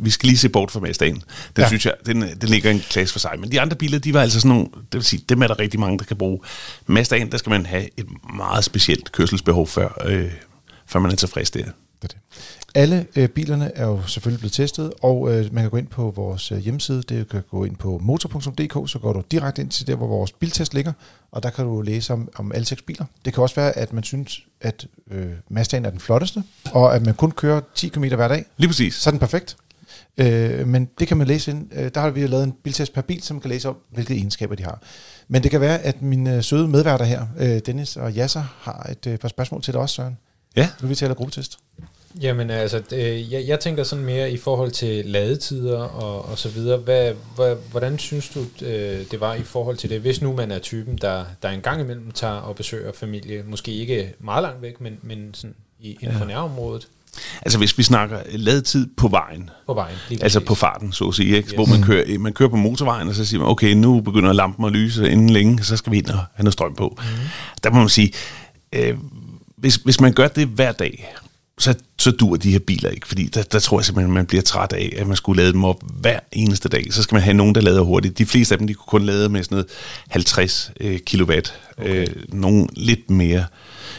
vi 0.00 0.10
skal 0.10 0.26
lige 0.26 0.38
se 0.38 0.48
bort 0.48 0.70
fra 0.70 0.80
Mazdaen. 0.80 1.14
Den 1.14 1.22
ja. 1.58 1.66
synes 1.68 1.86
jeg, 1.86 1.94
den, 2.06 2.22
den 2.22 2.48
ligger 2.48 2.70
en 2.70 2.80
klasse 2.90 3.12
for 3.12 3.18
sig. 3.18 3.32
Men 3.38 3.52
de 3.52 3.60
andre 3.60 3.76
biler, 3.76 3.98
de 3.98 4.14
var 4.14 4.22
altså 4.22 4.40
sådan 4.40 4.48
nogle, 4.48 4.66
det 4.74 4.94
vil 4.94 5.02
sige, 5.02 5.24
dem 5.28 5.42
er 5.42 5.46
der 5.46 5.58
rigtig 5.58 5.80
mange, 5.80 5.98
der 5.98 6.04
kan 6.04 6.16
bruge. 6.16 6.40
Mazdaen, 6.86 7.32
der 7.32 7.38
skal 7.38 7.50
man 7.50 7.66
have 7.66 7.88
et 7.96 8.06
meget 8.36 8.64
specielt 8.64 9.12
kørselsbehov, 9.12 9.66
før, 9.66 10.02
øh, 10.04 10.30
før 10.86 11.00
man 11.00 11.10
er 11.10 11.16
tilfreds 11.16 11.50
der. 11.50 11.60
Det 11.62 11.72
er 12.02 12.06
det. 12.06 12.16
Alle 12.76 13.06
øh, 13.16 13.28
bilerne 13.28 13.70
er 13.74 13.86
jo 13.86 14.02
selvfølgelig 14.06 14.40
blevet 14.40 14.52
testet, 14.52 14.92
og 15.02 15.32
øh, 15.32 15.54
man 15.54 15.64
kan 15.64 15.70
gå 15.70 15.76
ind 15.76 15.86
på 15.86 16.12
vores 16.16 16.52
øh, 16.52 16.58
hjemmeside. 16.58 17.02
Det 17.02 17.28
kan 17.28 17.42
gå 17.50 17.64
ind 17.64 17.76
på 17.76 17.98
motor.dk, 18.02 18.90
så 18.90 18.98
går 18.98 19.12
du 19.12 19.22
direkte 19.30 19.62
ind 19.62 19.70
til 19.70 19.86
der, 19.86 19.94
hvor 19.94 20.06
vores 20.06 20.32
biltest 20.32 20.74
ligger, 20.74 20.92
og 21.30 21.42
der 21.42 21.50
kan 21.50 21.64
du 21.64 21.80
læse 21.80 22.12
om, 22.12 22.28
om 22.36 22.52
alle 22.52 22.64
seks 22.64 22.82
biler. 22.82 23.04
Det 23.24 23.34
kan 23.34 23.42
også 23.42 23.54
være, 23.54 23.78
at 23.78 23.92
man 23.92 24.04
synes, 24.04 24.46
at 24.60 24.86
øh, 25.10 25.26
Mazdaen 25.48 25.84
er 25.84 25.90
den 25.90 26.00
flotteste, 26.00 26.42
og 26.72 26.94
at 26.94 27.02
man 27.02 27.14
kun 27.14 27.30
kører 27.30 27.60
10 27.74 27.88
km 27.88 28.04
hver 28.04 28.28
dag. 28.28 28.44
Lige 28.56 28.68
præcis. 28.68 28.94
Så 28.94 29.10
er 29.10 29.12
den 29.12 29.18
perfekt. 29.18 29.56
Øh, 30.18 30.66
men 30.68 30.88
det 30.98 31.08
kan 31.08 31.16
man 31.16 31.26
læse 31.26 31.50
ind. 31.50 31.70
Øh, 31.72 31.90
der 31.94 32.00
har 32.00 32.10
vi 32.10 32.26
lavet 32.26 32.44
en 32.44 32.52
biltest 32.52 32.92
per 32.92 33.02
bil, 33.02 33.22
som 33.22 33.40
kan 33.40 33.50
læse 33.50 33.68
om, 33.68 33.76
hvilke 33.90 34.14
egenskaber 34.14 34.54
de 34.54 34.62
har. 34.62 34.82
Men 35.28 35.42
det 35.42 35.50
kan 35.50 35.60
være, 35.60 35.78
at 35.78 36.02
mine 36.02 36.42
søde 36.42 36.68
medværter 36.68 37.04
her, 37.04 37.26
øh, 37.38 37.60
Dennis 37.66 37.96
og 37.96 38.12
Jasser, 38.12 38.44
har 38.60 38.86
et 38.90 39.06
øh, 39.06 39.18
par 39.18 39.28
spørgsmål 39.28 39.62
til 39.62 39.72
dig 39.72 39.80
også, 39.80 39.94
Søren. 39.94 40.16
Ja. 40.56 40.68
Nu 40.82 40.88
vi 40.88 40.94
taler 40.94 41.14
gruppetest. 41.14 41.58
Jamen 42.22 42.50
altså, 42.50 42.82
det, 42.90 43.32
jeg, 43.32 43.44
jeg 43.46 43.60
tænker 43.60 43.82
sådan 43.82 44.04
mere 44.04 44.30
i 44.30 44.36
forhold 44.36 44.70
til 44.70 45.06
ladetider 45.06 45.78
og, 45.78 46.28
og 46.30 46.38
så 46.38 46.48
videre. 46.48 46.78
Hvad, 46.78 47.12
hvad, 47.36 47.56
hvordan 47.70 47.98
synes 47.98 48.28
du, 48.28 48.40
øh, 48.64 49.00
det 49.10 49.20
var 49.20 49.34
i 49.34 49.42
forhold 49.42 49.76
til 49.76 49.90
det? 49.90 50.00
Hvis 50.00 50.22
nu 50.22 50.32
man 50.32 50.50
er 50.50 50.58
typen, 50.58 50.98
der, 51.00 51.24
der 51.42 51.48
en 51.48 51.60
gang 51.60 51.80
imellem 51.80 52.10
tager 52.10 52.34
og 52.34 52.56
besøger 52.56 52.92
familie, 52.92 53.44
måske 53.46 53.72
ikke 53.72 54.12
meget 54.18 54.42
langt 54.42 54.62
væk, 54.62 54.80
men, 54.80 54.98
men 55.02 55.34
sådan 55.34 55.54
i, 55.80 55.98
inden 56.00 56.18
for 56.18 56.24
ja. 56.24 56.30
nærområdet. 56.30 56.88
Altså 57.42 57.58
hvis 57.58 57.78
vi 57.78 57.82
snakker 57.82 58.18
ladetid 58.32 58.86
på 58.96 59.08
vejen. 59.08 59.50
På 59.66 59.74
vejen, 59.74 59.96
Altså 60.22 60.40
på 60.40 60.54
farten, 60.54 60.92
så 60.92 61.08
at 61.08 61.14
sige. 61.14 61.36
Ikke? 61.36 61.48
Yes. 61.48 61.54
Hvor 61.54 61.66
man 61.66 61.82
kører, 61.82 62.18
man 62.18 62.32
kører 62.32 62.48
på 62.48 62.56
motorvejen, 62.56 63.08
og 63.08 63.14
så 63.14 63.24
siger 63.24 63.40
man, 63.40 63.48
okay, 63.48 63.72
nu 63.72 64.00
begynder 64.00 64.32
lampen 64.32 64.64
at 64.64 64.72
lyse 64.72 65.10
inden 65.10 65.30
længe, 65.30 65.64
så 65.64 65.76
skal 65.76 65.92
vi 65.92 65.98
ind 65.98 66.06
og 66.06 66.14
have 66.14 66.44
noget 66.44 66.52
strøm 66.52 66.74
på. 66.74 66.98
Mm. 66.98 67.04
Der 67.62 67.70
må 67.70 67.78
man 67.78 67.88
sige, 67.88 68.12
øh, 68.72 68.98
hvis, 69.56 69.76
hvis 69.76 70.00
man 70.00 70.12
gør 70.12 70.28
det 70.28 70.46
hver 70.46 70.72
dag, 70.72 71.14
så, 71.58 71.74
så 71.98 72.10
dur 72.10 72.36
de 72.36 72.52
her 72.52 72.58
biler 72.58 72.90
ikke, 72.90 73.08
fordi 73.08 73.24
der, 73.24 73.42
der 73.42 73.58
tror 73.58 73.78
jeg 73.78 73.84
simpelthen, 73.84 74.14
man 74.14 74.26
bliver 74.26 74.42
træt 74.42 74.72
af, 74.72 74.92
at 74.96 75.06
man 75.06 75.16
skulle 75.16 75.42
lade 75.42 75.52
dem 75.52 75.64
op 75.64 75.82
hver 76.00 76.20
eneste 76.32 76.68
dag. 76.68 76.92
Så 76.92 77.02
skal 77.02 77.14
man 77.14 77.22
have 77.22 77.34
nogen, 77.34 77.54
der 77.54 77.60
lader 77.60 77.80
hurtigt. 77.80 78.18
De 78.18 78.26
fleste 78.26 78.54
af 78.54 78.58
dem, 78.58 78.66
de 78.66 78.74
kunne 78.74 79.00
kun 79.00 79.06
lade 79.06 79.28
med 79.28 79.42
sådan 79.42 79.56
noget 79.56 79.66
50 80.08 80.72
øh, 80.80 80.98
kilowatt. 80.98 81.54
Okay. 81.78 82.00
Øh, 82.00 82.06
nogen 82.28 82.68
lidt 82.76 83.10
mere. 83.10 83.44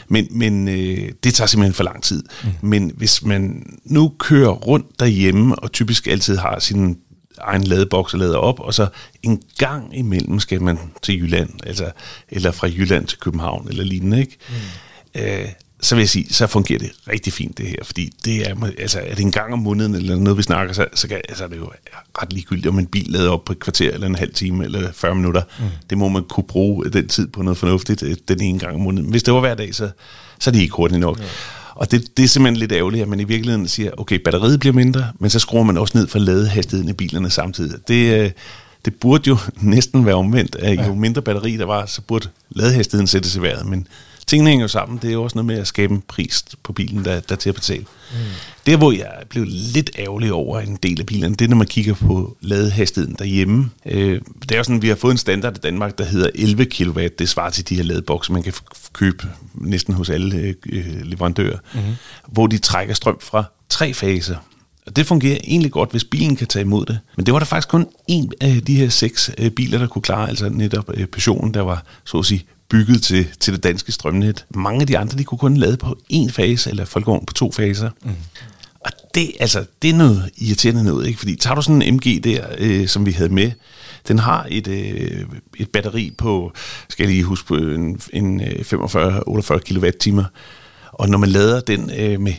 Men, 0.08 0.28
men 0.30 0.68
øh, 0.68 1.12
det 1.24 1.34
tager 1.34 1.46
simpelthen 1.46 1.74
for 1.74 1.84
lang 1.84 2.02
tid. 2.02 2.24
Mm. 2.44 2.50
Men 2.60 2.92
hvis 2.96 3.22
man 3.22 3.66
nu 3.84 4.12
kører 4.18 4.50
rundt 4.50 5.00
derhjemme, 5.00 5.54
og 5.54 5.72
typisk 5.72 6.06
altid 6.06 6.36
har 6.36 6.58
sin 6.58 6.98
egen 7.38 7.62
ladeboks 7.62 8.14
og 8.14 8.20
lader 8.20 8.38
op, 8.38 8.60
og 8.60 8.74
så 8.74 8.88
en 9.22 9.42
gang 9.58 9.98
imellem 9.98 10.40
skal 10.40 10.62
man 10.62 10.78
til 11.02 11.22
Jylland, 11.22 11.50
altså, 11.66 11.90
eller 12.28 12.50
fra 12.50 12.66
Jylland 12.66 13.06
til 13.06 13.18
København, 13.18 13.68
eller 13.68 13.84
lignende, 13.84 14.20
ikke? 14.20 14.36
Mm. 15.14 15.20
Øh, 15.20 15.48
så 15.80 15.94
vil 15.94 16.02
jeg 16.02 16.08
sige, 16.08 16.34
så 16.34 16.46
fungerer 16.46 16.78
det 16.78 16.90
rigtig 17.08 17.32
fint 17.32 17.58
det 17.58 17.66
her, 17.66 17.76
fordi 17.82 18.12
det 18.24 18.50
er, 18.50 18.54
altså, 18.78 19.00
er 19.06 19.14
det 19.14 19.22
en 19.22 19.32
gang 19.32 19.52
om 19.52 19.58
måneden 19.58 19.94
eller 19.94 20.16
noget, 20.16 20.36
vi 20.36 20.42
snakker, 20.42 20.74
så, 20.74 20.86
så, 20.94 21.08
kan, 21.08 21.20
altså, 21.28 21.44
er 21.44 21.48
det 21.48 21.56
jo 21.56 21.70
ret 22.22 22.32
ligegyldigt, 22.32 22.66
om 22.66 22.78
en 22.78 22.86
bil 22.86 23.06
lader 23.08 23.30
op 23.30 23.44
på 23.44 23.52
et 23.52 23.58
kvarter 23.58 23.92
eller 23.92 24.06
en 24.06 24.14
halv 24.14 24.34
time 24.34 24.64
eller 24.64 24.92
40 24.92 25.14
minutter. 25.14 25.42
Mm. 25.58 25.64
Det 25.90 25.98
må 25.98 26.08
man 26.08 26.22
kunne 26.22 26.44
bruge 26.44 26.84
den 26.84 27.08
tid 27.08 27.28
på 27.28 27.42
noget 27.42 27.58
fornuftigt 27.58 28.02
øh, 28.02 28.16
den 28.28 28.42
ene 28.42 28.58
gang 28.58 28.74
om 28.74 28.80
måneden. 28.80 29.10
Hvis 29.10 29.22
det 29.22 29.34
var 29.34 29.40
hver 29.40 29.54
dag, 29.54 29.74
så, 29.74 29.90
så 30.38 30.50
er 30.50 30.52
det 30.52 30.60
ikke 30.60 30.74
hurtigt 30.74 31.00
nok. 31.00 31.18
Mm. 31.18 31.24
Og 31.74 31.90
det, 31.90 32.16
det 32.16 32.24
er 32.24 32.28
simpelthen 32.28 32.56
lidt 32.56 32.72
ærgerligt, 32.72 33.02
at 33.02 33.08
man 33.08 33.20
i 33.20 33.24
virkeligheden 33.24 33.68
siger, 33.68 33.90
okay, 33.96 34.18
batteriet 34.24 34.60
bliver 34.60 34.72
mindre, 34.72 35.06
men 35.18 35.30
så 35.30 35.38
skruer 35.38 35.62
man 35.62 35.78
også 35.78 35.98
ned 35.98 36.06
for 36.06 36.18
ladehastigheden 36.18 36.90
i 36.90 36.92
bilerne 36.92 37.30
samtidig. 37.30 37.88
Det, 37.88 38.24
øh, 38.24 38.30
det 38.84 38.94
burde 38.94 39.28
jo 39.28 39.36
næsten 39.60 40.06
være 40.06 40.14
omvendt, 40.14 40.56
at 40.56 40.86
jo 40.86 40.94
mindre 40.94 41.22
batteri 41.22 41.56
der 41.56 41.64
var, 41.64 41.86
så 41.86 42.02
burde 42.02 42.28
ladehastigheden 42.50 43.06
sættes 43.06 43.36
i 43.36 43.42
vejret, 43.42 43.66
men 43.66 43.86
tingene 44.26 44.50
hænger 44.50 44.64
jo 44.64 44.68
sammen. 44.68 44.98
Det 45.02 45.08
er 45.08 45.12
jo 45.12 45.22
også 45.22 45.36
noget 45.38 45.46
med 45.46 45.58
at 45.58 45.66
skabe 45.66 45.94
en 45.94 46.02
pris 46.08 46.44
på 46.62 46.72
bilen, 46.72 47.04
der, 47.04 47.20
der 47.20 47.34
er 47.34 47.36
til 47.36 47.48
at 47.48 47.54
betale. 47.54 47.84
Mm. 48.12 48.16
Der, 48.66 48.76
hvor 48.76 48.92
jeg 48.92 49.12
blev 49.28 49.44
lidt 49.48 49.90
ærgerlig 49.98 50.32
over 50.32 50.60
en 50.60 50.78
del 50.82 51.00
af 51.00 51.06
bilerne, 51.06 51.34
det 51.34 51.44
er, 51.44 51.48
når 51.48 51.56
man 51.56 51.66
kigger 51.66 51.94
på 51.94 52.36
ladehastigheden 52.40 53.16
derhjemme. 53.18 53.70
Øh, 53.86 54.20
det 54.42 54.52
er 54.52 54.56
jo 54.56 54.62
sådan, 54.62 54.76
at 54.76 54.82
vi 54.82 54.88
har 54.88 54.94
fået 54.94 55.12
en 55.12 55.18
standard 55.18 55.56
i 55.56 55.60
Danmark, 55.60 55.98
der 55.98 56.04
hedder 56.04 56.30
11 56.34 56.64
kW. 56.64 57.00
Det 57.18 57.28
svarer 57.28 57.50
til 57.50 57.68
de 57.68 57.76
her 57.76 57.82
ladebokse, 57.82 58.32
man 58.32 58.42
kan 58.42 58.52
købe 58.92 59.28
næsten 59.54 59.94
hos 59.94 60.10
alle 60.10 60.54
øh, 60.66 61.02
leverandører, 61.02 61.58
mm. 61.74 61.80
hvor 62.28 62.46
de 62.46 62.58
trækker 62.58 62.94
strøm 62.94 63.18
fra 63.20 63.44
tre 63.68 63.94
faser. 63.94 64.36
Og 64.86 64.96
det 64.96 65.06
fungerer 65.06 65.38
egentlig 65.44 65.72
godt, 65.72 65.90
hvis 65.90 66.04
bilen 66.04 66.36
kan 66.36 66.46
tage 66.46 66.60
imod 66.60 66.86
det. 66.86 66.98
Men 67.16 67.26
det 67.26 67.34
var 67.34 67.38
der 67.40 67.46
faktisk 67.46 67.68
kun 67.68 67.86
en 68.08 68.32
af 68.40 68.62
de 68.66 68.76
her 68.76 68.88
seks 68.88 69.30
øh, 69.38 69.50
biler, 69.50 69.78
der 69.78 69.86
kunne 69.86 70.02
klare, 70.02 70.28
altså 70.28 70.48
netop 70.48 70.90
øh, 70.94 71.06
Peugeot'en, 71.16 71.50
der 71.52 71.60
var 71.60 71.84
så 72.04 72.18
at 72.18 72.24
sige 72.24 72.44
bygget 72.68 73.02
til, 73.02 73.26
til 73.40 73.54
det 73.54 73.62
danske 73.62 73.92
strømnet. 73.92 74.46
Mange 74.54 74.80
af 74.80 74.86
de 74.86 74.98
andre, 74.98 75.18
de 75.18 75.24
kunne 75.24 75.38
kun 75.38 75.56
lade 75.56 75.76
på 75.76 75.98
en 76.08 76.30
fase, 76.30 76.70
eller 76.70 76.84
folkevogn 76.84 77.26
på 77.26 77.34
to 77.34 77.52
faser. 77.52 77.90
Mm. 78.04 78.10
Og 78.80 78.90
det, 79.14 79.32
altså, 79.40 79.64
det 79.82 79.90
er 79.90 79.94
noget 79.94 80.30
irriterende 80.38 80.84
noget, 80.84 81.06
ikke? 81.06 81.18
Fordi 81.18 81.36
tager 81.36 81.54
du 81.54 81.62
sådan 81.62 81.82
en 81.82 81.94
MG 81.94 82.24
der, 82.24 82.46
øh, 82.58 82.88
som 82.88 83.06
vi 83.06 83.10
havde 83.10 83.34
med, 83.34 83.52
den 84.08 84.18
har 84.18 84.46
et, 84.50 84.68
øh, 84.68 85.24
et 85.56 85.70
batteri 85.70 86.14
på, 86.18 86.52
skal 86.88 87.04
jeg 87.04 87.12
lige 87.12 87.24
huske 87.24 87.48
på, 87.48 87.54
en, 87.54 88.00
en 88.12 88.40
45-48 88.40 88.44
øh, 89.52 89.60
kWh. 89.60 90.24
Og 90.92 91.08
når 91.08 91.18
man 91.18 91.28
lader 91.28 91.60
den 91.60 91.90
øh, 91.98 92.20
med 92.20 92.32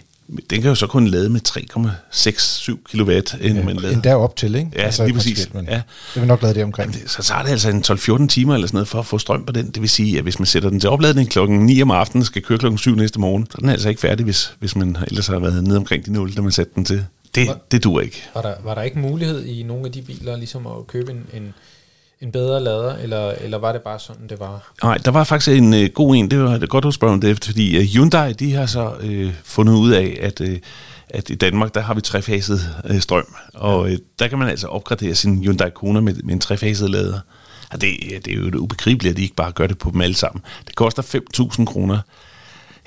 den 0.49 0.61
kan 0.61 0.69
jo 0.69 0.75
så 0.75 0.87
kun 0.87 1.07
lade 1.07 1.29
med 1.29 1.41
3,67 1.47 2.75
kW, 2.91 3.11
inden 3.11 3.57
ja, 3.57 3.63
man 3.63 3.75
lader. 3.75 3.93
Endda 3.93 4.15
op 4.15 4.35
til, 4.35 4.55
ikke? 4.55 4.71
Ja, 4.75 4.81
altså, 4.81 5.05
lige 5.05 5.13
præcis. 5.13 5.49
ja. 5.53 5.59
Det 5.59 5.83
vil 6.15 6.27
nok 6.27 6.41
lade 6.41 6.53
det 6.53 6.63
omkring. 6.63 6.93
Jamen, 6.93 7.07
så 7.07 7.23
tager 7.23 7.43
det 7.43 7.49
altså 7.49 7.69
en 7.69 7.83
12-14 8.23 8.27
timer 8.27 8.53
eller 8.53 8.67
sådan 8.67 8.75
noget 8.75 8.87
for 8.87 8.99
at 8.99 9.05
få 9.05 9.17
strøm 9.17 9.45
på 9.45 9.51
den. 9.51 9.65
Det 9.69 9.81
vil 9.81 9.89
sige, 9.89 10.17
at 10.17 10.23
hvis 10.23 10.39
man 10.39 10.45
sætter 10.45 10.69
den 10.69 10.79
til 10.79 10.89
opladning 10.89 11.29
klokken 11.29 11.65
9 11.65 11.81
om 11.81 11.91
aftenen, 11.91 12.25
skal 12.25 12.41
køre 12.41 12.57
klokken 12.57 12.77
7 12.77 12.95
næste 12.95 13.19
morgen, 13.19 13.45
så 13.45 13.55
er 13.55 13.59
den 13.59 13.69
altså 13.69 13.89
ikke 13.89 14.01
færdig, 14.01 14.23
hvis, 14.23 14.53
hvis 14.59 14.75
man 14.75 14.97
ellers 15.07 15.27
har 15.27 15.39
været 15.39 15.63
nede 15.63 15.77
omkring 15.77 16.05
de 16.05 16.13
0, 16.13 16.35
da 16.35 16.41
man 16.41 16.51
satte 16.51 16.71
den 16.75 16.85
til 16.85 17.05
Det, 17.35 17.47
det 17.71 17.83
duer 17.83 18.01
ikke. 18.01 18.23
Var 18.35 18.41
der, 18.41 18.53
var 18.63 18.75
der 18.75 18.81
ikke 18.81 18.99
mulighed 18.99 19.45
i 19.45 19.63
nogle 19.63 19.85
af 19.85 19.91
de 19.91 20.01
biler 20.01 20.37
ligesom 20.37 20.67
at 20.67 20.87
købe 20.87 21.11
en, 21.11 21.25
en, 21.33 21.53
en 22.21 22.31
bedre 22.31 22.63
lader, 22.63 22.95
eller, 22.95 23.31
eller 23.31 23.57
var 23.57 23.71
det 23.71 23.81
bare 23.81 23.99
sådan, 23.99 24.27
det 24.29 24.39
var? 24.39 24.71
Nej, 24.83 24.97
der 24.97 25.11
var 25.11 25.23
faktisk 25.23 25.57
en 25.57 25.73
øh, 25.73 25.89
god 25.89 26.15
en, 26.15 26.31
det 26.31 26.39
var 26.39 26.57
det 26.57 26.69
godt, 26.69 26.85
at 26.85 26.93
spørge 26.93 27.13
om 27.13 27.21
det, 27.21 27.45
fordi 27.45 27.77
øh, 27.77 27.83
Hyundai, 27.83 28.33
de 28.33 28.53
har 28.53 28.65
så 28.65 28.93
øh, 29.01 29.33
fundet 29.43 29.73
ud 29.73 29.91
af, 29.91 30.17
at, 30.21 30.41
øh, 30.41 30.59
at 31.09 31.29
i 31.29 31.35
Danmark, 31.35 31.73
der 31.73 31.81
har 31.81 31.93
vi 31.93 32.01
trefaset 32.01 32.75
øh, 32.85 32.99
strøm, 32.99 33.35
og 33.53 33.91
øh, 33.91 33.97
der 34.19 34.27
kan 34.27 34.39
man 34.39 34.49
altså 34.49 34.67
opgradere 34.67 35.15
sin 35.15 35.43
Hyundai 35.43 35.69
Kona 35.69 35.99
med, 35.99 36.13
med 36.23 36.33
en 36.33 36.39
trefaset 36.39 36.89
lader. 36.89 37.19
Og 37.71 37.81
det, 37.81 37.89
det 38.25 38.33
er 38.33 38.37
jo 38.37 38.45
det 38.45 38.55
ubegribeligt, 38.55 39.11
at 39.11 39.17
de 39.17 39.21
ikke 39.21 39.35
bare 39.35 39.51
gør 39.51 39.67
det 39.67 39.77
på 39.77 39.91
dem 39.91 40.01
alle 40.01 40.15
sammen. 40.15 40.43
Det 40.67 40.75
koster 40.75 41.21
5.000 41.59 41.65
kroner. 41.65 41.99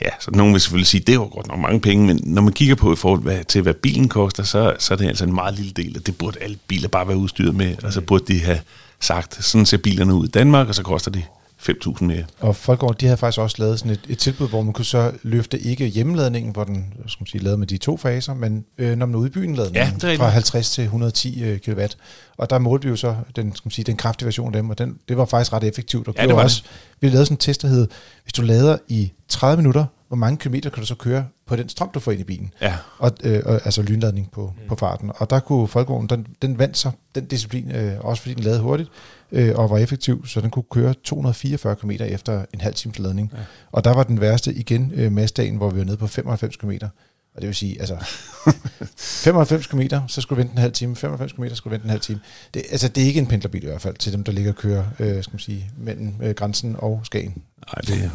Ja, 0.03 0.11
så 0.21 0.31
nogen 0.31 0.53
vil 0.53 0.61
selvfølgelig 0.61 0.87
sige, 0.87 1.01
at 1.01 1.07
det 1.07 1.13
er 1.13 1.17
jo 1.17 1.31
godt 1.33 1.49
nok 1.49 1.59
mange 1.59 1.81
penge, 1.81 2.07
men 2.07 2.21
når 2.25 2.43
man 2.43 2.53
kigger 2.53 2.75
på 2.75 2.93
i 2.93 2.97
forhold 2.97 3.23
hvad, 3.23 3.45
til, 3.45 3.63
hvad 3.63 3.75
bilen 3.75 4.09
koster, 4.09 4.43
så, 4.43 4.75
så 4.79 4.95
er 4.95 4.99
det 4.99 5.09
altså 5.09 5.25
en 5.25 5.35
meget 5.35 5.55
lille 5.55 5.73
del, 5.73 5.97
og 5.99 6.07
det 6.07 6.19
burde 6.19 6.39
alle 6.41 6.59
biler 6.69 6.89
bare 6.89 7.09
være 7.09 7.17
udstyret 7.17 7.55
med, 7.55 7.77
og 7.83 7.93
så 7.93 8.01
burde 8.01 8.35
de 8.35 8.41
have 8.41 8.61
sagt, 9.01 9.45
sådan 9.45 9.67
ser 9.67 9.79
bilerne 9.79 10.15
ud 10.15 10.27
i 10.27 10.31
Danmark, 10.31 10.69
og 10.69 10.75
så 10.75 10.83
koster 10.83 11.11
de 11.11 11.23
5.000 11.61 12.05
mere. 12.05 12.25
Og 12.41 12.57
Folkevogn, 12.57 12.95
de 13.01 13.07
havde 13.07 13.17
faktisk 13.17 13.41
også 13.41 13.57
lavet 13.59 13.79
sådan 13.79 13.93
et, 13.93 14.01
et 14.09 14.19
tilbud, 14.19 14.49
hvor 14.49 14.63
man 14.63 14.73
kunne 14.73 14.85
så 14.85 15.13
løfte 15.23 15.59
ikke 15.59 15.87
hjemmeladningen, 15.87 16.53
hvor 16.53 16.65
den 16.65 16.93
skal 17.07 17.17
man 17.21 17.27
sige, 17.27 17.43
lavet 17.43 17.59
med 17.59 17.67
de 17.67 17.77
to 17.77 17.97
faser, 17.97 18.35
men 18.35 18.65
øh, 18.79 18.97
når 18.97 19.07
man 19.07 19.15
er 19.15 19.19
ude 19.19 19.29
i 19.29 19.31
byen 19.31 19.55
ladningen 19.55 20.01
Ja, 20.03 20.09
det 20.09 20.19
fra 20.19 20.29
50 20.29 20.71
til 20.71 20.85
110 20.85 21.43
øh, 21.43 21.59
kW. 21.59 21.81
Og 22.37 22.51
der 22.51 22.59
målte 22.59 22.85
vi 22.85 22.91
jo 22.91 22.97
så 22.97 23.17
den, 23.37 23.57
skal 23.57 23.67
man 23.67 23.71
sige, 23.71 23.85
den 23.85 23.97
kraftige 23.97 24.27
version 24.27 24.55
af 24.55 24.63
dem, 24.63 24.71
og 24.71 24.79
den, 24.79 24.99
det 25.09 25.17
var 25.17 25.25
faktisk 25.25 25.53
ret 25.53 25.65
effektivt. 25.65 26.09
Og 26.09 26.15
Ja, 26.19 26.27
det 26.27 26.37
var 26.37 26.43
også, 26.43 26.63
Vi 27.01 27.09
lavede 27.09 27.27
sådan 27.27 27.35
en 27.35 27.39
test, 27.39 27.63
der 27.63 27.69
hed, 27.69 27.89
hvis 28.23 28.33
du 28.33 28.43
lader 28.43 28.79
i 28.89 29.13
30 29.29 29.57
minutter, 29.57 29.85
hvor 30.09 30.17
mange 30.17 30.37
kilometer 30.37 30.71
kan 30.71 30.81
du 30.81 30.87
så 30.87 30.95
køre 30.95 31.25
på 31.51 31.57
den 31.57 31.69
strøm, 31.69 31.91
du 31.95 32.01
får 32.01 32.13
ind 32.13 32.21
i 32.21 32.25
bilen? 32.25 32.53
Ja, 32.61 32.77
og, 32.99 33.13
øh, 33.25 33.43
og, 33.47 33.55
altså 33.65 33.83
lynladning 33.83 34.31
på, 34.31 34.53
mm. 34.57 34.69
på 34.69 34.75
farten. 34.75 35.11
Og 35.17 35.31
der 35.31 35.41
kunne 35.41 35.69
Folkevognen, 35.69 36.09
den, 36.09 36.27
den 36.43 36.59
vandt 36.59 36.79
så 36.79 36.91
den 37.15 37.25
disciplin, 37.25 37.71
øh, 37.71 37.93
også 38.01 38.23
fordi 38.23 38.35
den 38.35 38.45
lavede 38.45 38.61
hurtigt, 38.61 38.91
øh, 39.33 39.59
og 39.59 39.71
var 39.71 39.79
effektiv, 39.79 40.27
så 40.27 40.41
den 40.41 40.51
kunne 40.51 40.65
køre 40.71 40.95
244 41.05 41.77
km 41.77 41.91
efter 41.91 42.45
en 42.55 42.61
halv 42.61 42.75
times 42.75 42.99
ladning. 42.99 43.33
Ja. 43.33 43.39
Og 43.73 43.85
der 43.85 43.95
var 43.95 44.03
den 44.03 44.21
værste 44.21 44.55
igen 44.55 44.93
øh, 44.95 45.13
Mazdaen, 45.13 45.57
hvor 45.57 45.71
vi 45.71 45.79
var 45.79 45.85
nede 45.85 45.97
på 45.97 46.07
95 46.07 46.57
km. 46.57 46.73
Og 47.41 47.43
det 47.43 47.49
vil 47.49 47.55
sige, 47.55 47.81
altså 47.81 47.97
95 49.25 49.67
km, 49.67 49.81
så 50.09 50.21
skulle 50.21 50.37
du 50.37 50.41
vente 50.41 50.53
en 50.53 50.59
halv 50.59 50.73
time, 50.73 50.97
95 50.97 51.33
km, 51.33 51.49
så 51.49 51.55
skulle 51.55 51.71
du 51.71 51.75
vente 51.75 51.85
en 51.85 51.91
halv 51.91 52.01
time. 52.01 52.21
Det, 52.55 52.63
altså, 52.71 52.89
det 52.89 53.03
er 53.03 53.07
ikke 53.07 53.21
en 53.21 53.27
pendlerbil 53.27 53.63
i 53.63 53.67
hvert 53.67 53.81
fald, 53.81 53.95
til 53.97 54.13
dem, 54.13 54.25
der 54.25 54.33
ligger 54.33 54.51
og 54.51 54.57
kører, 54.57 54.85
øh, 54.99 55.23
skal 55.23 55.33
man 55.33 55.39
sige, 55.39 55.71
mellem 55.79 56.15
øh, 56.23 56.35
grænsen 56.35 56.77
og 56.79 57.01
Skagen. 57.05 57.35
nej, 57.67 57.81
det 57.87 58.11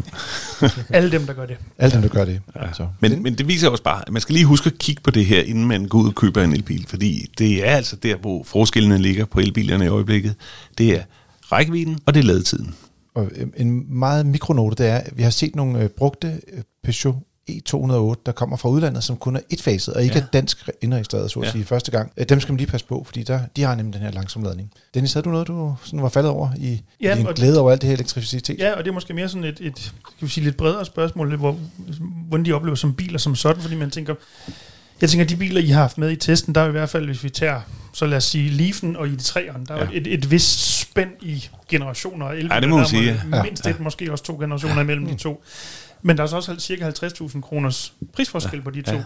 Alle 0.97 1.11
dem, 1.11 1.25
der 1.25 1.33
gør 1.33 1.45
det. 1.45 1.57
Alle 1.77 1.93
dem, 1.93 2.01
der 2.01 2.09
gør 2.09 2.25
det. 2.25 2.41
Ja. 2.55 2.67
Altså. 2.67 2.87
Men, 2.99 3.23
men 3.23 3.35
det 3.37 3.47
viser 3.47 3.69
også 3.69 3.83
bare, 3.83 4.01
at 4.07 4.13
man 4.13 4.21
skal 4.21 4.33
lige 4.33 4.45
huske 4.45 4.67
at 4.67 4.77
kigge 4.77 5.01
på 5.01 5.11
det 5.11 5.25
her, 5.25 5.41
inden 5.41 5.65
man 5.65 5.85
går 5.85 5.99
ud 5.99 6.07
og 6.07 6.15
køber 6.15 6.43
en 6.43 6.53
elbil, 6.53 6.85
fordi 6.87 7.31
det 7.37 7.67
er 7.67 7.75
altså 7.75 7.95
der, 7.95 8.15
hvor 8.15 8.43
forskellene 8.43 8.97
ligger 8.97 9.25
på 9.25 9.39
elbilerne 9.39 9.85
i 9.85 9.87
øjeblikket. 9.87 10.35
Det 10.77 10.89
er 10.95 11.03
rækkevidden, 11.51 11.99
og 12.05 12.13
det 12.13 12.19
er 12.19 12.23
ladetiden. 12.23 12.75
Og 13.15 13.31
øh, 13.35 13.47
en 13.57 13.99
meget 13.99 14.25
mikronote, 14.25 14.83
det 14.83 14.91
er, 14.91 14.97
at 14.97 15.17
vi 15.17 15.23
har 15.23 15.29
set 15.29 15.55
nogle 15.55 15.79
øh, 15.79 15.89
brugte 15.89 16.41
øh, 16.53 16.63
Peugeot 16.83 17.15
E208, 17.51 18.21
der 18.25 18.31
kommer 18.35 18.57
fra 18.57 18.69
udlandet, 18.69 19.03
som 19.03 19.17
kun 19.17 19.35
er 19.35 19.39
etfaset, 19.49 19.93
og 19.93 20.03
ikke 20.03 20.13
Ja. 20.15 20.19
ja. 20.19 20.25
er 20.25 20.29
dansk 20.33 20.69
indregistreret, 20.81 21.31
så 21.31 21.39
at 21.39 21.43
Ja. 21.43 21.47
ja. 21.47 21.51
sige, 21.51 21.65
første 21.65 21.91
gang. 21.91 22.11
Øh, 22.17 22.25
Dem 22.29 22.39
skal 22.39 22.51
man 22.51 22.57
lige 22.57 22.67
passe 22.67 22.87
på, 22.87 23.03
fordi 23.05 23.23
der, 23.23 23.39
de 23.55 23.61
har 23.63 23.75
nemlig 23.75 23.93
den 23.93 24.01
her 24.01 24.11
langsomladning. 24.11 24.71
Dennis, 24.93 25.13
havde 25.13 25.23
du 25.23 25.29
noget, 25.29 25.47
du 25.47 25.75
sådan 25.83 26.01
var 26.01 26.09
faldet 26.09 26.31
over 26.31 26.49
i, 26.57 26.81
Ja, 27.01 27.07
ja, 27.07 27.15
i 27.15 27.17
din 27.17 27.25
glæde 27.35 27.59
over 27.59 27.71
alt 27.71 27.81
det 27.81 27.87
her 27.89 27.95
elektricitet? 27.95 28.59
Ja, 28.59 28.71
og 28.71 28.83
det 28.83 28.89
er 28.89 28.93
måske 28.93 29.13
mere 29.13 29.29
sådan 29.29 29.43
et, 29.43 29.57
et 29.61 29.79
skal 29.79 29.93
vi 30.19 30.27
sige, 30.27 30.43
lidt 30.43 30.57
bredere 30.57 30.85
spørgsmål, 30.85 31.35
hvor, 31.35 31.57
hvordan 32.27 32.45
de 32.45 32.53
oplever 32.53 32.75
som 32.75 32.93
biler 32.93 33.19
som 33.19 33.35
sådan, 33.35 33.61
fordi 33.61 33.75
man 33.75 33.91
tænker, 33.91 34.15
jeg 35.01 35.09
tænker, 35.09 35.25
de 35.25 35.35
biler, 35.35 35.61
I 35.61 35.67
har 35.67 35.81
haft 35.81 35.97
med 35.97 36.11
i 36.11 36.15
testen, 36.15 36.55
der 36.55 36.61
er 36.61 36.67
i 36.67 36.71
hvert 36.71 36.89
fald, 36.89 37.05
hvis 37.05 37.23
vi 37.23 37.29
tager, 37.29 37.61
så 37.93 38.05
lad 38.05 38.17
os 38.17 38.23
sige, 38.23 38.49
Leafen 38.49 38.95
og 38.95 39.07
ID3'eren, 39.07 39.65
der 39.67 39.73
er 39.75 39.83
Ja. 39.83 39.87
et, 39.93 40.07
et 40.07 40.31
vist 40.31 40.79
spænd 40.79 41.09
i 41.21 41.47
generationer 41.69 42.25
af 42.25 42.33
elbiler. 42.35 42.55
Ja, 42.55 42.61
det 42.61 42.69
må 42.69 42.77
man 42.77 42.85
sige, 42.87 43.21
må- 43.29 43.37
ja. 43.37 43.43
Mindst 43.43 43.67
et, 43.67 43.79
måske 43.79 44.11
også 44.11 44.23
to 44.23 44.37
generationer 44.39 44.81
imellem 44.81 45.05
de 45.07 45.15
to. 45.15 45.43
Men 46.01 46.17
der 46.17 46.23
er 46.23 46.27
så 46.27 46.35
også 46.35 46.55
cirka 46.59 46.89
50.000 46.89 47.41
kroners 47.41 47.93
prisforskel 48.13 48.61
på 48.61 48.69
de 48.69 48.81
to. 48.81 48.93
Ja. 48.93 49.03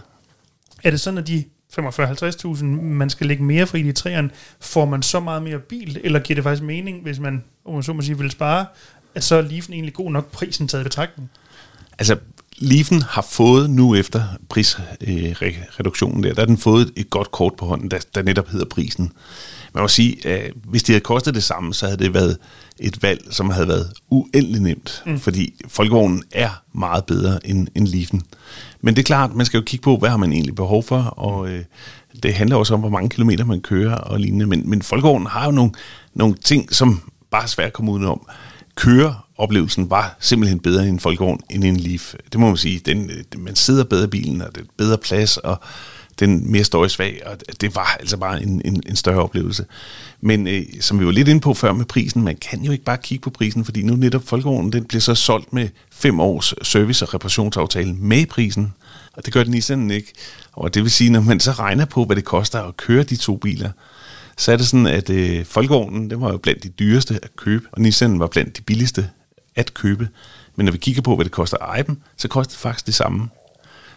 Er 0.84 0.90
det 0.90 1.00
sådan, 1.00 1.18
at 1.18 1.26
de 1.26 1.44
45-50.000, 1.78 2.64
man 2.64 3.10
skal 3.10 3.26
lægge 3.26 3.44
mere 3.44 3.66
for 3.66 3.78
ID3'eren, 3.78 4.28
får 4.60 4.84
man 4.84 5.02
så 5.02 5.20
meget 5.20 5.42
mere 5.42 5.58
bil, 5.58 6.00
eller 6.04 6.20
giver 6.20 6.34
det 6.34 6.44
faktisk 6.44 6.62
mening, 6.62 7.02
hvis 7.02 7.18
man, 7.18 7.44
om 7.64 7.74
man 7.74 7.82
så 7.82 7.92
må 7.92 8.02
sige, 8.02 8.18
vil 8.18 8.30
spare, 8.30 8.66
at 9.14 9.24
så 9.24 9.36
er 9.36 9.40
Leafen 9.40 9.72
egentlig 9.72 9.94
god 9.94 10.10
nok 10.10 10.30
prisen 10.30 10.68
taget 10.68 10.82
i 10.82 10.84
betragtning? 10.84 11.30
Altså, 11.98 12.16
Leafen 12.56 13.02
har 13.02 13.22
fået 13.30 13.70
nu 13.70 13.94
efter 13.94 14.24
prisreduktionen 14.48 16.22
der, 16.22 16.34
der 16.34 16.40
har 16.40 16.46
den 16.46 16.58
fået 16.58 16.92
et 16.96 17.10
godt 17.10 17.30
kort 17.30 17.52
på 17.58 17.66
hånden, 17.66 17.90
der, 17.90 17.98
der 18.14 18.22
netop 18.22 18.48
hedder 18.48 18.66
prisen. 18.66 19.12
Man 19.72 19.82
må 19.82 19.88
sige, 19.88 20.28
at 20.28 20.52
hvis 20.64 20.82
det 20.82 20.92
havde 20.92 21.04
kostet 21.04 21.34
det 21.34 21.42
samme, 21.42 21.74
så 21.74 21.86
havde 21.86 21.98
det 21.98 22.14
været 22.14 22.38
et 22.80 23.02
valg, 23.02 23.26
som 23.30 23.50
havde 23.50 23.68
været 23.68 23.92
uendelig 24.10 24.60
nemt, 24.60 25.02
mm. 25.06 25.20
fordi 25.20 25.54
Folkevognen 25.68 26.22
er 26.32 26.62
meget 26.72 27.04
bedre 27.04 27.46
end, 27.46 27.68
end 27.74 27.86
Leafen. 27.86 28.22
Men 28.80 28.96
det 28.96 29.02
er 29.02 29.06
klart, 29.06 29.34
man 29.34 29.46
skal 29.46 29.58
jo 29.58 29.64
kigge 29.64 29.82
på, 29.82 29.96
hvad 29.96 30.10
har 30.10 30.16
man 30.16 30.32
egentlig 30.32 30.54
behov 30.54 30.82
for, 30.82 31.02
og 31.02 31.48
øh, 31.48 31.64
det 32.22 32.34
handler 32.34 32.56
også 32.56 32.74
om, 32.74 32.80
hvor 32.80 32.88
mange 32.88 33.08
kilometer 33.08 33.44
man 33.44 33.60
kører 33.60 33.94
og 33.94 34.20
lignende. 34.20 34.46
Men, 34.46 34.70
men 34.70 34.82
Folkevognen 34.82 35.26
har 35.26 35.44
jo 35.44 35.50
nogle, 35.50 35.72
nogle 36.14 36.34
ting, 36.34 36.74
som 36.74 37.00
bare 37.30 37.42
er 37.42 37.46
svært 37.46 37.66
at 37.66 37.72
komme 37.72 37.92
udenom. 37.92 38.26
Køreoplevelsen 38.74 39.90
var 39.90 40.16
simpelthen 40.20 40.58
bedre 40.58 40.86
i 40.86 40.88
en 40.88 41.00
Folkevogn 41.00 41.40
end 41.50 41.64
en 41.64 41.76
Leaf. 41.76 42.14
Det 42.32 42.40
må 42.40 42.46
man 42.46 42.56
sige. 42.56 42.78
Den, 42.78 43.10
man 43.38 43.56
sidder 43.56 43.84
bedre 43.84 44.04
i 44.04 44.06
bilen, 44.08 44.42
og 44.42 44.54
det 44.54 44.60
er 44.60 44.66
bedre 44.76 44.98
plads, 44.98 45.36
og 45.36 45.60
den 46.20 46.36
er 46.36 46.40
mere 46.44 46.64
støjsvag, 46.64 47.22
og 47.26 47.36
det 47.60 47.74
var 47.74 47.96
altså 48.00 48.16
bare 48.16 48.42
en, 48.42 48.62
en, 48.64 48.82
en 48.86 48.96
større 48.96 49.22
oplevelse. 49.22 49.64
Men 50.20 50.46
øh, 50.46 50.62
som 50.80 51.00
vi 51.00 51.06
var 51.06 51.12
lidt 51.12 51.28
inde 51.28 51.40
på 51.40 51.54
før 51.54 51.72
med 51.72 51.84
prisen, 51.84 52.22
man 52.22 52.36
kan 52.36 52.62
jo 52.62 52.72
ikke 52.72 52.84
bare 52.84 52.98
kigge 52.98 53.22
på 53.22 53.30
prisen, 53.30 53.64
fordi 53.64 53.82
nu 53.82 53.96
netop 53.96 54.22
Folkevognen, 54.24 54.72
den 54.72 54.84
bliver 54.84 55.00
så 55.00 55.14
solgt 55.14 55.52
med 55.52 55.68
fem 55.92 56.20
års 56.20 56.54
service- 56.62 57.04
og 57.04 57.14
reparationsaftale 57.14 57.94
med 57.94 58.26
prisen, 58.26 58.74
og 59.12 59.24
det 59.24 59.32
gør 59.32 59.42
den 59.42 59.52
Nissan 59.52 59.90
ikke. 59.90 60.12
Og 60.52 60.74
det 60.74 60.82
vil 60.82 60.90
sige, 60.90 61.10
når 61.10 61.20
man 61.20 61.40
så 61.40 61.52
regner 61.52 61.84
på, 61.84 62.04
hvad 62.04 62.16
det 62.16 62.24
koster 62.24 62.62
at 62.62 62.76
køre 62.76 63.02
de 63.02 63.16
to 63.16 63.36
biler, 63.36 63.70
så 64.36 64.52
er 64.52 64.56
det 64.56 64.66
sådan, 64.66 64.86
at 64.86 65.10
øh, 65.10 65.44
Folkevognen, 65.44 66.10
den 66.10 66.20
var 66.20 66.30
jo 66.30 66.38
blandt 66.38 66.62
de 66.62 66.68
dyreste 66.68 67.18
at 67.22 67.36
købe, 67.36 67.66
og 67.72 67.80
Nissan 67.80 68.18
var 68.18 68.26
blandt 68.26 68.56
de 68.56 68.62
billigste 68.62 69.10
at 69.56 69.74
købe. 69.74 70.08
Men 70.56 70.64
når 70.64 70.72
vi 70.72 70.78
kigger 70.78 71.02
på, 71.02 71.14
hvad 71.14 71.24
det 71.24 71.32
koster 71.32 71.56
at 71.56 71.68
eje 71.68 71.82
dem, 71.82 72.02
så 72.16 72.28
koster 72.28 72.50
det 72.50 72.58
faktisk 72.58 72.86
det 72.86 72.94
samme. 72.94 73.28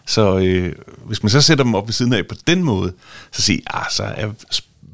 Så 0.05 0.37
øh, 0.37 0.73
hvis 1.05 1.23
man 1.23 1.29
så 1.29 1.41
sætter 1.41 1.63
dem 1.63 1.75
op 1.75 1.87
ved 1.87 1.93
siden 1.93 2.13
af 2.13 2.27
på 2.27 2.35
den 2.47 2.63
måde, 2.63 2.93
så 3.31 3.41
siger 3.41 3.61
ah, 3.67 3.85
så 3.91 4.03
er 4.03 4.29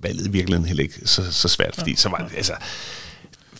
valget 0.01 0.27
i 0.27 0.31
virkeligheden 0.31 0.67
heller 0.67 0.83
ikke 0.83 0.95
så, 1.05 1.31
så 1.31 1.47
svært, 1.47 1.75
fordi 1.75 1.95
så 1.95 2.09
var 2.09 2.17
det, 2.17 2.37
altså, 2.37 2.53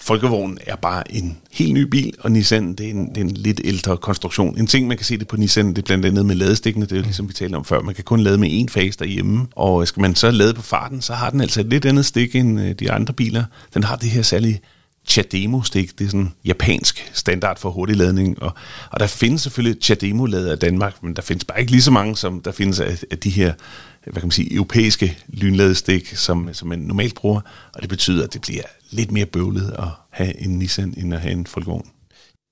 Folkevognen 0.02 0.58
er 0.68 0.76
bare 0.76 1.12
en 1.16 1.38
helt 1.52 1.74
ny 1.74 1.82
bil, 1.82 2.14
og 2.20 2.32
Nissan 2.32 2.74
det 2.74 2.86
er, 2.86 2.90
en, 2.90 3.10
det 3.10 3.18
er 3.18 3.22
en 3.22 3.32
lidt 3.32 3.62
ældre 3.64 3.98
konstruktion. 3.98 4.58
En 4.58 4.68
ting, 4.68 4.88
man 4.88 4.98
kan 4.98 5.06
se 5.06 5.18
det 5.18 5.28
på 5.28 5.38
Nissan, 5.38 5.70
det 5.70 5.78
er 5.78 5.82
blandt 5.82 6.06
andet 6.06 6.26
med 6.26 6.36
ladestikkene, 6.36 6.86
det 6.86 6.92
er 6.92 6.96
jo 6.96 7.02
ligesom 7.02 7.28
vi 7.28 7.34
talte 7.34 7.56
om 7.56 7.66
før. 7.66 7.82
Man 7.82 7.96
kan 7.96 8.04
kun 8.04 8.20
lade 8.20 8.38
med 8.38 8.64
én 8.64 8.74
fase 8.74 9.00
derhjemme, 9.00 9.48
og 9.52 9.88
skal 9.88 10.02
man 10.02 10.16
så 10.16 10.32
lade 10.32 10.54
på 10.54 10.62
farten, 10.62 11.02
så 11.02 11.14
har 11.14 11.30
den 11.30 11.42
altså 11.42 11.60
et 11.60 11.66
lidt 11.66 11.86
andet 11.86 12.06
stik 12.06 12.36
end 12.36 12.60
øh, 12.60 12.72
de 12.72 12.92
andre 12.92 13.14
biler. 13.14 13.44
Den 13.74 13.84
har 13.84 13.96
det 13.96 14.10
her 14.10 14.22
særlige 14.22 14.62
Chademo-stik, 15.10 16.00
det 16.00 16.06
er 16.06 16.10
sådan 16.10 16.22
en 16.22 16.34
japansk 16.46 17.12
standard 17.14 17.60
for 17.60 17.70
hurtig 17.70 17.96
ladning, 17.96 18.42
og, 18.44 18.52
og 18.92 19.00
der 19.00 19.08
findes 19.08 19.42
selvfølgelig 19.42 19.84
Chademo-lader 19.84 20.54
i 20.54 20.56
Danmark, 20.56 21.04
men 21.04 21.16
der 21.16 21.22
findes 21.22 21.46
bare 21.46 21.60
ikke 21.60 21.72
lige 21.72 21.82
så 21.82 21.92
mange, 21.92 22.18
som 22.18 22.42
der 22.42 22.52
findes 22.52 22.80
af, 22.80 23.04
af 23.12 23.18
de 23.18 23.30
her 23.30 23.54
hvad 24.04 24.14
kan 24.14 24.28
man 24.28 24.32
sige, 24.32 24.54
europæiske 24.54 25.18
lynladestik, 25.28 26.08
som, 26.08 26.54
som 26.54 26.68
man 26.68 26.80
normalt 26.80 27.16
bruger, 27.16 27.42
og 27.74 27.82
det 27.82 27.90
betyder, 27.90 28.24
at 28.24 28.34
det 28.34 28.42
bliver 28.42 28.64
lidt 28.90 29.12
mere 29.12 29.26
bøvlet 29.26 29.76
at 29.80 29.88
have 30.10 30.42
en 30.42 30.60
Nissan, 30.60 30.94
end 30.98 31.14
at 31.14 31.22
have 31.22 31.32
en 31.32 31.46
Folkevogn. 31.46 31.90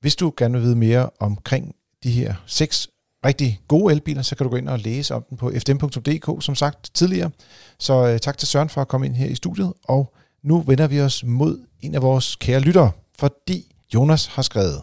Hvis 0.02 0.16
du 0.16 0.34
gerne 0.38 0.54
vil 0.54 0.64
vide 0.64 0.76
mere 0.76 1.10
omkring 1.20 1.76
de 2.04 2.12
her 2.12 2.36
seks 2.46 2.90
rigtig 3.26 3.62
gode 3.68 3.94
elbiler, 3.94 4.22
så 4.22 4.36
kan 4.36 4.44
du 4.44 4.50
gå 4.50 4.56
ind 4.56 4.70
og 4.70 4.80
læse 4.80 5.16
om 5.16 5.24
den 5.30 5.38
på 5.38 5.52
fdm.dk, 5.60 6.44
som 6.44 6.56
sagt 6.56 6.90
tidligere. 6.94 7.32
Så 7.80 8.08
øh, 8.08 8.20
tak 8.20 8.38
til 8.38 8.48
Søren 8.48 8.70
for 8.70 8.82
at 8.82 8.88
komme 8.88 9.06
ind 9.06 9.16
her 9.16 9.28
i 9.28 9.36
studiet, 9.36 9.74
og 9.84 10.14
nu 10.48 10.62
vender 10.62 10.88
vi 10.88 11.02
os 11.02 11.24
mod 11.24 11.66
en 11.82 11.96
af 11.96 12.02
vores 12.02 12.36
kære 12.36 12.60
lyttere, 12.60 12.92
fordi 13.20 13.76
Jonas 13.94 14.26
har 14.26 14.42
skrevet 14.42 14.82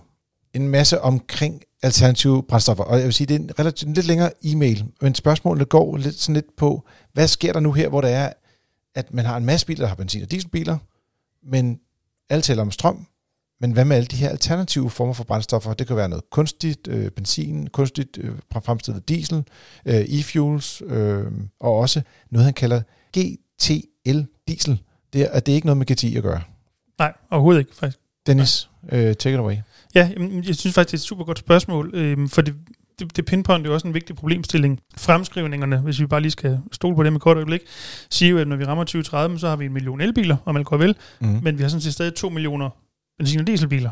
en 0.55 0.68
masse 0.68 1.00
omkring 1.00 1.62
alternative 1.83 2.42
brændstoffer. 2.42 2.85
Og 2.85 2.96
jeg 2.96 3.05
vil 3.05 3.14
sige, 3.14 3.27
det 3.27 3.35
er 3.35 3.38
en 3.38 3.59
relativt 3.59 3.88
en 3.88 3.94
lidt 3.94 4.07
længere 4.07 4.31
e-mail, 4.44 4.85
men 5.00 5.14
spørgsmålet 5.14 5.68
går 5.68 5.96
lidt 5.96 6.20
sådan 6.20 6.35
lidt 6.35 6.57
på, 6.57 6.87
hvad 7.12 7.29
sker 7.29 7.53
der 7.53 7.61
nu 7.61 7.72
her, 7.72 7.88
hvor 7.88 8.00
det 8.00 8.11
er, 8.11 8.33
at 8.94 9.14
man 9.14 9.24
har 9.24 9.37
en 9.37 9.44
masse 9.44 9.66
biler, 9.66 9.81
der 9.81 9.88
har 9.88 9.94
benzin- 9.94 10.22
og 10.22 10.31
dieselbiler, 10.31 10.79
men 11.42 11.81
alle 12.31 12.42
taler 12.42 12.62
om 12.62 12.70
strøm, 12.70 13.07
men 13.61 13.72
hvad 13.72 13.85
med 13.85 13.96
alle 13.96 14.07
de 14.07 14.16
her 14.16 14.29
alternative 14.29 14.90
former 14.90 15.12
for 15.12 15.24
brændstoffer? 15.24 15.74
Det 15.74 15.87
kan 15.87 15.96
være 15.96 16.09
noget 16.09 16.31
kunstigt 16.31 16.88
øh, 16.88 17.11
benzin, 17.11 17.66
kunstigt 17.66 18.18
øh, 18.18 18.34
fremstillet 18.64 19.09
diesel, 19.09 19.45
øh, 19.86 20.01
e-fuels, 20.01 20.84
øh, 20.84 21.32
og 21.61 21.76
også 21.76 22.03
noget, 22.30 22.45
han 22.45 22.55
kalder 22.55 22.82
GTL-diesel. 23.16 24.78
Det 25.15 25.23
er, 25.37 25.41
det 25.41 25.53
er 25.53 25.57
ikke 25.57 25.67
noget 25.67 25.77
med 25.79 25.87
GTI 25.87 26.17
at 26.17 26.23
gøre. 26.23 26.41
Nej, 26.99 27.12
overhovedet 27.31 27.61
ikke, 27.61 27.75
faktisk. 27.75 27.99
Dennis, 28.27 28.69
øh, 28.93 29.15
take 29.15 29.35
it 29.35 29.39
away. 29.41 29.57
Ja, 29.95 30.11
jeg 30.47 30.57
synes 30.57 30.75
faktisk, 30.75 30.77
det 30.77 30.93
er 30.93 30.95
et 30.95 31.01
super 31.01 31.25
godt 31.25 31.39
spørgsmål, 31.39 31.91
øh, 31.95 32.29
for 32.29 32.43
det, 32.43 32.55
det, 32.99 33.17
det 33.17 33.25
pinpoint 33.25 33.67
er 33.67 33.71
jo 33.71 33.75
også 33.75 33.87
en 33.89 33.95
vigtig 33.95 34.17
problemstilling. 34.17 34.81
Fremskrivningerne, 34.97 35.79
hvis 35.79 36.01
vi 36.01 36.07
bare 36.07 36.21
lige 36.21 36.31
skal 36.33 36.61
stole 36.73 36.97
på 36.97 37.03
det 37.03 37.12
med 37.12 37.21
kort 37.21 37.37
øjeblik, 37.37 37.61
siger 38.11 38.31
jo, 38.31 38.39
at 38.39 38.49
når 38.49 38.57
vi 38.57 38.65
rammer 38.65 38.85
2030, 38.85 39.39
så 39.39 39.49
har 39.49 39.57
vi 39.57 39.65
en 39.65 39.73
million 39.73 40.01
elbiler, 40.01 40.37
om 40.45 40.55
man 40.55 40.65
går 40.65 40.77
vel, 40.77 40.97
Mm. 41.21 41.39
men 41.43 41.59
vi 41.59 41.62
har 41.62 41.69
sådan 41.69 41.81
set 41.81 41.93
stadig 41.93 42.15
2 42.15 42.29
millioner 42.29 42.71
benzin- 43.19 43.41
og 43.41 43.47
dieselbiler. 43.47 43.91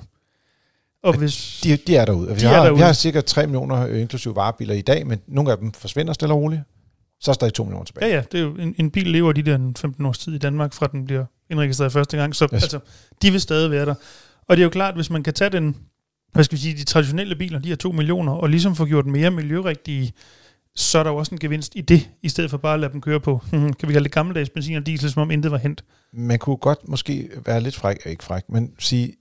Og 1.02 1.16
hvis... 1.18 1.60
De, 1.64 1.76
de 1.76 1.96
er 1.96 2.04
derude. 2.04 2.34
Vi, 2.34 2.40
De 2.40 2.46
har, 2.46 2.62
derude. 2.64 2.74
vi 2.74 2.80
har 2.82 2.92
cirka 2.92 3.20
3 3.20 3.46
millioner 3.46 3.86
øh, 3.86 4.00
inklusive 4.00 4.36
varebiler 4.36 4.74
i 4.74 4.80
dag, 4.80 5.06
men 5.06 5.18
nogle 5.28 5.50
af 5.52 5.58
dem 5.58 5.72
forsvinder 5.72 6.12
stille 6.12 6.34
og 6.34 6.40
roligt. 6.40 6.60
Så 7.22 7.30
er 7.30 7.32
der 7.32 7.34
stadig 7.34 7.54
2 7.54 7.64
millioner 7.64 7.84
tilbage. 7.84 8.06
Ja, 8.06 8.14
ja, 8.14 8.22
det 8.32 8.40
er 8.40 8.44
jo, 8.44 8.54
en, 8.54 8.74
en 8.78 8.90
bil 8.90 9.06
lever 9.06 9.32
de 9.32 9.42
der 9.42 9.54
en 9.54 9.76
15 9.76 10.06
års 10.06 10.18
tid 10.18 10.34
i 10.34 10.38
Danmark, 10.38 10.72
fra 10.72 10.86
den 10.86 11.04
bliver 11.04 11.24
indregistreret 11.50 11.92
første 11.92 12.16
gang, 12.16 12.36
så 12.36 12.44
Yes. 12.44 12.50
yes. 12.54 12.62
altså, 12.62 12.80
de 13.22 13.30
vil 13.30 13.40
stadig 13.40 13.70
være 13.70 13.86
der. 13.86 13.94
Og 14.48 14.56
det 14.56 14.62
er 14.62 14.64
jo 14.64 14.70
klart, 14.70 14.94
hvis 14.94 15.10
man 15.10 15.22
kan 15.22 15.34
tage 15.34 15.50
den, 15.50 15.76
hvad 16.32 16.44
skal 16.44 16.56
vi 16.56 16.62
sige, 16.62 16.76
de 16.76 16.84
traditionelle 16.84 17.36
biler, 17.36 17.58
de 17.58 17.68
her 17.68 17.76
2 17.76 17.92
millioner, 17.92 18.32
og 18.32 18.48
ligesom 18.48 18.76
få 18.76 18.84
gjort 18.86 19.06
mere 19.06 19.30
miljørigtige, 19.30 20.12
så 20.74 20.98
er 20.98 21.02
der 21.02 21.10
jo 21.10 21.16
også 21.16 21.34
en 21.34 21.38
gevinst 21.38 21.72
i 21.76 21.80
det, 21.80 22.08
i 22.22 22.28
stedet 22.28 22.50
for 22.50 22.58
bare 22.58 22.74
at 22.74 22.80
lade 22.80 22.92
dem 22.92 23.00
køre 23.00 23.20
på, 23.20 23.40
kan 23.50 23.74
vi 23.88 23.92
kalde 23.92 24.04
det 24.04 24.12
gammeldags 24.12 24.50
benzin 24.50 24.76
og 24.76 24.86
diesel, 24.86 25.10
som 25.10 25.22
om 25.22 25.30
intet 25.30 25.50
var 25.52 25.58
hent. 25.58 25.84
Man 26.12 26.38
kunne 26.38 26.56
godt 26.56 26.88
måske 26.88 27.28
være 27.46 27.60
lidt 27.60 27.76
fræk, 27.76 27.96
ikke 28.06 28.24
fræk, 28.24 28.42
men 28.48 28.72
sige, 28.78 29.12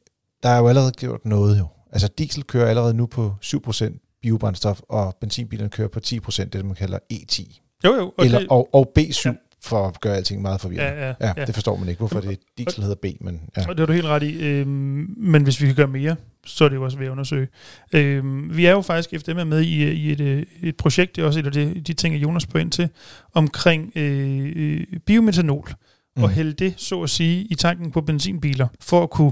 der 0.43 0.49
er 0.49 0.57
jo 0.57 0.67
allerede 0.67 0.91
gjort 0.91 1.25
noget 1.25 1.59
jo. 1.59 1.67
Altså 1.91 2.07
diesel 2.17 2.43
kører 2.43 2.69
allerede 2.69 2.93
nu 2.93 3.05
på 3.05 3.33
7% 3.45 4.17
biobrændstof, 4.21 4.81
og 4.89 5.15
benzinbilerne 5.21 5.69
kører 5.69 5.87
på 5.87 5.99
10%, 6.05 6.43
det 6.43 6.65
man 6.65 6.75
kalder 6.75 6.99
E10. 7.13 7.70
Jo, 7.85 7.95
jo. 7.95 8.13
Og 8.17 8.25
Eller, 8.25 8.45
og, 8.49 8.69
og 8.75 8.91
B7, 8.99 9.21
Ja. 9.25 9.31
for 9.63 9.87
at 9.87 10.01
gøre 10.01 10.15
alting 10.15 10.41
meget 10.41 10.61
forvirrende. 10.61 10.99
ja, 10.99 11.07
ja, 11.07 11.13
Ja, 11.21 11.33
ja. 11.37 11.45
det 11.45 11.53
forstår 11.55 11.77
man 11.77 11.89
ikke, 11.89 11.99
hvorfor 11.99 12.21
det 12.21 12.39
diesel 12.57 12.81
hedder 12.83 12.95
B, 12.95 13.05
men 13.21 13.41
ja. 13.57 13.61
Og 13.69 13.69
det 13.69 13.79
har 13.79 13.85
du 13.85 13.93
helt 13.93 14.05
ret 14.05 14.23
i. 14.23 14.41
Øhm, 14.43 15.13
men 15.17 15.43
hvis 15.43 15.61
vi 15.61 15.65
kan 15.65 15.75
gøre 15.75 15.87
mere, 15.87 16.15
så 16.45 16.65
er 16.65 16.69
det 16.69 16.75
jo 16.75 16.83
også 16.83 16.97
ved 16.97 17.05
at 17.05 17.11
undersøge. 17.11 17.47
Øhm, 17.93 18.57
vi 18.57 18.65
er 18.65 18.71
jo 18.71 18.81
faktisk 18.81 19.13
efter 19.13 19.33
med 19.33 19.45
med 19.45 19.61
i, 19.61 19.91
i 19.91 20.11
et, 20.11 20.21
øh, 20.21 20.43
et 20.63 20.77
projekt, 20.77 21.15
det 21.15 21.21
er 21.21 21.25
også 21.25 21.39
et 21.39 21.45
af 21.45 21.51
de, 21.51 21.81
de 21.87 21.93
ting, 21.93 22.15
at 22.15 22.21
Jonas 22.21 22.45
på 22.45 22.57
ind 22.57 22.71
til, 22.71 22.89
omkring 23.33 23.91
øh, 23.95 24.51
øh, 24.55 24.83
biometanol, 25.05 25.69
mm. 26.15 26.23
og 26.23 26.29
hælde 26.29 26.53
det, 26.53 26.73
så 26.77 27.01
at 27.01 27.09
sige, 27.09 27.43
i 27.49 27.55
tanken 27.55 27.91
på 27.91 28.01
benzinbiler, 28.01 28.67
for 28.79 29.03
at 29.03 29.09
kunne 29.09 29.31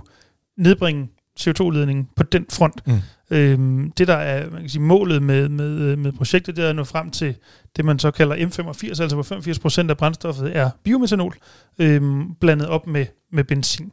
nedbringe 0.57 1.07
CO2-ledningen 1.39 2.09
på 2.15 2.23
den 2.23 2.45
front. 2.49 2.87
Mm. 2.87 2.93
Øhm, 3.31 3.91
det, 3.91 4.07
der 4.07 4.15
er 4.15 4.49
man 4.49 4.61
kan 4.61 4.69
sige, 4.69 4.81
målet 4.81 5.23
med, 5.23 5.49
med, 5.49 5.79
øh, 5.79 5.97
med 5.97 6.11
projektet, 6.11 6.55
det 6.55 6.65
er 6.65 6.69
at 6.69 6.75
nå 6.75 6.83
frem 6.83 7.11
til 7.11 7.35
det, 7.77 7.85
man 7.85 7.99
så 7.99 8.11
kalder 8.11 8.35
M85, 8.35 8.87
altså 8.87 9.15
hvor 9.15 9.23
85 9.23 9.59
procent 9.59 9.89
af 9.89 9.97
brændstoffet 9.97 10.57
er 10.57 10.69
biometanol, 10.83 11.35
øhm, 11.79 12.35
blandet 12.35 12.67
op 12.67 12.87
med, 12.87 13.05
med 13.31 13.43
benzin. 13.43 13.91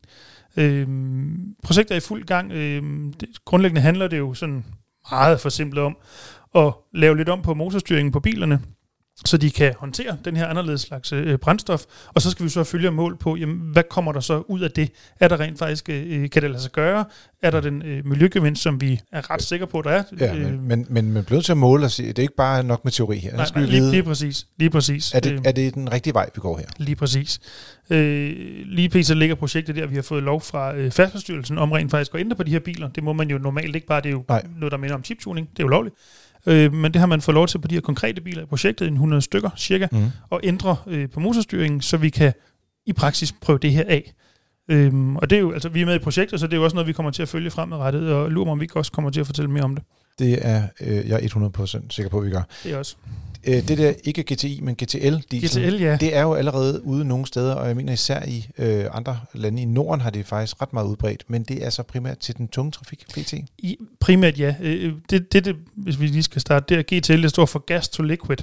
Øhm, 0.56 1.54
projektet 1.62 1.94
er 1.94 1.96
i 1.96 2.00
fuld 2.00 2.24
gang. 2.24 2.52
Øhm, 2.52 3.12
det, 3.12 3.28
grundlæggende 3.44 3.80
handler 3.80 4.08
det 4.08 4.18
jo 4.18 4.34
sådan 4.34 4.64
meget 5.10 5.40
forsimplet 5.40 5.84
om 5.84 5.96
at 6.54 6.72
lave 6.94 7.16
lidt 7.16 7.28
om 7.28 7.42
på 7.42 7.54
motorstyringen 7.54 8.12
på 8.12 8.20
bilerne, 8.20 8.60
så 9.24 9.36
de 9.36 9.50
kan 9.50 9.74
håndtere 9.78 10.16
den 10.24 10.36
her 10.36 10.46
anderledes 10.46 10.80
slags 10.80 11.12
øh, 11.12 11.38
brændstof. 11.38 11.84
Og 12.14 12.22
så 12.22 12.30
skal 12.30 12.44
vi 12.44 12.50
så 12.50 12.64
følge 12.64 12.90
mål 12.90 13.16
på, 13.16 13.36
jamen, 13.36 13.58
hvad 13.72 13.82
kommer 13.90 14.12
der 14.12 14.20
så 14.20 14.42
ud 14.48 14.60
af 14.60 14.70
det? 14.70 14.90
Er 15.20 15.28
der 15.28 15.40
rent 15.40 15.58
faktisk, 15.58 15.88
øh, 15.88 16.30
kan 16.30 16.42
det 16.42 16.50
lade 16.50 16.62
sig 16.62 16.72
gøre? 16.72 17.04
Er 17.42 17.50
der 17.50 17.60
den 17.60 17.82
øh, 17.82 18.06
miljøgevinst, 18.06 18.62
som 18.62 18.80
vi 18.80 19.00
er 19.12 19.30
ret 19.30 19.42
sikre 19.42 19.66
på, 19.66 19.82
der 19.82 19.90
er? 19.90 20.02
Ja, 20.20 20.34
Øh, 20.34 20.42
men, 20.42 20.68
men, 20.68 20.86
men 20.90 21.12
man 21.12 21.24
bliver 21.24 21.36
nødt 21.36 21.44
til 21.44 21.52
at 21.52 21.58
måle 21.58 21.84
og 21.84 21.90
sige, 21.90 22.08
det 22.08 22.18
er 22.18 22.22
ikke 22.22 22.36
bare 22.36 22.62
nok 22.62 22.84
med 22.84 22.92
teori 22.92 23.18
her. 23.18 23.36
Nej, 23.36 23.46
nej, 23.54 23.64
lige, 23.64 23.80
vide, 23.80 23.90
lige 23.90 24.02
præcis. 24.02 24.46
Lige 24.58 24.70
præcis. 24.70 25.12
er, 25.14 25.20
det, 25.20 25.32
Øh, 25.32 25.38
er 25.44 25.52
det 25.52 25.74
den 25.74 25.92
rigtige 25.92 26.14
vej, 26.14 26.30
vi 26.34 26.40
går 26.40 26.58
her? 26.58 26.66
Lige 26.76 26.96
præcis. 26.96 27.40
Øh, 27.90 28.34
lige 28.64 28.88
pt. 28.88 29.08
ligger 29.16 29.34
projektet 29.34 29.76
der, 29.76 29.86
vi 29.86 29.94
har 29.94 30.02
fået 30.02 30.22
lov 30.22 30.40
fra 30.40 30.74
øh, 30.74 30.90
Færdselsstyrelsen 30.90 31.58
om 31.58 31.72
rent 31.72 31.90
faktisk 31.90 32.14
at 32.14 32.20
ændre 32.20 32.36
på 32.36 32.42
de 32.42 32.50
her 32.50 32.58
biler. 32.58 32.88
Det 32.88 33.02
må 33.04 33.12
man 33.12 33.30
jo 33.30 33.38
normalt 33.38 33.74
ikke 33.74 33.86
bare, 33.86 34.00
det 34.00 34.06
er 34.08 34.12
jo 34.12 34.24
Nej. 34.28 34.42
noget, 34.58 34.72
der 34.72 34.78
minder 34.78 34.94
om 34.94 35.04
chiptuning. 35.04 35.48
Det 35.50 35.58
er 35.58 35.64
jo 35.64 35.68
lovligt. 35.68 35.94
Øh, 36.46 36.72
men 36.72 36.92
det 36.92 37.00
har 37.00 37.06
man 37.06 37.20
fået 37.20 37.34
lov 37.34 37.46
til 37.46 37.58
på 37.58 37.68
de 37.68 37.74
her 37.74 37.80
konkrete 37.80 38.20
biler 38.20 38.42
i 38.42 38.46
projektet, 38.46 38.88
en 38.88 38.94
100 38.94 39.22
stykker 39.22 39.50
cirka, 39.56 39.86
Mm. 39.92 40.06
og 40.30 40.40
ændre 40.44 40.76
øh, 40.86 41.08
på 41.10 41.20
motorstyringen, 41.20 41.80
så 41.82 41.96
vi 41.96 42.10
kan 42.10 42.32
i 42.86 42.92
praksis 42.92 43.32
prøve 43.32 43.58
det 43.58 43.72
her 43.72 43.84
af. 43.88 44.12
Øhm, 44.70 45.16
og 45.16 45.30
det 45.30 45.36
er 45.36 45.40
jo, 45.40 45.52
altså 45.52 45.68
vi 45.68 45.82
er 45.82 45.86
med 45.86 45.94
i 45.94 45.98
projektet, 45.98 46.40
så 46.40 46.46
det 46.46 46.52
er 46.52 46.56
jo 46.56 46.64
også 46.64 46.74
noget, 46.74 46.86
vi 46.88 46.92
kommer 46.92 47.12
til 47.12 47.22
at 47.22 47.28
følge 47.28 47.50
fremadrettet, 47.50 48.12
og 48.12 48.30
lurer 48.30 48.44
mig, 48.44 48.52
om 48.52 48.60
vi 48.60 48.64
ikke 48.64 48.76
også 48.76 48.92
kommer 48.92 49.10
til 49.10 49.20
at 49.20 49.26
fortælle 49.26 49.50
mere 49.50 49.62
om 49.64 49.74
det. 49.74 49.84
Det 50.18 50.38
er 50.46 50.62
øh, 50.80 51.08
jeg 51.08 51.20
er 51.24 51.80
100% 51.82 51.86
sikker 51.90 52.10
på, 52.10 52.18
at 52.18 52.26
vi 52.26 52.30
gør. 52.30 52.42
Det 52.64 52.72
er 52.72 52.76
også. 52.78 52.96
Øh, 53.46 53.68
det 53.68 53.78
der, 53.78 53.92
ikke 54.04 54.34
GTI, 54.34 54.60
men 54.62 54.74
GTL 54.74 55.16
diesel, 55.30 55.68
GTL, 55.68 55.82
ja. 55.82 55.96
det 56.00 56.16
er 56.16 56.22
jo 56.22 56.34
allerede 56.34 56.84
ude 56.84 57.04
nogle 57.04 57.26
steder, 57.26 57.54
og 57.54 57.68
jeg 57.68 57.76
mener 57.76 57.92
især 57.92 58.24
i 58.26 58.46
øh, 58.58 58.84
andre 58.92 59.20
lande 59.34 59.62
i 59.62 59.64
Norden 59.64 60.00
har 60.00 60.10
det 60.10 60.26
faktisk 60.26 60.62
ret 60.62 60.72
meget 60.72 60.86
udbredt, 60.86 61.24
men 61.28 61.42
det 61.42 61.66
er 61.66 61.70
så 61.70 61.82
primært 61.82 62.18
til 62.18 62.36
den 62.36 62.48
tunge 62.48 62.72
trafik, 62.72 63.04
PT. 63.08 63.34
I, 63.58 63.76
primært 64.00 64.38
ja. 64.38 64.54
Øh, 64.60 64.92
Det, 65.10 65.32
det, 65.32 65.44
det, 65.44 65.56
hvis 65.76 66.00
vi 66.00 66.06
lige 66.06 66.22
skal 66.22 66.40
starte, 66.40 66.74
det 66.74 66.92
er 66.92 67.00
GTL, 67.00 67.22
det 67.22 67.30
står 67.30 67.46
for 67.46 67.58
Gas 67.58 67.88
to 67.88 68.02
Liquid. 68.02 68.36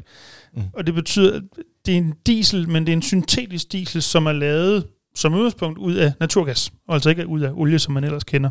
Mm. 0.54 0.62
Mm. 0.62 0.68
Og 0.74 0.88
det 0.88 0.94
betyder, 0.94 1.36
at 1.36 1.42
det 1.86 1.94
er 1.94 1.98
en 1.98 2.14
diesel, 2.26 2.70
men 2.70 2.86
det 2.86 2.92
er 2.92 2.98
en 2.98 3.02
syntetisk 3.02 3.72
diesel, 3.72 4.02
som 4.02 4.26
er 4.26 4.32
lavet 4.32 4.88
som 5.16 5.34
udgangspunkt 5.34 5.80
ud 5.80 5.96
af 5.96 6.12
naturgas, 6.20 6.72
og 6.88 6.94
altså 6.94 7.10
ikke 7.10 7.28
ud 7.28 7.42
af 7.42 7.52
olie, 7.54 7.80
som 7.80 7.94
man 7.94 8.04
ellers 8.04 8.24
kender. 8.24 8.50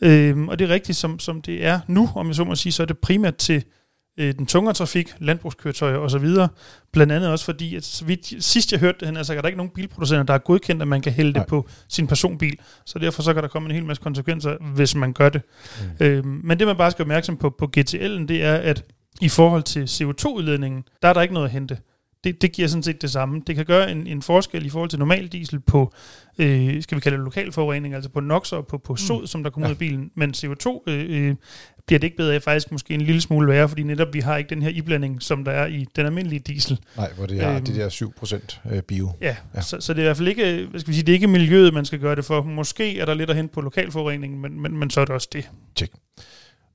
Øhm, 0.00 0.48
og 0.48 0.58
det 0.58 0.70
er 0.70 0.74
rigtigt, 0.74 0.98
som, 0.98 1.18
som 1.18 1.42
det 1.42 1.64
er 1.64 1.80
nu, 1.86 2.10
om 2.14 2.26
jeg 2.26 2.34
så 2.34 2.44
må 2.44 2.54
sige, 2.54 2.72
så 2.72 2.82
er 2.82 2.86
det 2.86 2.98
primært 2.98 3.36
til 3.36 3.64
øh, 4.18 4.34
den 4.34 4.46
tungere 4.46 4.74
trafik, 4.74 5.14
landbrugskøretøjer 5.18 5.96
osv., 5.96 6.26
blandt 6.92 7.12
andet 7.12 7.30
også 7.30 7.44
fordi, 7.44 7.76
at 7.76 8.02
vidt, 8.06 8.44
sidst 8.44 8.72
jeg 8.72 8.80
hørte 8.80 9.06
det, 9.06 9.18
altså, 9.18 9.34
er 9.34 9.40
der 9.40 9.48
ikke 9.48 9.56
nogen 9.56 9.72
bilproducenter, 9.74 10.22
der 10.24 10.34
er 10.34 10.38
godkendt, 10.38 10.82
at 10.82 10.88
man 10.88 11.02
kan 11.02 11.12
hælde 11.12 11.32
Nej. 11.32 11.42
det 11.42 11.48
på 11.48 11.68
sin 11.88 12.06
personbil, 12.06 12.58
så 12.84 12.98
derfor 12.98 13.22
så 13.22 13.34
kan 13.34 13.42
der 13.42 13.48
komme 13.48 13.68
en 13.68 13.74
hel 13.74 13.84
masse 13.84 14.02
konsekvenser, 14.02 14.56
hvis 14.74 14.94
man 14.94 15.12
gør 15.12 15.28
det. 15.28 15.42
Mm. 16.00 16.06
Øhm, 16.06 16.40
men 16.44 16.58
det, 16.58 16.66
man 16.66 16.76
bare 16.76 16.90
skal 16.90 16.98
være 16.98 17.14
opmærksom 17.14 17.36
på 17.36 17.50
på 17.50 17.70
GTL'en, 17.76 18.26
det 18.26 18.42
er, 18.42 18.54
at 18.54 18.84
i 19.20 19.28
forhold 19.28 19.62
til 19.62 19.84
CO2-udledningen, 19.84 20.84
der 21.02 21.08
er 21.08 21.12
der 21.12 21.22
ikke 21.22 21.34
noget 21.34 21.46
at 21.46 21.52
hente. 21.52 21.78
Det, 22.26 22.42
det 22.42 22.52
giver 22.52 22.68
sådan 22.68 22.82
set 22.82 23.02
det 23.02 23.10
samme. 23.10 23.42
Det 23.46 23.56
kan 23.56 23.64
gøre 23.64 23.90
en, 23.92 24.06
en 24.06 24.22
forskel 24.22 24.66
i 24.66 24.68
forhold 24.68 24.90
til 24.90 24.98
normal 24.98 25.26
diesel 25.28 25.60
på, 25.60 25.92
øh, 26.38 26.82
skal 26.82 26.96
vi 26.96 27.00
kalde 27.00 27.16
det 27.16 27.24
lokalforurening, 27.24 27.94
altså 27.94 28.10
på 28.10 28.20
NOx 28.20 28.52
og 28.52 28.66
på, 28.66 28.78
på 28.78 28.96
sod, 28.96 29.20
mm. 29.20 29.26
som 29.26 29.42
der 29.42 29.50
kommer 29.50 29.66
Ja. 29.68 29.70
ud 29.70 29.74
af 29.74 29.78
bilen. 29.78 30.10
Men 30.14 30.30
CO2 30.36 30.82
øh, 30.86 31.28
øh, 31.28 31.34
bliver 31.86 31.98
det 31.98 32.04
ikke 32.04 32.16
bedre 32.16 32.34
af, 32.34 32.42
faktisk 32.42 32.72
måske 32.72 32.94
en 32.94 33.00
lille 33.00 33.20
smule 33.20 33.48
værre, 33.48 33.68
fordi 33.68 33.82
netop 33.82 34.14
vi 34.14 34.20
har 34.20 34.36
ikke 34.36 34.50
den 34.50 34.62
her 34.62 34.70
iblanding, 34.70 35.22
som 35.22 35.44
der 35.44 35.52
er 35.52 35.66
i 35.66 35.86
den 35.96 36.06
almindelige 36.06 36.40
diesel. 36.40 36.80
Nej, 36.96 37.12
hvor 37.16 37.26
det 37.26 37.42
er 37.42 37.54
Øhm. 37.56 37.64
det 37.64 37.74
der 37.76 37.88
7% 37.88 38.74
øh, 38.74 38.82
bio. 38.82 39.10
Ja, 39.20 39.36
Ja. 39.54 39.60
Så, 39.60 39.76
så 39.80 39.92
det 39.92 39.98
er 39.98 40.02
i 40.02 40.06
hvert 40.06 40.16
fald 40.16 40.28
ikke, 40.28 40.66
hvad 40.70 40.80
skal 40.80 40.88
vi 40.90 40.94
sige, 40.94 41.02
det 41.06 41.12
er 41.12 41.14
ikke 41.14 41.26
miljøet, 41.26 41.74
man 41.74 41.84
skal 41.84 41.98
gøre 41.98 42.16
det 42.16 42.24
for. 42.24 42.42
Måske 42.42 42.98
er 42.98 43.04
der 43.04 43.14
lidt 43.14 43.30
at 43.30 43.36
hente 43.36 43.54
på 43.54 43.60
lokalforureningen, 43.60 44.40
men, 44.40 44.60
men, 44.60 44.76
men 44.76 44.90
så 44.90 45.00
er 45.00 45.04
det 45.04 45.14
også 45.14 45.28
det. 45.32 45.50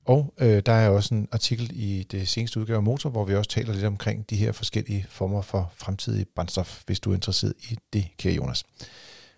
Og 0.04 0.34
øh, 0.40 0.62
der 0.66 0.72
er 0.72 0.88
også 0.88 1.14
en 1.14 1.28
artikel 1.32 1.70
i 1.72 2.06
det 2.10 2.28
seneste 2.28 2.60
udgave 2.60 2.76
af 2.76 2.82
Motor, 2.82 3.10
hvor 3.10 3.24
vi 3.24 3.34
også 3.34 3.50
taler 3.50 3.72
lidt 3.72 3.84
omkring 3.84 4.30
de 4.30 4.36
her 4.36 4.52
forskellige 4.52 5.06
former 5.08 5.42
for 5.42 5.72
fremtidig 5.76 6.26
brændstof, 6.34 6.82
hvis 6.86 7.00
du 7.00 7.10
er 7.10 7.14
interesseret 7.14 7.54
i 7.70 7.76
det, 7.92 8.04
kære 8.18 8.34
Jonas. 8.34 8.64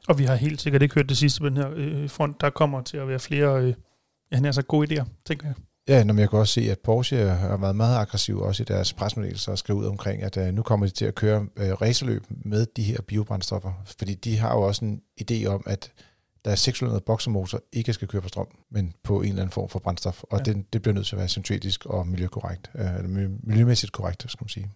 Og 0.09 0.19
vi 0.19 0.25
har 0.25 0.35
helt 0.35 0.61
sikkert 0.61 0.83
ikke 0.83 0.95
hørt 0.95 1.09
det 1.09 1.17
sidste 1.17 1.41
på 1.41 1.49
den 1.49 1.57
her 1.57 1.71
øh, 1.75 2.11
front. 2.11 2.41
Der 2.41 2.51
kommer 2.51 2.83
til 2.83 2.97
at 2.97 3.09
være 3.09 3.19
flere, 3.19 3.63
øh, 3.63 3.75
ja, 4.31 4.37
han 4.37 4.45
er 4.45 4.53
så 4.53 4.63
gode 4.63 5.01
idéer, 5.01 5.05
tænker 5.27 5.47
jeg. 5.47 5.55
Ja, 5.89 6.05
når 6.05 6.15
jeg 6.15 6.31
kan 6.31 6.39
også 6.39 6.53
se, 6.53 6.71
at 6.71 6.79
Porsche 6.79 7.17
har 7.17 7.57
været 7.57 7.77
meget 7.77 7.97
aggressiv 7.97 8.41
også 8.41 8.63
i 8.63 8.67
deres 8.67 8.93
presmeddelelser 8.93 9.53
og 9.53 9.59
skrive 9.59 9.79
ud 9.79 9.87
omkring, 9.87 10.23
at 10.23 10.37
øh, 10.37 10.55
nu 10.55 10.63
kommer 10.63 10.87
de 10.87 10.93
til 10.93 11.05
at 11.05 11.15
køre 11.15 11.47
øh, 11.57 11.73
racerløb 11.73 12.25
med 12.29 12.67
de 12.77 12.83
her 12.83 13.01
biobrændstoffer. 13.09 13.73
Fordi 13.99 14.15
de 14.15 14.37
har 14.37 14.55
jo 14.55 14.63
også 14.63 14.85
en 14.85 15.03
idé 15.21 15.47
om, 15.47 15.63
at 15.67 15.93
deres 16.45 16.61
600 16.61 17.01
boksermotor 17.01 17.63
ikke 17.73 17.93
skal 17.93 18.09
køre 18.09 18.23
på 18.23 18.29
strøm, 18.29 18.47
men 18.71 18.95
på 19.03 19.23
en 19.23 19.29
eller 19.29 19.43
anden 19.43 19.53
form 19.53 19.69
for 19.69 19.79
brændstof. 19.79 20.23
Og 20.23 20.39
Ja. 20.39 20.45
ja. 20.47 20.53
det, 20.59 20.73
det 20.73 20.83
bliver 20.83 20.95
nødt 20.95 21.07
til 21.07 21.15
at 21.15 21.19
være 21.19 21.29
syntetisk 21.29 21.87
og 21.87 22.07
miljøkorrekt, 22.07 22.71
øh, 22.75 22.87
eller 22.97 23.09
miljø- 23.09 23.39
miljømæssigt 23.43 23.93
korrekt, 23.93 24.25
skal 24.31 24.45
man 24.45 24.49
sige. 24.49 24.71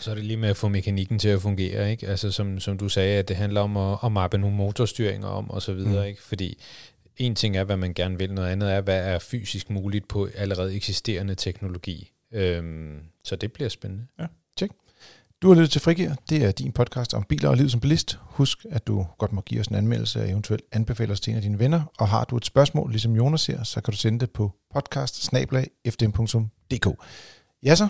Så 0.00 0.10
er 0.10 0.14
det 0.14 0.24
lige 0.24 0.36
med 0.36 0.48
at 0.48 0.56
få 0.56 0.68
mekanikken 0.68 1.18
til 1.18 1.28
at 1.28 1.42
fungere, 1.42 1.90
ikke? 1.90 2.08
Altså 2.08 2.30
som, 2.32 2.60
som 2.60 2.78
du 2.78 2.88
sagde, 2.88 3.18
at 3.18 3.28
det 3.28 3.36
handler 3.36 3.60
om 3.60 3.76
at, 3.76 3.98
at 4.04 4.12
mappe 4.12 4.38
nogle 4.38 4.56
motorstyringer 4.56 5.28
om 5.28 5.50
og 5.50 5.62
så 5.62 5.72
videre, 5.72 6.02
Mm. 6.02 6.08
ikke? 6.08 6.22
Fordi 6.22 6.58
en 7.16 7.34
ting 7.34 7.56
er, 7.56 7.64
hvad 7.64 7.76
man 7.76 7.94
gerne 7.94 8.18
vil, 8.18 8.34
noget 8.34 8.48
andet 8.48 8.72
er, 8.72 8.80
hvad 8.80 9.14
er 9.14 9.18
fysisk 9.18 9.70
muligt 9.70 10.08
på 10.08 10.28
allerede 10.34 10.74
eksisterende 10.74 11.34
teknologi. 11.34 12.10
Øhm, 12.32 12.98
så 13.24 13.36
det 13.36 13.52
bliver 13.52 13.68
spændende. 13.68 14.06
Du 15.42 15.48
har 15.48 15.54
lyttet 15.54 15.70
til 15.70 15.80
Frigir. 15.80 16.14
Det 16.28 16.44
er 16.44 16.52
din 16.52 16.72
podcast 16.72 17.14
om 17.14 17.24
biler 17.24 17.48
og 17.48 17.56
liv 17.56 17.68
som 17.68 17.80
bilist. 17.80 18.18
Husk, 18.22 18.66
at 18.70 18.86
du 18.86 19.06
godt 19.18 19.32
må 19.32 19.40
give 19.40 19.60
os 19.60 19.66
en 19.66 19.74
anmeldelse 19.74 20.20
og 20.20 20.30
eventuelt 20.30 20.62
anbefale 20.72 21.12
os 21.12 21.20
til 21.20 21.30
en 21.30 21.36
af 21.36 21.42
dine 21.42 21.58
venner. 21.58 21.82
Og 21.98 22.08
har 22.08 22.24
du 22.24 22.36
et 22.36 22.44
spørgsmål, 22.44 22.90
ligesom 22.90 23.16
Jonas 23.16 23.40
ser, 23.40 23.62
så 23.62 23.80
kan 23.80 23.92
du 23.92 23.98
sende 23.98 24.20
det 24.20 24.30
på 24.30 24.52
podcast 24.74 25.14
Ja 27.62 27.74
så. 27.74 27.88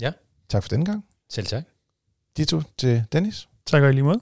Ja. 0.00 0.12
Tak 0.48 0.62
for 0.62 0.68
denne 0.68 0.84
gang. 0.84 1.04
Selv 1.30 1.46
tak. 1.46 1.64
Dito 2.36 2.62
til 2.78 3.04
Dennis. 3.12 3.48
Tak 3.66 3.82
og 3.82 3.88
i 3.88 3.92
lige 3.92 4.04
måde. 4.04 4.20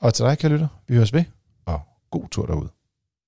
Og 0.00 0.14
til 0.14 0.24
dig, 0.24 0.38
kære 0.38 0.52
lytter. 0.52 0.68
Vi 0.88 0.94
høres 0.94 1.12
ved. 1.12 1.24
Og 1.66 1.80
god 2.10 2.28
tur 2.28 2.46
derude. 2.46 2.75